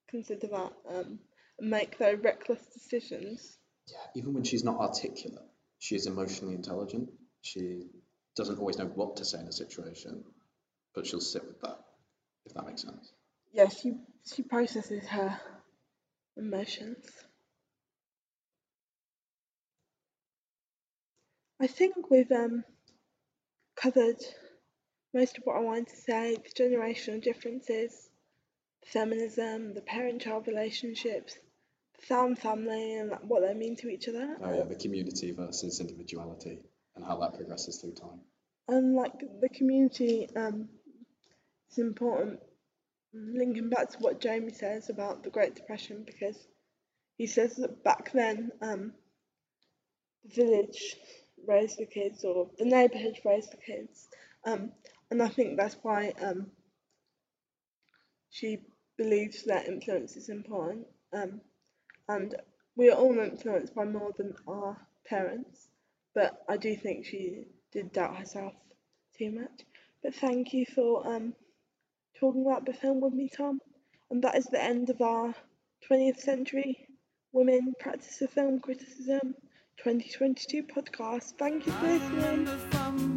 consider 0.10 0.48
that 0.48 0.74
um, 0.90 1.20
and 1.60 1.70
make 1.70 1.98
very 1.98 2.16
reckless 2.16 2.60
decisions. 2.74 3.58
Yeah, 3.88 3.98
even 4.16 4.34
when 4.34 4.44
she's 4.44 4.64
not 4.64 4.80
articulate, 4.80 5.46
she 5.80 5.96
is 5.96 6.08
emotionally 6.08 6.56
intelligent. 6.56 7.10
She 7.42 7.84
doesn't 8.36 8.60
always 8.60 8.78
know 8.78 8.86
what 8.86 9.18
to 9.18 9.26
say 9.26 9.40
in 9.40 9.48
a 9.48 9.52
situation, 9.52 10.24
but 10.94 11.06
she'll 11.08 11.22
sit 11.22 11.46
with 11.46 11.62
that, 11.62 11.80
if 12.46 12.54
that 12.54 12.66
makes 12.66 12.82
sense. 12.82 13.14
Yeah, 13.54 13.70
she 13.70 13.94
she 14.26 14.44
processes 14.44 15.06
her 15.08 15.40
emotions. 16.36 17.06
I 21.60 21.68
think 21.68 22.12
we've 22.12 22.32
um 22.32 22.64
covered 23.76 24.22
most 25.14 25.38
of 25.38 25.44
what 25.46 25.56
I 25.56 25.62
wanted 25.62 25.88
to 25.90 25.96
say, 25.96 26.36
the 26.36 26.64
generational 26.64 27.24
differences, 27.24 28.10
feminism, 28.86 29.74
the 29.74 29.82
parent-child 29.82 30.48
relationships, 30.48 31.36
the 31.98 32.06
Sam 32.06 32.36
family 32.36 32.96
and 32.96 33.14
what 33.22 33.42
they 33.42 33.54
mean 33.54 33.78
to 33.78 33.88
each 33.88 34.10
other. 34.10 34.36
Oh 34.44 34.54
yeah, 34.54 34.64
the 34.66 34.76
community 34.76 35.32
versus 35.32 35.80
individuality 35.80 36.60
and 36.96 37.06
how 37.06 37.18
that 37.20 37.36
progresses 37.36 37.78
through 37.78 37.94
time. 37.94 38.20
And 38.68 38.96
like 38.96 39.14
the 39.42 39.50
community 39.50 40.28
um 40.36 40.68
is 41.72 41.78
important 41.78 42.42
linking 43.14 43.70
back 43.70 43.90
to 43.92 43.98
what 44.00 44.20
Jamie 44.20 44.52
says 44.52 44.90
about 44.90 45.24
the 45.24 45.30
Great 45.30 45.56
Depression 45.56 46.04
because 46.06 46.38
he 47.18 47.28
says 47.28 47.56
that 47.56 47.82
back 47.82 48.12
then 48.12 48.52
um 48.62 48.92
the 50.26 50.36
village 50.36 50.98
raised 51.48 51.78
the 51.78 51.86
kids 51.86 52.24
or 52.24 52.50
the 52.58 52.66
neighbourhood 52.66 53.20
raised 53.26 53.52
the 53.52 53.58
kids. 53.58 54.08
Um 54.46 54.72
and 55.12 55.22
I 55.22 55.30
think 55.30 55.58
that's 55.58 55.78
why 55.82 56.14
um 56.22 56.52
she 58.30 58.60
believes 58.98 59.44
that 59.44 59.68
influence 59.68 60.18
is 60.18 60.30
important. 60.30 60.88
Um 61.14 61.42
and 62.08 62.36
we 62.76 62.90
are 62.90 62.98
all 62.98 63.18
influenced 63.20 63.74
by 63.74 63.86
more 63.86 64.12
than 64.18 64.36
our 64.48 64.78
parents, 65.06 65.70
but 66.14 66.44
I 66.50 66.58
do 66.58 66.76
think 66.76 67.06
she 67.06 67.46
did 67.72 67.92
doubt 67.94 68.18
herself 68.18 68.54
too 69.18 69.32
much. 69.32 69.66
But 70.04 70.16
thank 70.16 70.54
you 70.54 70.66
for 70.66 71.08
um, 71.08 71.34
talking 72.20 72.46
about 72.46 72.66
the 72.66 72.74
film 72.74 73.02
with 73.02 73.14
me, 73.14 73.30
Tom. 73.30 73.60
And 74.12 74.24
that 74.24 74.36
is 74.36 74.46
the 74.46 74.62
end 74.62 74.90
of 74.90 75.02
our 75.02 75.34
20th 75.90 76.20
Century 76.20 76.88
Women 77.32 77.74
Practice 77.80 78.22
of 78.22 78.30
Film 78.30 78.60
Criticism 78.60 79.36
2022 79.78 80.64
podcast. 80.64 81.34
Thank 81.38 81.66
you 81.66 81.72
for 81.74 81.88
listening. 81.88 83.15